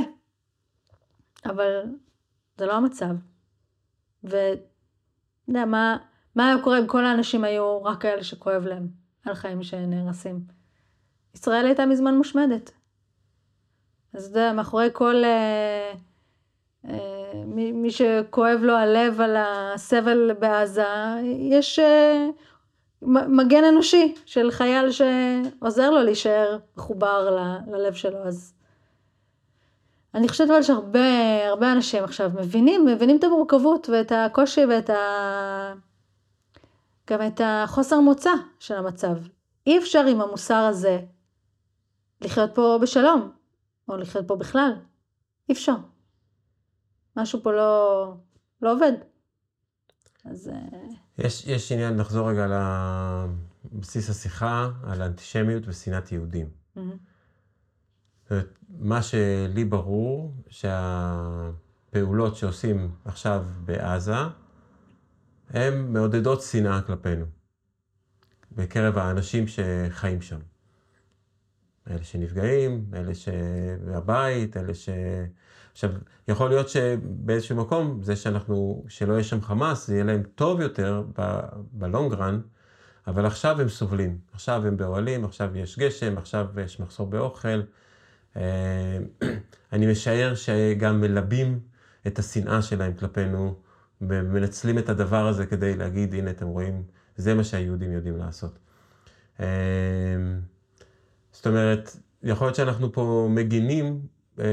אבל 1.45 1.81
זה 2.57 2.65
לא 2.65 2.73
המצב. 2.73 3.15
ואתה 4.23 4.61
יודע, 5.47 5.65
מה, 5.65 5.97
מה 6.36 6.47
היה 6.47 6.63
קורה 6.63 6.79
אם 6.79 6.88
כל 6.88 7.05
האנשים 7.05 7.43
היו 7.43 7.83
רק 7.83 8.01
כאלה 8.01 8.23
שכואב 8.23 8.65
להם 8.65 8.88
על 9.25 9.33
חיים 9.36 9.63
שנהרסים? 9.63 10.39
ישראל 11.36 11.65
הייתה 11.65 11.86
מזמן 11.86 12.15
מושמדת. 12.15 12.71
אז 14.13 14.25
אתה 14.25 14.39
יודע, 14.39 14.53
מאחורי 14.53 14.89
כל... 14.93 15.23
אה, 15.23 15.93
אה, 16.89 17.43
מי, 17.45 17.71
מי 17.71 17.91
שכואב 17.91 18.59
לו 18.61 18.73
הלב 18.73 19.21
על 19.21 19.36
הסבל 19.39 20.33
בעזה, 20.39 20.86
יש 21.23 21.79
אה, 21.79 22.27
מגן 23.27 23.63
אנושי 23.63 24.15
של 24.25 24.51
חייל 24.51 24.91
שעוזר 24.91 25.91
לו 25.91 26.03
להישאר 26.03 26.57
מחובר 26.77 27.29
ל, 27.29 27.57
ללב 27.75 27.93
שלו. 27.93 28.17
אז 28.17 28.53
אני 30.13 30.27
חושבת 30.27 30.49
אבל 30.49 30.61
שהרבה 30.61 31.47
הרבה 31.47 31.71
אנשים 31.71 32.03
עכשיו 32.03 32.31
מבינים, 32.36 32.86
מבינים 32.86 33.17
את 33.17 33.23
המורכבות 33.23 33.89
ואת 33.89 34.11
הקושי 34.15 34.65
ואת 34.65 34.89
ה... 34.89 34.95
גם 37.09 37.19
את 37.27 37.41
החוסר 37.43 37.99
מוצא 37.99 38.29
של 38.59 38.75
המצב. 38.75 39.15
אי 39.67 39.77
אפשר 39.77 40.05
עם 40.05 40.21
המוסר 40.21 40.55
הזה 40.55 40.99
לחיות 42.21 42.51
פה 42.55 42.79
בשלום, 42.81 43.31
או 43.89 43.97
לחיות 43.97 44.27
פה 44.27 44.35
בכלל. 44.35 44.71
אי 45.49 45.53
אפשר. 45.53 45.75
משהו 47.15 47.43
פה 47.43 47.51
לא, 47.51 48.13
לא 48.61 48.73
עובד. 48.73 48.93
אז... 50.25 50.49
אה, 50.49 50.55
יש, 51.17 51.47
יש 51.47 51.71
עניין 51.71 51.97
לחזור 51.97 52.29
רגע 52.29 52.47
לבסיס 53.73 54.09
השיחה, 54.09 54.69
על 54.83 55.01
אנטישמיות 55.01 55.63
ושנאת 55.67 56.11
יהודים. 56.11 56.49
Mm-hmm. 56.77 56.79
מה 58.69 59.01
שלי 59.01 59.65
ברור, 59.65 60.33
שהפעולות 60.49 62.35
שעושים 62.35 62.91
עכשיו 63.05 63.45
בעזה, 63.65 64.15
הן 65.49 65.93
מעודדות 65.93 66.41
שנאה 66.41 66.81
כלפינו, 66.81 67.25
בקרב 68.51 68.97
האנשים 68.97 69.45
שחיים 69.47 70.21
שם. 70.21 70.39
אלה 71.89 72.03
שנפגעים, 72.03 72.85
אלה 72.93 73.15
שבבית, 73.15 74.57
אלה 74.57 74.73
ש... 74.73 74.89
עכשיו, 75.71 75.91
יכול 76.27 76.49
להיות 76.49 76.69
שבאיזשהו 76.69 77.55
מקום, 77.55 77.99
זה 78.03 78.15
שאנחנו, 78.15 78.85
שלא 78.87 79.13
יהיה 79.13 79.23
שם 79.23 79.41
חמאס, 79.41 79.87
זה 79.87 79.93
יהיה 79.93 80.03
להם 80.03 80.23
טוב 80.35 80.61
יותר 80.61 81.03
בלונגרן, 81.71 82.41
אבל 83.07 83.25
עכשיו 83.25 83.61
הם 83.61 83.69
סובלים. 83.69 84.17
עכשיו 84.33 84.67
הם 84.67 84.77
באוהלים, 84.77 85.25
עכשיו 85.25 85.57
יש 85.57 85.79
גשם, 85.79 86.17
עכשיו 86.17 86.47
יש 86.63 86.79
מחסור 86.79 87.07
באוכל. 87.07 87.61
אה, 88.35 88.97
אני 89.73 89.91
משער 89.91 90.35
שגם 90.35 91.01
מלבים 91.01 91.59
את 92.07 92.19
השנאה 92.19 92.61
שלהם 92.61 92.93
כלפינו 92.93 93.55
ומנצלים 94.01 94.77
את 94.77 94.89
הדבר 94.89 95.27
הזה 95.27 95.45
כדי 95.45 95.75
להגיד, 95.75 96.13
הנה, 96.13 96.29
אתם 96.29 96.47
רואים, 96.47 96.83
זה 97.15 97.33
מה 97.33 97.43
שהיהודים 97.43 97.91
יודעים 97.91 98.17
לעשות. 98.17 98.59
אמ, 99.39 99.45
זאת 101.31 101.47
אומרת, 101.47 101.97
יכול 102.23 102.47
להיות 102.47 102.55
שאנחנו 102.55 102.93
פה 102.93 103.27
מגינים 103.29 104.01
אה, 104.39 104.45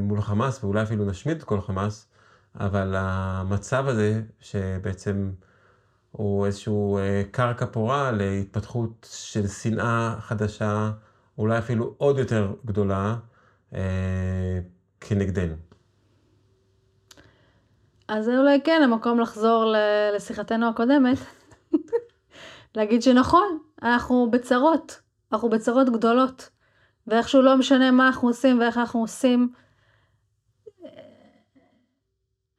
מול 0.00 0.20
חמאס, 0.22 0.64
ואולי 0.64 0.82
אפילו 0.82 1.04
נשמיד 1.04 1.36
את 1.36 1.44
כל 1.44 1.60
חמאס, 1.60 2.08
אבל 2.54 2.94
המצב 2.96 3.88
הזה, 3.88 4.22
שבעצם 4.40 5.32
הוא 6.12 6.46
איזשהו 6.46 6.98
אה, 6.98 7.22
קרקע 7.30 7.66
פורה 7.66 8.12
להתפתחות 8.12 9.08
של 9.12 9.48
שנאה 9.48 10.16
חדשה, 10.20 10.92
אולי 11.38 11.58
אפילו 11.58 11.94
עוד 11.98 12.18
יותר 12.18 12.54
גדולה, 12.64 13.16
אה, 13.74 14.60
כנגדנו. 15.00 15.69
אז 18.10 18.24
זה 18.24 18.38
אולי 18.38 18.60
כן 18.64 18.80
המקום 18.84 19.20
לחזור 19.20 19.74
לשיחתנו 20.14 20.68
הקודמת, 20.68 21.18
להגיד 22.76 23.02
שנכון, 23.02 23.58
אנחנו 23.82 24.30
בצרות, 24.30 25.00
אנחנו 25.32 25.48
בצרות 25.50 25.88
גדולות, 25.88 26.50
ואיכשהו 27.06 27.42
לא 27.42 27.56
משנה 27.56 27.90
מה 27.90 28.06
אנחנו 28.06 28.28
עושים 28.28 28.60
ואיך 28.60 28.78
אנחנו 28.78 29.00
עושים, 29.00 29.52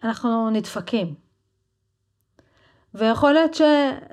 אנחנו 0.04 0.50
נדפקים. 0.50 1.16
ויכול 2.94 3.32
להיות 3.32 3.54
ש... 3.54 3.62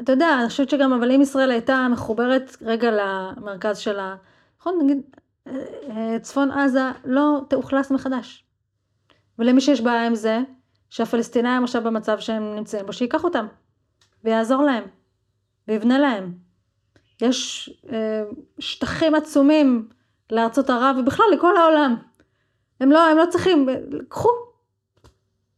אתה 0.01 0.12
יודע, 0.12 0.39
אני 0.41 0.49
חושבת 0.49 0.70
שגם, 0.70 0.93
אבל 0.93 1.12
אם 1.12 1.22
ישראל 1.22 1.51
הייתה 1.51 1.86
מחוברת 1.91 2.57
רגע 2.62 2.91
למרכז 2.91 3.78
שלה, 3.78 4.16
נכון, 4.61 4.78
נגיד, 4.82 5.03
צפון 6.22 6.51
עזה 6.51 6.91
לא 7.05 7.41
תאוכלס 7.49 7.91
מחדש. 7.91 8.45
ולמי 9.39 9.61
שיש 9.61 9.80
בעיה 9.80 10.07
עם 10.07 10.14
זה, 10.14 10.41
שהפלסטינאים 10.91 11.64
עכשיו 11.64 11.82
במצב 11.82 12.18
שהם 12.18 12.55
נמצאים 12.55 12.86
בו, 12.86 12.93
שייקח 12.93 13.24
אותם 13.24 13.47
ויעזור 14.24 14.62
להם 14.62 14.84
ויבנה 15.68 15.99
להם. 15.99 16.34
יש 17.20 17.70
אה, 17.93 18.22
שטחים 18.59 19.14
עצומים 19.14 19.89
לארצות 20.32 20.70
ערב 20.70 20.97
ובכלל 20.99 21.26
לכל 21.32 21.57
העולם. 21.57 21.97
הם 22.80 22.93
לא, 22.93 23.11
הם 23.11 23.16
לא 23.16 23.24
צריכים, 23.30 23.68
קחו, 24.09 24.28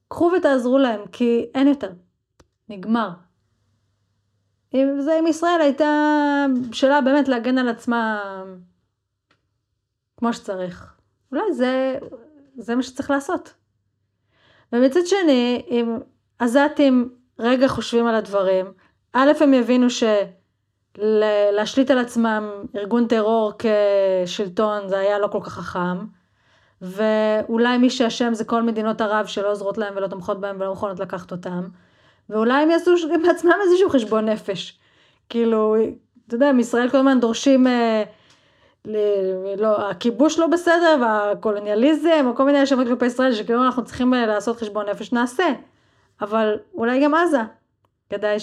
קחו 0.08 0.32
ותעזרו 0.36 0.78
להם, 0.78 1.00
כי 1.12 1.50
אין 1.54 1.68
יותר. 1.68 1.92
נגמר. 2.68 3.10
אם, 4.74 5.00
זה, 5.00 5.18
אם 5.20 5.26
ישראל 5.26 5.60
הייתה 5.60 6.46
שאלה 6.72 7.00
באמת 7.00 7.28
להגן 7.28 7.58
על 7.58 7.68
עצמה 7.68 8.22
כמו 10.16 10.32
שצריך. 10.32 10.94
אולי 11.32 11.52
זה, 11.52 11.98
זה 12.56 12.74
מה 12.74 12.82
שצריך 12.82 13.10
לעשות. 13.10 13.54
ומצד 14.72 15.06
שני, 15.06 15.62
אם 15.70 15.98
עזתים 16.38 17.08
רגע 17.38 17.68
חושבים 17.68 18.06
על 18.06 18.14
הדברים, 18.14 18.66
א', 19.12 19.32
הם 19.40 19.54
יבינו 19.54 19.86
להשליט 21.52 21.90
על 21.90 21.98
עצמם 21.98 22.50
ארגון 22.76 23.06
טרור 23.06 23.52
כשלטון, 23.58 24.88
זה 24.88 24.98
היה 24.98 25.18
לא 25.18 25.26
כל 25.26 25.40
כך 25.42 25.52
חכם. 25.52 25.98
ואולי 26.82 27.78
מי 27.78 27.90
שאשם 27.90 28.34
זה 28.34 28.44
כל 28.44 28.62
מדינות 28.62 29.00
ערב 29.00 29.26
שלא 29.26 29.50
עוזרות 29.50 29.78
להם 29.78 29.94
ולא 29.96 30.06
תומכות 30.06 30.40
בהם 30.40 30.56
ולא 30.60 30.70
מוכנות 30.70 31.00
לקחת 31.00 31.32
אותם. 31.32 31.68
ואולי 32.30 32.62
הם 32.62 32.70
יעשו 32.70 32.94
בעצמם 33.22 33.52
איזשהו 33.62 33.90
חשבון 33.90 34.28
נפש. 34.28 34.78
כאילו, 35.28 35.76
אתה 36.26 36.34
יודע, 36.34 36.52
מישראל 36.52 36.90
כל 36.90 36.96
הזמן 36.96 37.20
דורשים, 37.20 37.66
אה, 37.66 38.02
ל, 38.84 38.96
לא, 39.58 39.90
הכיבוש 39.90 40.38
לא 40.38 40.46
בסדר 40.46 40.96
והקולוניאליזם 41.00 42.24
או 42.26 42.36
כל 42.36 42.44
מיני 42.44 42.58
האשמות 42.58 42.86
כלפי 42.86 43.06
ישראל 43.06 43.32
שכאילו 43.32 43.64
אנחנו 43.64 43.84
צריכים 43.84 44.14
אה, 44.14 44.26
לעשות 44.26 44.56
חשבון 44.56 44.88
נפש, 44.88 45.12
נעשה. 45.12 45.46
אבל 46.20 46.58
אולי 46.74 47.04
גם 47.04 47.14
עזה, 47.14 47.40
כדאי 48.10 48.36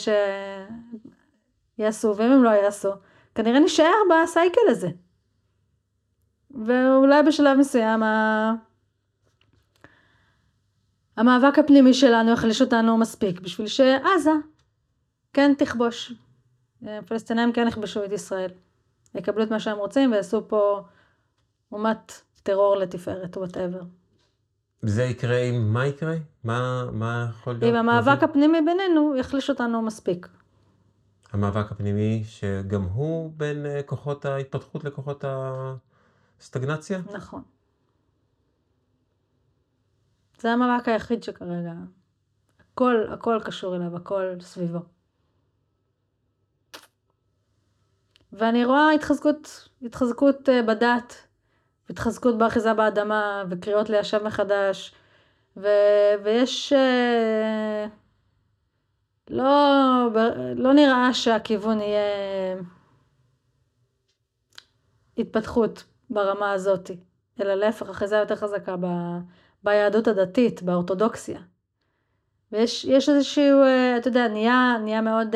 שיעשו, 1.77 2.15
ואם 2.17 2.31
הם 2.31 2.43
לא 2.43 2.49
יעשו, 2.49 2.91
כנראה 3.35 3.59
נשאר 3.59 3.93
בסייקל 4.09 4.61
הזה. 4.67 4.89
ואולי 6.51 7.23
בשלב 7.23 7.57
מסוים 7.57 8.03
ה... 8.03 8.53
המאבק 11.17 11.59
הפנימי 11.59 11.93
שלנו 11.93 12.31
יחליש 12.31 12.61
אותנו 12.61 12.97
מספיק 12.97 13.39
בשביל 13.39 13.67
שעזה 13.67 14.31
כן 15.33 15.53
תכבוש. 15.57 16.13
הפלסטינאים 16.81 17.53
כן 17.53 17.67
יכבשו 17.67 18.05
את 18.05 18.11
ישראל. 18.11 18.49
יקבלו 19.18 19.43
את 19.43 19.51
מה 19.51 19.59
שהם 19.59 19.78
רוצים 19.78 20.11
ויעשו 20.11 20.47
פה 20.47 20.82
אומת 21.72 22.22
טרור 22.43 22.76
לתפארת, 22.76 23.38
whatever. 23.38 23.82
זה 24.82 25.03
יקרה 25.03 25.38
אם, 25.38 25.74
מה 25.74 25.86
יקרה? 25.86 26.15
מה, 26.43 26.86
מה 26.91 27.28
יכול 27.30 27.53
להיות? 27.53 27.63
אם 27.63 27.76
המאבק 27.76 28.24
הפנימי 28.24 28.57
בינינו 28.65 29.15
יחליש 29.15 29.49
אותנו 29.49 29.82
מספיק. 29.82 30.28
המאבק 31.32 31.72
הפנימי 31.72 32.24
שגם 32.26 32.84
הוא 32.84 33.32
בין 33.38 33.65
אה, 33.65 33.84
כוחות 33.84 34.26
ההתפתחות 34.26 34.84
לכוחות 34.84 35.24
הסטגנציה? 36.39 36.99
נכון. 37.13 37.41
זה 40.39 40.51
המאבק 40.51 40.88
היחיד 40.88 41.24
שכרגע, 41.24 41.74
הכל, 42.59 43.03
הכל 43.13 43.39
קשור 43.45 43.76
אליו, 43.76 43.95
הכל 43.95 44.36
סביבו. 44.39 44.80
ואני 48.34 48.65
רואה 48.65 48.91
התחזקות, 48.91 49.69
התחזקות 49.82 50.49
אה, 50.49 50.63
בדת, 50.63 51.28
התחזקות 51.89 52.38
באחיזה 52.38 52.73
באדמה, 52.73 53.43
וקריאות 53.49 53.89
ליישב 53.89 54.23
מחדש, 54.23 54.95
ו, 55.57 55.67
ויש... 56.23 56.73
אה, 56.73 57.86
לא, 59.30 60.09
לא 60.55 60.73
נראה 60.73 61.13
שהכיוון 61.13 61.82
יהיה 61.82 62.55
התפתחות 65.17 65.84
ברמה 66.09 66.51
הזאת, 66.51 66.91
אלא 67.41 67.53
להפך, 67.53 67.89
אחיזה 67.89 68.15
יותר 68.15 68.36
חזקה 68.36 68.75
ב, 68.80 68.86
ביהדות 69.63 70.07
הדתית, 70.07 70.63
באורתודוקסיה. 70.63 71.39
ויש 72.51 73.09
איזשהו, 73.09 73.63
אה, 73.63 73.97
אתה 73.97 74.07
יודע, 74.07 74.28
נהיה, 74.28 74.78
נהיה 74.84 75.01
מאוד... 75.01 75.36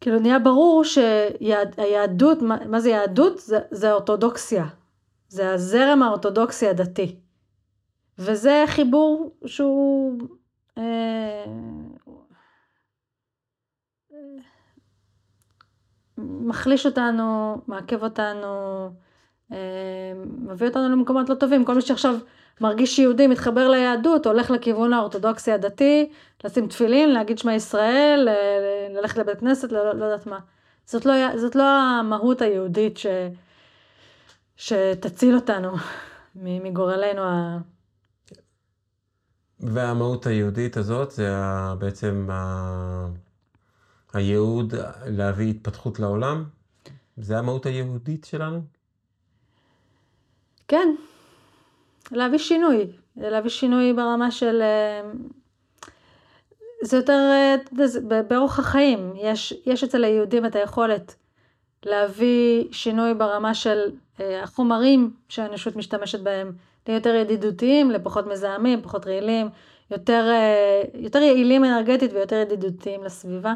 כאילו 0.00 0.18
נהיה 0.18 0.38
ברור 0.38 0.84
שהיהדות, 0.84 2.42
מה, 2.42 2.56
מה 2.66 2.80
זה 2.80 2.90
יהדות? 2.90 3.38
זה, 3.38 3.58
זה 3.70 3.92
אורתודוקסיה. 3.92 4.66
זה 5.28 5.52
הזרם 5.52 6.02
האורתודוקסי 6.02 6.68
הדתי. 6.68 7.16
וזה 8.18 8.64
חיבור 8.66 9.36
שהוא... 9.46 10.18
אה, 10.78 11.44
מחליש 16.18 16.86
אותנו, 16.86 17.56
מעכב 17.66 18.02
אותנו, 18.02 18.88
אה, 19.52 20.12
מביא 20.38 20.68
אותנו 20.68 20.88
למקומות 20.88 21.28
לא 21.28 21.34
טובים. 21.34 21.64
כל 21.64 21.74
מי 21.74 21.80
שעכשיו 21.82 22.14
מרגיש 22.60 22.98
יהודי, 22.98 23.26
מתחבר 23.26 23.68
ליהדות, 23.68 24.26
הולך 24.26 24.50
לכיוון 24.50 24.92
האורתודוקסי 24.92 25.52
הדתי, 25.52 26.10
לשים 26.44 26.66
תפילין, 26.66 27.12
להגיד 27.12 27.38
שמע 27.38 27.54
ישראל, 27.54 28.28
ללכת 28.94 29.16
לבית 29.16 29.40
כנסת, 29.40 29.72
לא, 29.72 29.92
לא 29.92 30.04
יודעת 30.04 30.26
מה. 30.26 30.38
זאת 30.86 31.06
לא, 31.06 31.36
זאת 31.36 31.54
לא 31.54 31.62
המהות 31.62 32.42
היהודית 32.42 32.96
ש, 32.96 33.06
שתציל 34.56 35.34
אותנו 35.34 35.70
מגורלנו 36.34 37.22
ה... 37.22 37.58
והמהות 39.60 40.26
היהודית 40.26 40.76
הזאת 40.76 41.10
זה 41.10 41.30
בעצם 41.78 42.28
ה... 42.30 43.06
הייעוד 44.12 44.74
להביא 45.06 45.50
התפתחות 45.50 46.00
לעולם? 46.00 46.44
זה 47.16 47.38
המהות 47.38 47.66
היהודית 47.66 48.24
שלנו? 48.24 48.62
כן, 50.68 50.94
להביא 52.12 52.38
שינוי, 52.38 52.86
להביא 53.16 53.50
שינוי 53.50 53.92
ברמה 53.92 54.30
של... 54.30 54.62
אה, 54.62 55.10
זה 56.82 56.96
יותר 56.96 57.30
אה, 57.32 58.22
באורח 58.22 58.58
החיים, 58.58 59.12
יש, 59.16 59.54
יש 59.66 59.84
אצל 59.84 60.04
היהודים 60.04 60.46
את 60.46 60.56
היכולת 60.56 61.14
להביא 61.84 62.64
שינוי 62.72 63.14
ברמה 63.14 63.54
של 63.54 63.78
אה, 64.20 64.42
החומרים 64.42 65.10
שהאנושות 65.28 65.76
משתמשת 65.76 66.20
בהם, 66.20 66.52
ליותר 66.88 67.14
ידידותיים, 67.14 67.90
לפחות 67.90 68.26
מזהמים, 68.26 68.82
פחות 68.82 69.06
רעילים, 69.06 69.48
יותר, 69.90 70.30
יותר 70.94 71.18
יעילים 71.18 71.64
אנרגטית 71.64 72.12
ויותר 72.12 72.36
ידידותיים 72.36 73.04
לסביבה. 73.04 73.54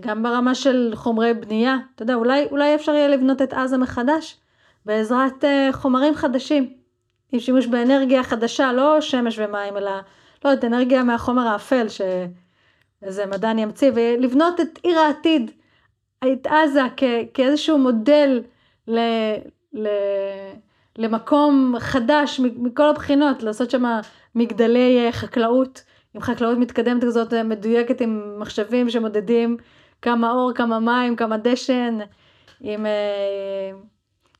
גם 0.00 0.22
ברמה 0.22 0.54
של 0.54 0.92
חומרי 0.94 1.34
בנייה, 1.34 1.76
אתה 1.94 2.02
יודע, 2.02 2.14
אולי, 2.14 2.46
אולי 2.50 2.74
אפשר 2.74 2.92
יהיה 2.92 3.08
לבנות 3.08 3.42
את 3.42 3.52
עזה 3.52 3.78
מחדש 3.78 4.36
בעזרת 4.86 5.44
חומרים 5.72 6.14
חדשים. 6.14 6.83
עם 7.34 7.40
שימוש 7.40 7.66
באנרגיה 7.66 8.22
חדשה, 8.22 8.72
לא 8.72 9.00
שמש 9.00 9.38
ומים, 9.38 9.76
אלא, 9.76 9.90
לא 10.44 10.50
יודעת, 10.50 10.64
אנרגיה 10.64 11.02
מהחומר 11.02 11.48
האפל 11.48 11.86
שאיזה 11.88 13.26
מדען 13.26 13.58
ימציא, 13.58 13.90
ולבנות 13.94 14.60
את 14.60 14.78
עיר 14.82 14.98
העתיד, 14.98 15.50
את 16.32 16.46
עזה 16.46 16.80
כ, 16.96 17.04
כאיזשהו 17.34 17.78
מודל 17.78 18.42
ל, 18.88 18.98
ל, 19.72 19.88
למקום 20.98 21.74
חדש 21.78 22.40
מכל 22.40 22.88
הבחינות, 22.88 23.42
לעשות 23.42 23.70
שם 23.70 23.84
מגדלי 24.34 25.08
חקלאות, 25.12 25.84
עם 26.14 26.20
חקלאות 26.20 26.58
מתקדמת 26.58 27.04
כזאת 27.04 27.34
מדויקת 27.34 28.00
עם 28.00 28.34
מחשבים 28.38 28.90
שמודדים 28.90 29.56
כמה 30.02 30.30
אור, 30.30 30.52
כמה 30.52 30.80
מים, 30.80 31.16
כמה 31.16 31.36
דשן, 31.36 31.98
עם... 32.60 32.86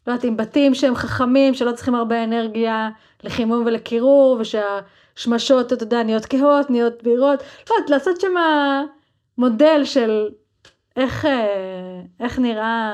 אה, 0.08 0.12
לא 0.12 0.12
יודעת, 0.12 0.24
עם 0.24 0.36
בתים 0.36 0.74
שהם 0.74 0.94
חכמים, 0.94 1.54
שלא 1.54 1.72
צריכים 1.72 1.94
הרבה 1.94 2.24
אנרגיה 2.24 2.90
לחימום 3.24 3.62
ולקירור, 3.66 4.40
ושהשמשות, 4.40 5.72
אתה 5.72 5.84
יודע, 5.84 6.02
נהיות 6.02 6.26
כהות, 6.26 6.70
נהיות 6.70 7.02
בהירות, 7.02 7.40
לא 7.70 7.74
יודעת, 7.74 7.90
לעשות 7.90 8.20
שם 8.20 8.34
מודל 9.38 9.84
של 9.84 10.28
איך, 10.96 11.24
אה, 11.24 12.00
איך 12.20 12.38
נראה 12.38 12.92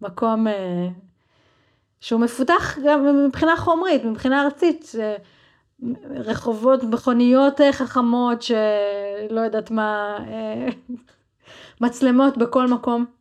מקום 0.00 0.46
אה, 0.46 0.88
שהוא 2.00 2.20
מפותח 2.20 2.78
גם 2.84 3.24
מבחינה 3.26 3.56
חומרית, 3.56 4.04
מבחינה 4.04 4.44
ארצית, 4.44 4.92
רחובות, 6.10 6.82
מכוניות 6.82 7.60
אה, 7.60 7.72
חכמות, 7.72 8.42
שלא 8.42 9.40
יודעת 9.40 9.70
מה, 9.70 10.18
מצלמות 11.80 12.38
בכל 12.38 12.68
מקום. 12.68 13.19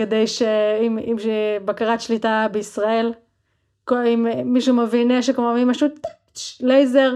כדי 0.00 0.26
שאם 0.26 0.98
אם 0.98 1.16
בקרת 1.64 2.00
שליטה 2.00 2.46
בישראל, 2.52 3.12
אם 3.92 4.26
מישהו 4.44 4.74
מביא 4.74 5.06
נשק 5.06 5.38
או 5.38 5.52
מביא 5.52 5.64
משהו, 5.64 5.88
לייזר, 6.60 7.12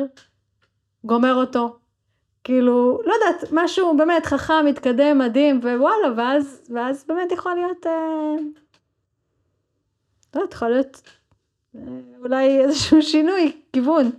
גומר 1.05 1.35
אותו. 1.35 1.77
כאילו, 2.45 3.01
לא 3.05 3.15
יודעת, 3.15 3.49
משהו 3.53 3.97
באמת 3.97 4.27
חכם, 4.27 4.67
מתקדם, 4.67 5.19
מדהים, 5.19 5.59
ווואלה, 5.59 6.09
ואז, 6.17 6.71
ואז 6.75 7.05
באמת 7.09 7.33
יכול 7.33 7.55
להיות, 7.55 7.87
אה, 7.87 8.37
לא 10.35 10.41
יודעת, 10.41 10.53
יכול 10.53 10.69
להיות 10.69 11.03
אה, 11.77 11.81
אולי 12.23 12.61
איזשהו 12.61 13.03
שינוי, 13.13 13.61
כיוון. 13.73 14.11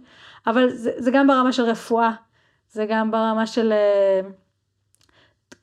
אבל 0.47 0.69
זה, 0.69 0.91
זה 0.97 1.11
גם 1.11 1.27
ברמה 1.27 1.51
של 1.51 1.63
רפואה, 1.63 2.11
זה 2.69 2.85
גם 2.89 3.11
ברמה 3.11 3.47
של... 3.47 3.71
אה, 3.71 4.21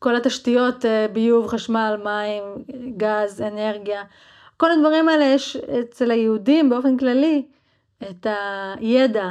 כל 0.02 0.16
התשתיות, 0.16 0.84
אה, 0.84 1.06
ביוב, 1.12 1.46
חשמל, 1.46 2.00
מים, 2.04 2.42
גז, 2.96 3.42
אנרגיה, 3.42 4.02
כל 4.56 4.70
הדברים 4.70 5.08
האלה 5.08 5.24
יש 5.24 5.56
אצל 5.56 6.10
היהודים 6.10 6.70
באופן 6.70 6.96
כללי 6.96 7.46
את 8.10 8.26
הידע, 8.76 9.28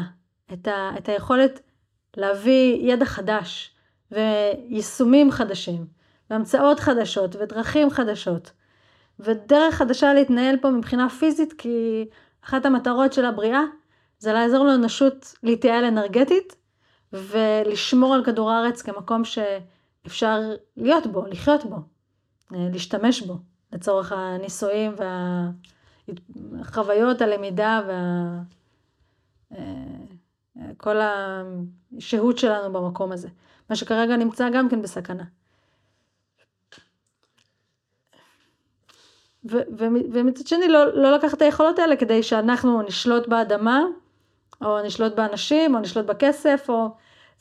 את, 0.54 0.68
ה, 0.68 0.92
את 0.98 1.10
היכולת 1.10 1.60
להביא 2.18 2.92
ידע 2.94 3.06
חדש 3.06 3.76
ויישומים 4.12 5.32
חדשים 5.32 5.86
והמצאות 6.30 6.80
חדשות 6.80 7.36
ודרכים 7.36 7.90
חדשות. 7.90 8.52
ודרך 9.20 9.76
חדשה 9.76 10.14
להתנהל 10.14 10.58
פה 10.58 10.70
מבחינה 10.70 11.10
פיזית 11.10 11.54
כי 11.54 12.06
אחת 12.46 12.66
המטרות 12.66 13.14
של 13.14 13.26
הבריאה 13.26 13.62
זה 14.20 14.34
לעזור 14.34 14.66
לאנושות 14.66 15.36
להתייעל 15.44 15.84
אנרגטית 15.86 16.56
ולשמור 17.14 18.16
על 18.16 18.26
כדור 18.26 18.52
הארץ 18.52 18.82
כמקום 18.82 19.26
ש... 19.26 19.40
אפשר 20.08 20.40
להיות 20.78 21.08
בו, 21.08 21.26
לחיות 21.26 21.66
בו, 21.66 21.76
אה, 22.54 22.68
להשתמש 22.74 23.22
בו 23.22 23.38
לצורך 23.72 24.12
הניסויים 24.12 24.96
והחוויות 26.08 27.22
הלמידה 27.22 27.82
וכל 29.52 30.98
אה, 30.98 31.44
השהות 31.98 32.38
שלנו 32.38 32.74
במקום 32.74 33.12
הזה, 33.12 33.30
מה 33.70 33.76
שכרגע 33.76 34.16
נמצא 34.16 34.50
גם 34.50 34.70
כן 34.70 34.82
בסכנה. 34.82 35.24
ומצד 39.44 40.48
שני 40.48 40.68
לא, 40.68 41.02
לא 41.02 41.12
לקחת 41.16 41.34
את 41.34 41.42
היכולות 41.42 41.80
האלה 41.80 41.96
כדי 41.96 42.24
שאנחנו 42.24 42.82
נשלוט 42.82 43.28
באדמה, 43.28 43.84
או 44.62 44.84
נשלוט 44.86 45.16
באנשים, 45.16 45.76
או 45.76 45.80
נשלוט 45.80 46.06
בכסף, 46.06 46.66
או... 46.70 46.90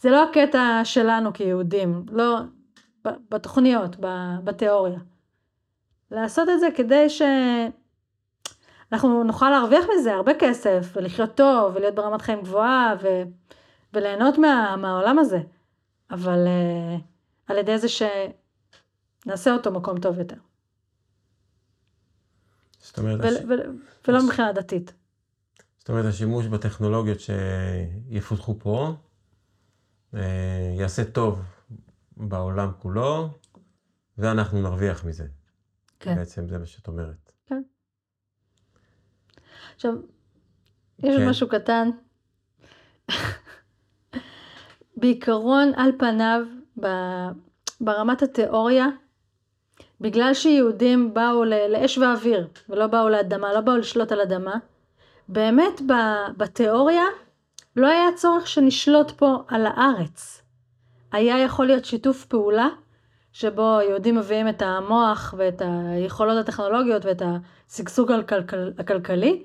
זה 0.00 0.10
לא 0.10 0.24
הקטע 0.24 0.80
שלנו 0.84 1.32
כיהודים, 1.32 2.06
לא... 2.10 2.38
בתוכניות, 3.04 3.96
בתיאוריה. 4.44 4.98
לעשות 6.10 6.48
את 6.48 6.60
זה 6.60 6.68
כדי 6.76 7.06
שאנחנו 8.90 9.24
נוכל 9.24 9.50
להרוויח 9.50 9.84
מזה 9.94 10.14
הרבה 10.14 10.32
כסף, 10.38 10.92
ולחיות 10.94 11.34
טוב, 11.34 11.72
ולהיות 11.76 11.94
ברמת 11.94 12.22
חיים 12.22 12.42
גבוהה, 12.42 12.94
ו... 13.02 13.22
וליהנות 13.94 14.38
מה... 14.38 14.76
מהעולם 14.76 15.18
הזה. 15.18 15.38
אבל 16.10 16.46
uh, 16.46 17.00
על 17.46 17.58
ידי 17.58 17.78
זה 17.78 17.86
שנעשה 17.88 19.52
אותו 19.52 19.72
מקום 19.72 20.00
טוב 20.00 20.18
יותר. 20.18 20.36
זאת 22.78 22.98
אומרת... 22.98 23.20
ו- 23.20 23.48
ו- 23.48 23.70
ולא 24.08 24.24
מבחינה 24.24 24.52
דתית. 24.52 24.92
זאת 25.78 25.88
אומרת, 25.88 26.04
השימוש 26.04 26.46
בטכנולוגיות 26.46 27.18
שיפותחו 27.20 28.58
פה, 28.58 28.92
יעשה 30.78 31.04
טוב 31.04 31.42
בעולם 32.16 32.70
כולו, 32.78 33.28
ואנחנו 34.18 34.62
נרוויח 34.62 35.04
מזה. 35.04 35.26
כן. 36.00 36.16
בעצם 36.16 36.48
זה 36.48 36.58
מה 36.58 36.66
שאת 36.66 36.88
אומרת. 36.88 37.32
כן. 37.46 37.62
עכשיו, 39.74 39.94
יש 40.98 41.16
כן. 41.16 41.28
משהו 41.28 41.48
קטן. 41.48 41.90
בעיקרון, 44.96 45.72
על 45.76 45.90
פניו, 45.98 46.40
ברמת 47.80 48.22
התיאוריה, 48.22 48.86
בגלל 50.00 50.34
שיהודים 50.34 51.14
באו 51.14 51.44
לאש 51.44 51.98
ואוויר, 51.98 52.48
ולא 52.68 52.86
באו 52.86 53.08
לאדמה, 53.08 53.52
לא 53.52 53.60
באו 53.60 53.76
לשלוט 53.76 54.12
על 54.12 54.20
אדמה, 54.20 54.54
באמת 55.28 55.80
בתיאוריה 56.36 57.04
לא 57.76 57.86
היה 57.86 58.12
צורך 58.16 58.46
שנשלוט 58.46 59.10
פה 59.10 59.36
על 59.48 59.66
הארץ. 59.66 60.42
היה 61.12 61.38
יכול 61.38 61.66
להיות 61.66 61.84
שיתוף 61.84 62.24
פעולה, 62.24 62.68
שבו 63.32 63.78
יהודים 63.88 64.16
מביאים 64.16 64.48
את 64.48 64.62
המוח 64.62 65.34
ואת 65.36 65.62
היכולות 65.64 66.38
הטכנולוגיות 66.38 67.04
ואת 67.04 67.22
השגשוג 67.68 68.12
הכלכל, 68.12 68.70
הכלכלי, 68.78 69.42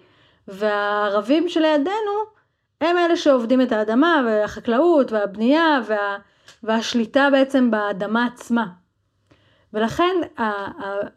והערבים 0.48 1.50
שלידינו 1.50 2.36
הם 2.82 2.98
אלה 2.98 3.16
שעובדים 3.16 3.62
את 3.62 3.72
האדמה 3.72 4.22
והחקלאות 4.26 5.12
והבנייה 5.12 5.80
וה, 5.88 6.18
והשליטה 6.64 7.28
בעצם 7.32 7.72
באדמה 7.72 8.26
עצמה. 8.26 8.66
ולכן 9.74 10.16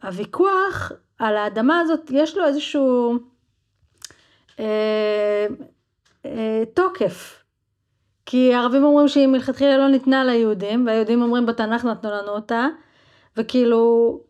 הוויכוח 0.03 0.91
על 1.19 1.37
האדמה 1.37 1.79
הזאת 1.79 2.11
יש 2.11 2.37
לו 2.37 2.45
איזשהו 2.45 3.17
אה, 4.59 5.47
תוקף. 6.73 7.43
כי 8.25 8.53
הערבים 8.53 8.83
אומרים 8.83 9.07
שהיא 9.07 9.27
מלכתחילה 9.27 9.77
לא 9.77 9.87
ניתנה 9.87 10.23
ליהודים, 10.23 10.87
והיהודים 10.87 11.21
אומרים 11.21 11.45
בתנ"ך 11.45 11.85
נתנו 11.85 12.11
לנו 12.11 12.29
אותה, 12.29 12.67
וכאילו 13.37 14.21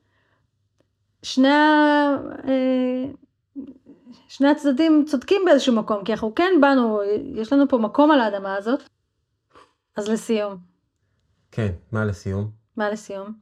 שני, 1.23 1.47
אה, 1.47 3.05
שני 4.27 4.47
הצדדים 4.49 5.05
צודקים 5.07 5.41
באיזשהו 5.45 5.75
מקום, 5.75 6.03
כי 6.03 6.13
אנחנו 6.13 6.35
כן 6.35 6.51
באנו, 6.61 7.01
יש 7.35 7.53
לנו 7.53 7.69
פה 7.69 7.77
מקום 7.77 8.11
על 8.11 8.19
האדמה 8.19 8.55
הזאת. 8.55 8.79
אז 9.95 10.09
לסיום. 10.09 10.57
כן, 11.51 11.71
מה 11.91 12.05
לסיום? 12.05 12.51
מה 12.77 12.89
לסיום? 12.89 13.33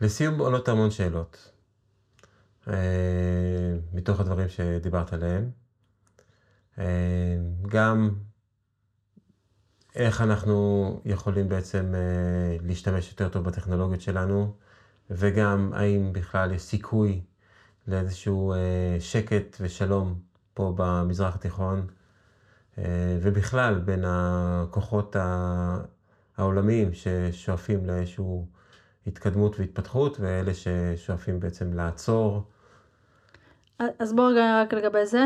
לסיום 0.00 0.38
עולות 0.40 0.68
המון 0.68 0.90
שאלות, 0.90 1.50
אה, 2.68 2.74
מתוך 3.92 4.20
הדברים 4.20 4.48
שדיברת 4.48 5.12
עליהם. 5.12 5.63
אה, 6.78 6.84
גם 7.68 8.10
איך 9.94 10.20
אנחנו 10.20 11.00
יכולים 11.04 11.48
בעצם 11.48 11.92
אה, 11.94 12.56
להשתמש 12.66 13.10
יותר 13.10 13.28
טוב 13.28 13.44
בטכנולוגיות 13.44 14.00
שלנו, 14.00 14.54
וגם 15.10 15.70
האם 15.74 16.12
בכלל 16.12 16.52
יש 16.52 16.62
סיכוי 16.62 17.20
לאיזשהו 17.88 18.54
שקט 19.00 19.56
ושלום 19.60 20.14
פה 20.54 20.72
במזרח 20.76 21.34
התיכון, 21.34 21.86
ובכלל 23.22 23.78
בין 23.78 24.04
הכוחות 24.06 25.16
העולמיים 26.36 26.90
ששואפים 26.92 27.86
לאיזשהו 27.86 28.46
התקדמות 29.06 29.60
והתפתחות, 29.60 30.20
ואלה 30.20 30.52
ששואפים 30.54 31.40
בעצם 31.40 31.72
לעצור. 31.72 32.42
אז 33.78 34.12
בואו 34.12 34.26
רגע 34.26 34.62
רק 34.62 34.74
לגבי 34.74 35.06
זה. 35.06 35.24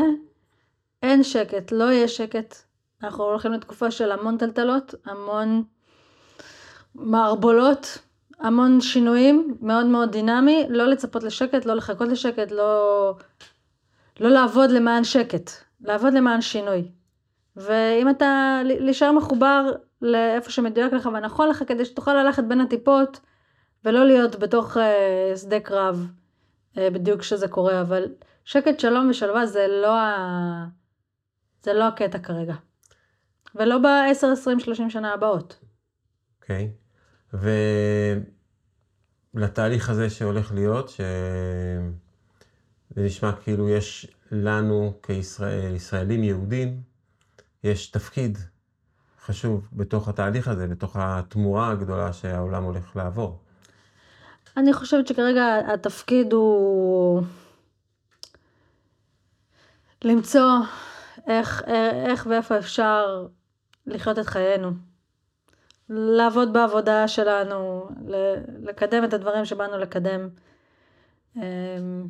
אין 1.03 1.23
שקט, 1.23 1.71
לא 1.71 1.83
יהיה 1.83 2.07
שקט. 2.07 2.55
אנחנו 3.03 3.23
הולכים 3.23 3.51
לתקופה 3.53 3.91
של 3.91 4.11
המון 4.11 4.37
טלטלות, 4.37 4.95
המון 5.05 5.63
מערבולות, 6.95 7.97
המון 8.39 8.81
שינויים, 8.81 9.57
מאוד 9.61 9.85
מאוד 9.85 10.11
דינמי, 10.11 10.65
לא 10.69 10.85
לצפות 10.85 11.23
לשקט, 11.23 11.65
לא 11.65 11.73
לחכות 11.73 12.07
לשקט, 12.07 12.51
לא, 12.51 13.13
לא 14.19 14.29
לעבוד 14.29 14.71
למען 14.71 15.03
שקט, 15.03 15.51
לעבוד 15.81 16.13
למען 16.13 16.41
שינוי. 16.41 16.91
ואם 17.55 18.09
אתה, 18.09 18.59
להישאר 18.63 19.11
מחובר 19.11 19.71
לאיפה 20.01 20.51
שמדויק 20.51 20.93
לך 20.93 21.09
ונכון 21.13 21.49
לך, 21.49 21.63
כדי 21.67 21.85
שתוכל 21.85 22.13
ללכת 22.13 22.43
בין 22.43 22.61
הטיפות, 22.61 23.19
ולא 23.85 24.05
להיות 24.05 24.35
בתוך 24.35 24.77
uh, 24.77 25.37
שדה 25.37 25.59
קרב 25.59 26.07
uh, 26.75 26.79
בדיוק 26.93 27.19
כשזה 27.19 27.47
קורה, 27.47 27.81
אבל 27.81 28.05
שקט, 28.45 28.79
שלום 28.79 29.09
ושלווה 29.09 29.45
זה 29.45 29.67
לא, 29.67 29.97
ה... 29.97 30.78
זה 31.63 31.73
לא 31.73 31.87
הקטע 31.87 32.19
כרגע. 32.19 32.55
ולא 33.55 33.77
ב-10, 33.77 34.27
20, 34.33 34.59
30 34.59 34.89
שנה 34.89 35.13
הבאות. 35.13 35.59
אוקיי. 36.41 36.71
Okay. 37.33 37.37
ולתהליך 39.33 39.89
הזה 39.89 40.09
שהולך 40.09 40.51
להיות, 40.51 40.89
שזה 40.89 41.81
נשמע 42.97 43.31
כאילו 43.43 43.69
יש 43.69 44.07
לנו 44.31 44.93
כישראלים 45.03 46.23
יהודים, 46.23 46.81
יש 47.63 47.91
תפקיד 47.91 48.37
חשוב 49.25 49.67
בתוך 49.73 50.07
התהליך 50.07 50.47
הזה, 50.47 50.67
בתוך 50.67 50.95
התמורה 50.99 51.71
הגדולה 51.71 52.13
שהעולם 52.13 52.63
הולך 52.63 52.95
לעבור. 52.95 53.39
אני 54.57 54.73
חושבת 54.73 55.07
שכרגע 55.07 55.59
התפקיד 55.73 56.33
הוא 56.33 57.23
למצוא 60.03 60.51
איך, 61.29 61.63
איך 62.07 62.27
ואיפה 62.29 62.57
אפשר 62.57 63.27
לחיות 63.85 64.19
את 64.19 64.25
חיינו. 64.25 64.71
לעבוד 65.89 66.53
בעבודה 66.53 67.07
שלנו, 67.07 67.89
לקדם 68.63 69.03
את 69.03 69.13
הדברים 69.13 69.45
שבאנו 69.45 69.77
לקדם. 69.77 70.29
אמ, 71.35 72.07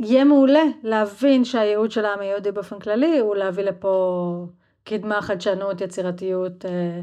יהיה 0.00 0.24
מעולה 0.24 0.62
להבין 0.82 1.44
שהייעוד 1.44 1.90
של 1.90 2.04
העם 2.04 2.20
היהודי 2.20 2.52
באופן 2.52 2.78
כללי 2.78 3.18
הוא 3.18 3.36
להביא 3.36 3.64
לפה 3.64 4.46
קדמה, 4.84 5.22
חדשנות, 5.22 5.80
יצירתיות, 5.80 6.64
אה, 6.64 7.00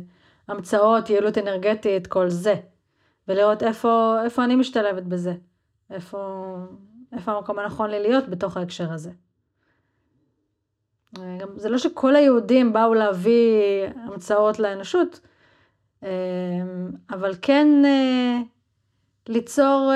המצאות, 0.47 1.09
יעילות 1.09 1.37
אנרגטית, 1.37 2.07
כל 2.07 2.29
זה. 2.29 2.55
ולראות 3.27 3.63
איפה, 3.63 4.15
איפה 4.23 4.43
אני 4.43 4.55
משתלבת 4.55 5.03
בזה. 5.03 5.33
איפה, 5.89 6.55
איפה 7.13 7.31
המקום 7.31 7.59
הנכון 7.59 7.89
לי 7.89 7.99
להיות 7.99 8.29
בתוך 8.29 8.57
ההקשר 8.57 8.93
הזה. 8.93 9.11
אה, 11.17 11.37
גם, 11.39 11.47
זה 11.55 11.69
לא 11.69 11.77
שכל 11.77 12.15
היהודים 12.15 12.73
באו 12.73 12.93
להביא 12.93 13.61
המצאות 13.95 14.59
לאנושות, 14.59 15.19
אה, 16.03 16.09
אבל 17.09 17.35
כן 17.41 17.67
ליצור, 19.29 19.91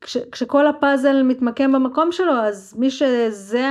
כש, 0.00 0.16
כשכל 0.16 0.66
הפאזל 0.66 1.22
מתמקם 1.22 1.72
במקום 1.72 2.12
שלו, 2.12 2.32
אז 2.32 2.74
מי 2.78 2.90
שזה. 2.90 3.68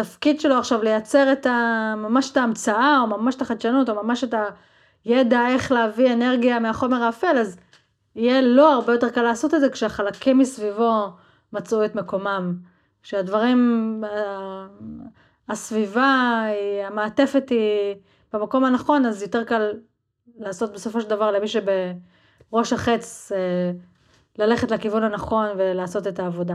התפקיד 0.00 0.40
שלו 0.40 0.58
עכשיו 0.58 0.82
לייצר 0.82 1.32
את 1.32 1.46
ה... 1.46 1.94
ממש 1.96 2.30
את 2.30 2.36
ההמצאה, 2.36 3.00
או 3.00 3.06
ממש 3.06 3.34
את 3.34 3.42
החדשנות, 3.42 3.88
או 3.88 3.94
ממש 3.94 4.24
את 4.24 4.34
הידע 5.04 5.48
איך 5.48 5.72
להביא 5.72 6.12
אנרגיה 6.12 6.58
מהחומר 6.58 7.02
האפל, 7.02 7.38
אז 7.40 7.56
יהיה 8.16 8.40
לו 8.40 8.66
הרבה 8.66 8.92
יותר 8.92 9.10
קל 9.10 9.22
לעשות 9.22 9.54
את 9.54 9.60
זה 9.60 9.70
כשהחלקים 9.70 10.38
מסביבו 10.38 11.06
מצאו 11.52 11.84
את 11.84 11.94
מקומם. 11.94 12.54
כשהדברים, 13.02 14.02
הסביבה, 15.48 16.42
המעטפת 16.86 17.48
היא 17.48 17.94
במקום 18.32 18.64
הנכון, 18.64 19.06
אז 19.06 19.22
יותר 19.22 19.44
קל 19.44 19.72
לעשות 20.38 20.72
בסופו 20.72 21.00
של 21.00 21.08
דבר 21.08 21.30
למי 21.30 21.46
שבראש 21.48 22.72
החץ, 22.72 23.32
אה, 23.34 23.72
ללכת 24.38 24.70
לכיוון 24.70 25.02
הנכון 25.02 25.48
ולעשות 25.56 26.06
את 26.06 26.18
העבודה. 26.18 26.54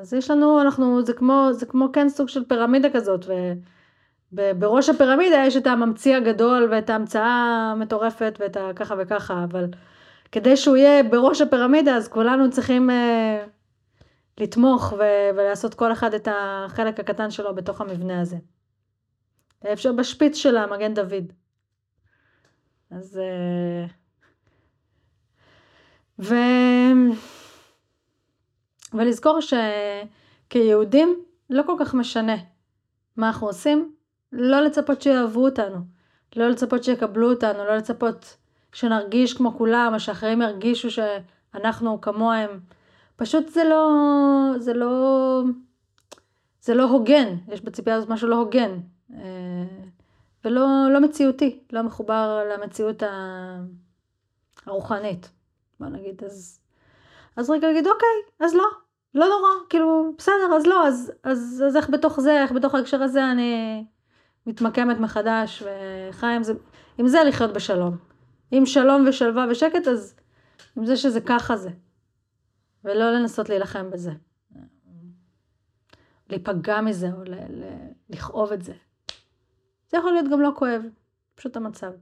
אז 0.00 0.14
יש 0.14 0.30
לנו, 0.30 0.60
אנחנו, 0.60 1.02
זה 1.02 1.12
כמו, 1.12 1.48
זה 1.52 1.66
כמו 1.66 1.88
כן 1.92 2.08
סוג 2.08 2.28
של 2.28 2.44
פירמידה 2.44 2.90
כזאת, 2.90 3.26
ובראש 4.32 4.88
הפירמידה 4.88 5.36
יש 5.46 5.56
את 5.56 5.66
הממציא 5.66 6.16
הגדול 6.16 6.68
ואת 6.70 6.90
ההמצאה 6.90 7.70
המטורפת 7.72 8.38
ואת 8.40 8.56
הככה 8.56 8.94
וככה, 8.98 9.44
אבל 9.44 9.66
כדי 10.32 10.56
שהוא 10.56 10.76
יהיה 10.76 11.02
בראש 11.02 11.40
הפירמידה, 11.40 11.96
אז 11.96 12.08
כולנו 12.08 12.50
צריכים 12.50 12.90
אה, 12.90 13.46
לתמוך 14.40 14.92
ו- 14.92 15.30
ולעשות 15.34 15.74
כל 15.74 15.92
אחד 15.92 16.14
את 16.14 16.28
החלק 16.30 17.00
הקטן 17.00 17.30
שלו 17.30 17.54
בתוך 17.54 17.80
המבנה 17.80 18.20
הזה. 18.20 18.36
אפשר 19.72 19.92
בשפיץ 19.92 20.36
של 20.36 20.56
המגן 20.56 20.94
דוד. 20.94 21.32
אז... 22.90 23.18
אה, 23.18 23.86
ו... 26.18 26.34
ולזכור 28.94 29.38
שכיהודים 30.50 31.24
לא 31.50 31.62
כל 31.66 31.74
כך 31.80 31.94
משנה 31.94 32.36
מה 33.16 33.28
אנחנו 33.28 33.46
עושים, 33.46 33.92
לא 34.32 34.60
לצפות 34.60 35.02
שיאהבו 35.02 35.44
אותנו, 35.44 35.78
לא 36.36 36.48
לצפות 36.48 36.84
שיקבלו 36.84 37.30
אותנו, 37.30 37.64
לא 37.64 37.76
לצפות 37.76 38.36
שנרגיש 38.72 39.34
כמו 39.34 39.52
כולם, 39.58 39.90
או 39.94 40.00
שאחרים 40.00 40.42
ירגישו 40.42 40.88
שאנחנו 40.90 42.00
כמוהם. 42.00 42.60
פשוט 43.16 43.48
זה 43.48 43.64
לא, 43.64 43.88
זה 44.58 44.74
לא, 44.74 45.42
זה 46.60 46.74
לא 46.74 46.84
הוגן, 46.84 47.36
יש 47.48 47.60
בציפייה 47.60 47.96
הזאת 47.96 48.08
משהו 48.08 48.28
לא 48.28 48.36
הוגן, 48.36 48.78
אה, 49.14 49.18
ולא 50.44 50.66
לא 50.92 51.00
מציאותי, 51.00 51.60
לא 51.72 51.82
מחובר 51.82 52.40
למציאות 52.52 53.02
הרוחנית, 54.66 55.30
בוא 55.80 55.88
נגיד, 55.88 56.24
אז, 56.24 56.60
אז 57.36 57.50
רגע 57.50 57.66
להגיד 57.68 57.86
אוקיי, 57.86 58.46
אז 58.46 58.54
לא, 58.54 58.64
לא 59.14 59.26
נורא, 59.26 59.48
כאילו 59.70 60.14
בסדר, 60.18 60.56
אז 60.56 60.66
לא, 60.66 60.86
אז, 60.86 61.12
אז, 61.24 61.64
אז 61.66 61.76
איך 61.76 61.90
בתוך 61.90 62.20
זה, 62.20 62.42
איך 62.42 62.52
בתוך 62.52 62.74
ההקשר 62.74 63.02
הזה 63.02 63.30
אני 63.30 63.84
מתמקמת 64.46 65.00
מחדש 65.00 65.62
וחיה 65.62 66.36
עם 66.36 66.42
זה, 66.42 66.52
עם 66.98 67.08
זה 67.08 67.24
לחיות 67.24 67.52
בשלום. 67.52 68.07
עם 68.50 68.66
שלום 68.66 69.04
ושלווה 69.08 69.46
ושקט, 69.50 69.88
אז 69.90 70.14
עם 70.76 70.86
זה 70.86 70.96
שזה 70.96 71.20
ככה 71.20 71.56
זה. 71.56 71.70
ולא 72.84 73.10
לנסות 73.10 73.48
להילחם 73.48 73.90
בזה. 73.90 74.12
להיפגע 76.28 76.80
מזה 76.80 77.12
או 77.12 77.24
ל- 77.24 77.34
ל- 77.34 77.90
לכאוב 78.10 78.52
את 78.52 78.62
זה. 78.62 78.74
זה 79.90 79.98
יכול 79.98 80.12
להיות 80.12 80.26
גם 80.32 80.40
לא 80.40 80.50
כואב, 80.56 80.82
פשוט 81.34 81.56
המצב. 81.56 81.92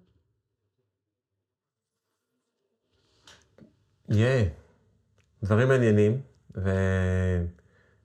יהיה. 4.09 4.45
Yeah. 4.45 4.49
דברים 5.43 5.69
מעניינים 5.69 6.21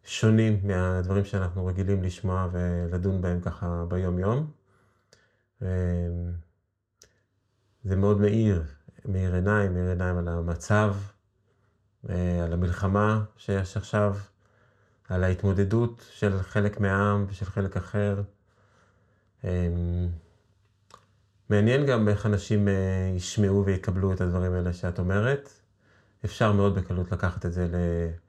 ושונים 0.03 0.59
מהדברים 0.63 1.25
שאנחנו 1.25 1.65
רגילים 1.65 2.03
לשמוע 2.03 2.47
ולדון 2.51 3.21
בהם 3.21 3.41
ככה 3.41 3.85
ביום-יום. 3.87 4.51
זה 7.83 7.95
מאוד 7.95 8.21
מאיר, 8.21 8.63
מאיר 9.05 9.35
עיניים, 9.35 9.73
מאיר 9.73 9.89
עיניים 9.89 10.17
על 10.17 10.27
המצב, 10.27 10.95
אה, 12.09 12.43
על 12.43 12.53
המלחמה 12.53 13.23
שיש 13.37 13.77
עכשיו, 13.77 14.15
על 15.09 15.23
ההתמודדות 15.23 16.05
של 16.11 16.41
חלק 16.41 16.79
מהעם 16.79 17.25
ושל 17.29 17.45
חלק 17.45 17.77
אחר. 17.77 18.21
אמ, 19.43 19.49
מעניין 21.49 21.85
גם 21.85 22.07
איך 22.07 22.25
אנשים 22.25 22.67
אה, 22.67 22.73
ישמעו 23.15 23.65
ויקבלו 23.65 24.13
את 24.13 24.21
הדברים 24.21 24.53
האלה 24.53 24.73
שאת 24.73 24.99
אומרת. 24.99 25.49
אפשר 26.25 26.51
מאוד 26.51 26.75
בקלות 26.75 27.11
לקחת 27.11 27.45
את 27.45 27.53
זה, 27.53 27.67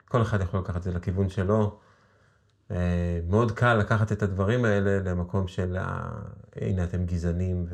כל 0.09 0.23
אחד 0.23 0.41
יכול 0.41 0.61
לקחת 0.61 0.77
את 0.77 0.83
זה 0.83 0.93
לכיוון 0.93 1.29
שלו. 1.29 1.79
אה, 2.71 3.21
מאוד 3.29 3.53
קל 3.53 3.75
לקחת 3.75 4.13
את 4.13 4.23
הדברים 4.23 4.65
האלה 4.65 5.11
למקום 5.11 5.49
של, 5.49 5.77
הנה 6.57 6.85
אתם 6.85 7.05
גזענים 7.05 7.67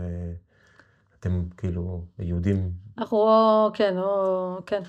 ואתם 1.19 1.45
כאילו 1.57 2.05
יהודים. 2.19 2.73
אנחנו 2.99 3.19
או, 3.19 3.71
כן, 3.75 3.99
או, 3.99 4.59
כן. 4.66 4.83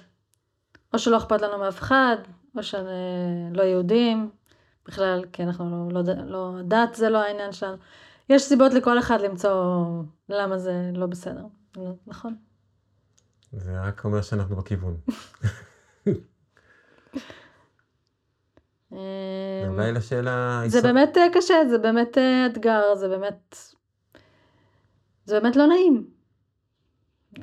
או 0.94 1.00
שלא 1.00 1.18
אכפת 1.18 1.42
לנו 1.42 1.58
מאף 1.58 1.80
אחד, 1.80 2.16
או 2.58 2.64
שלא 2.64 3.62
יהודים, 3.64 4.30
בכלל, 4.88 5.26
כי 5.34 5.44
אנחנו 5.44 5.90
לא, 5.92 6.02
לא, 6.02 6.14
לא, 6.26 6.62
דת 6.68 6.96
זה 6.96 7.10
לא 7.10 7.18
העניין 7.24 7.52
שלנו. 7.52 7.78
יש 8.30 8.42
סיבות 8.42 8.74
לכל 8.74 9.00
אחד 9.00 9.22
למצוא 9.22 9.86
למה 10.30 10.58
זה 10.58 10.92
לא 10.94 11.06
בסדר, 11.06 11.46
נכון? 12.08 12.36
זה 13.52 13.82
רק 13.82 14.06
אומר 14.06 14.22
שאנחנו 14.22 14.56
בכיוון. 14.56 14.98
אולי 19.68 19.92
לשאלה... 19.92 20.62
זה 20.68 20.82
באמת 20.82 21.18
אה, 21.18 21.28
קשה, 21.34 21.56
זה 21.70 21.78
באמת 21.78 22.18
אה, 22.18 22.46
אתגר, 22.46 22.96
זה 22.96 23.08
באמת... 23.08 23.58
זה 25.26 25.40
באמת 25.40 25.56
לא 25.56 25.68
נעים. 25.68 26.19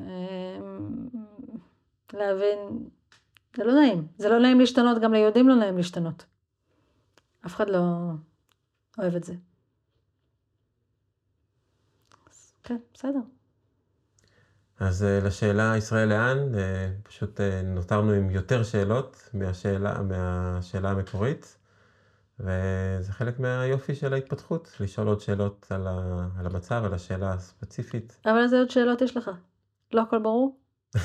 אמ, 0.01 1.09
להבין, 2.13 2.89
זה 3.57 3.65
לא 3.65 3.75
נעים. 3.75 4.07
זה 4.19 4.29
לא 4.29 4.39
נעים 4.39 4.61
להשתנות, 4.61 5.03
גם 5.03 5.13
ליהודים 5.13 5.49
לא 5.49 5.55
נעים 5.55 5.77
להשתנות. 5.77 6.27
אף 7.47 7.55
אחד 7.55 7.69
לא 7.69 7.83
אוהב 8.99 9.15
את 9.15 9.25
זה. 9.25 9.35
אז 12.31 12.53
כן, 12.63 12.77
בסדר. 12.95 13.21
אז 14.81 15.03
אה, 15.03 15.27
לשאלה 15.27 15.77
ישראל 15.77 16.09
לאן, 16.09 16.39
אה, 16.55 16.59
פשוט 17.09 17.41
אה, 17.41 17.43
נותרנו 17.65 18.13
עם 18.13 18.31
יותר 18.31 18.63
שאלות 18.63 19.31
מהשאלה, 19.35 20.03
מהשאלה 20.03 20.91
המקורית, 20.91 21.59
וזה 22.41 23.13
חלק 23.13 23.39
מהיופי 23.39 23.95
של 23.95 24.13
ההתפתחות, 24.13 24.77
לשאול 24.81 25.07
עוד 25.07 25.21
שאלות 25.21 25.67
על, 25.71 25.87
ה, 25.87 26.27
על 26.39 26.47
המצב, 26.47 26.83
על 26.85 26.95
השאלה 26.95 27.33
הספציפית. 27.33 28.21
אבל 28.25 28.43
איזה 28.43 28.59
עוד 28.59 28.71
שאלות 28.71 29.03
יש 29.03 29.17
לך? 29.17 29.31
לא 29.93 30.03
הכל 30.03 30.19
ברור? 30.19 30.59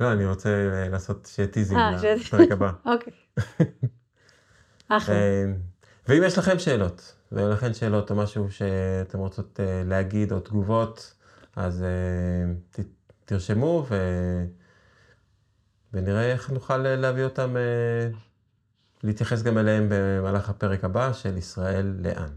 לא, 0.00 0.12
אני 0.12 0.26
רוצה 0.26 0.68
לעשות 0.90 1.28
שיהיה 1.32 1.48
teasing 1.48 1.80
לפרק 2.04 2.52
הבא. 2.52 2.72
אוקיי. 2.92 3.12
אחלה. 4.88 5.14
ואם 6.08 6.22
יש 6.26 6.38
לכם 6.38 6.58
שאלות, 6.58 7.14
ולכן 7.32 7.74
שאלות 7.74 8.10
או 8.10 8.16
משהו 8.16 8.50
שאתם 8.50 9.18
רוצות 9.18 9.60
להגיד 9.84 10.32
או 10.32 10.40
תגובות, 10.40 11.14
אז 11.56 11.84
ת, 12.70 12.80
תרשמו 13.24 13.86
ו... 13.90 13.96
ונראה 15.92 16.32
איך 16.32 16.50
נוכל 16.50 16.76
להביא 16.76 17.24
אותם, 17.24 17.56
להתייחס 19.02 19.42
גם 19.42 19.58
אליהם 19.58 19.86
במהלך 19.90 20.48
הפרק 20.48 20.84
הבא 20.84 21.12
של 21.12 21.36
ישראל 21.36 21.94
לאן. 21.98 22.30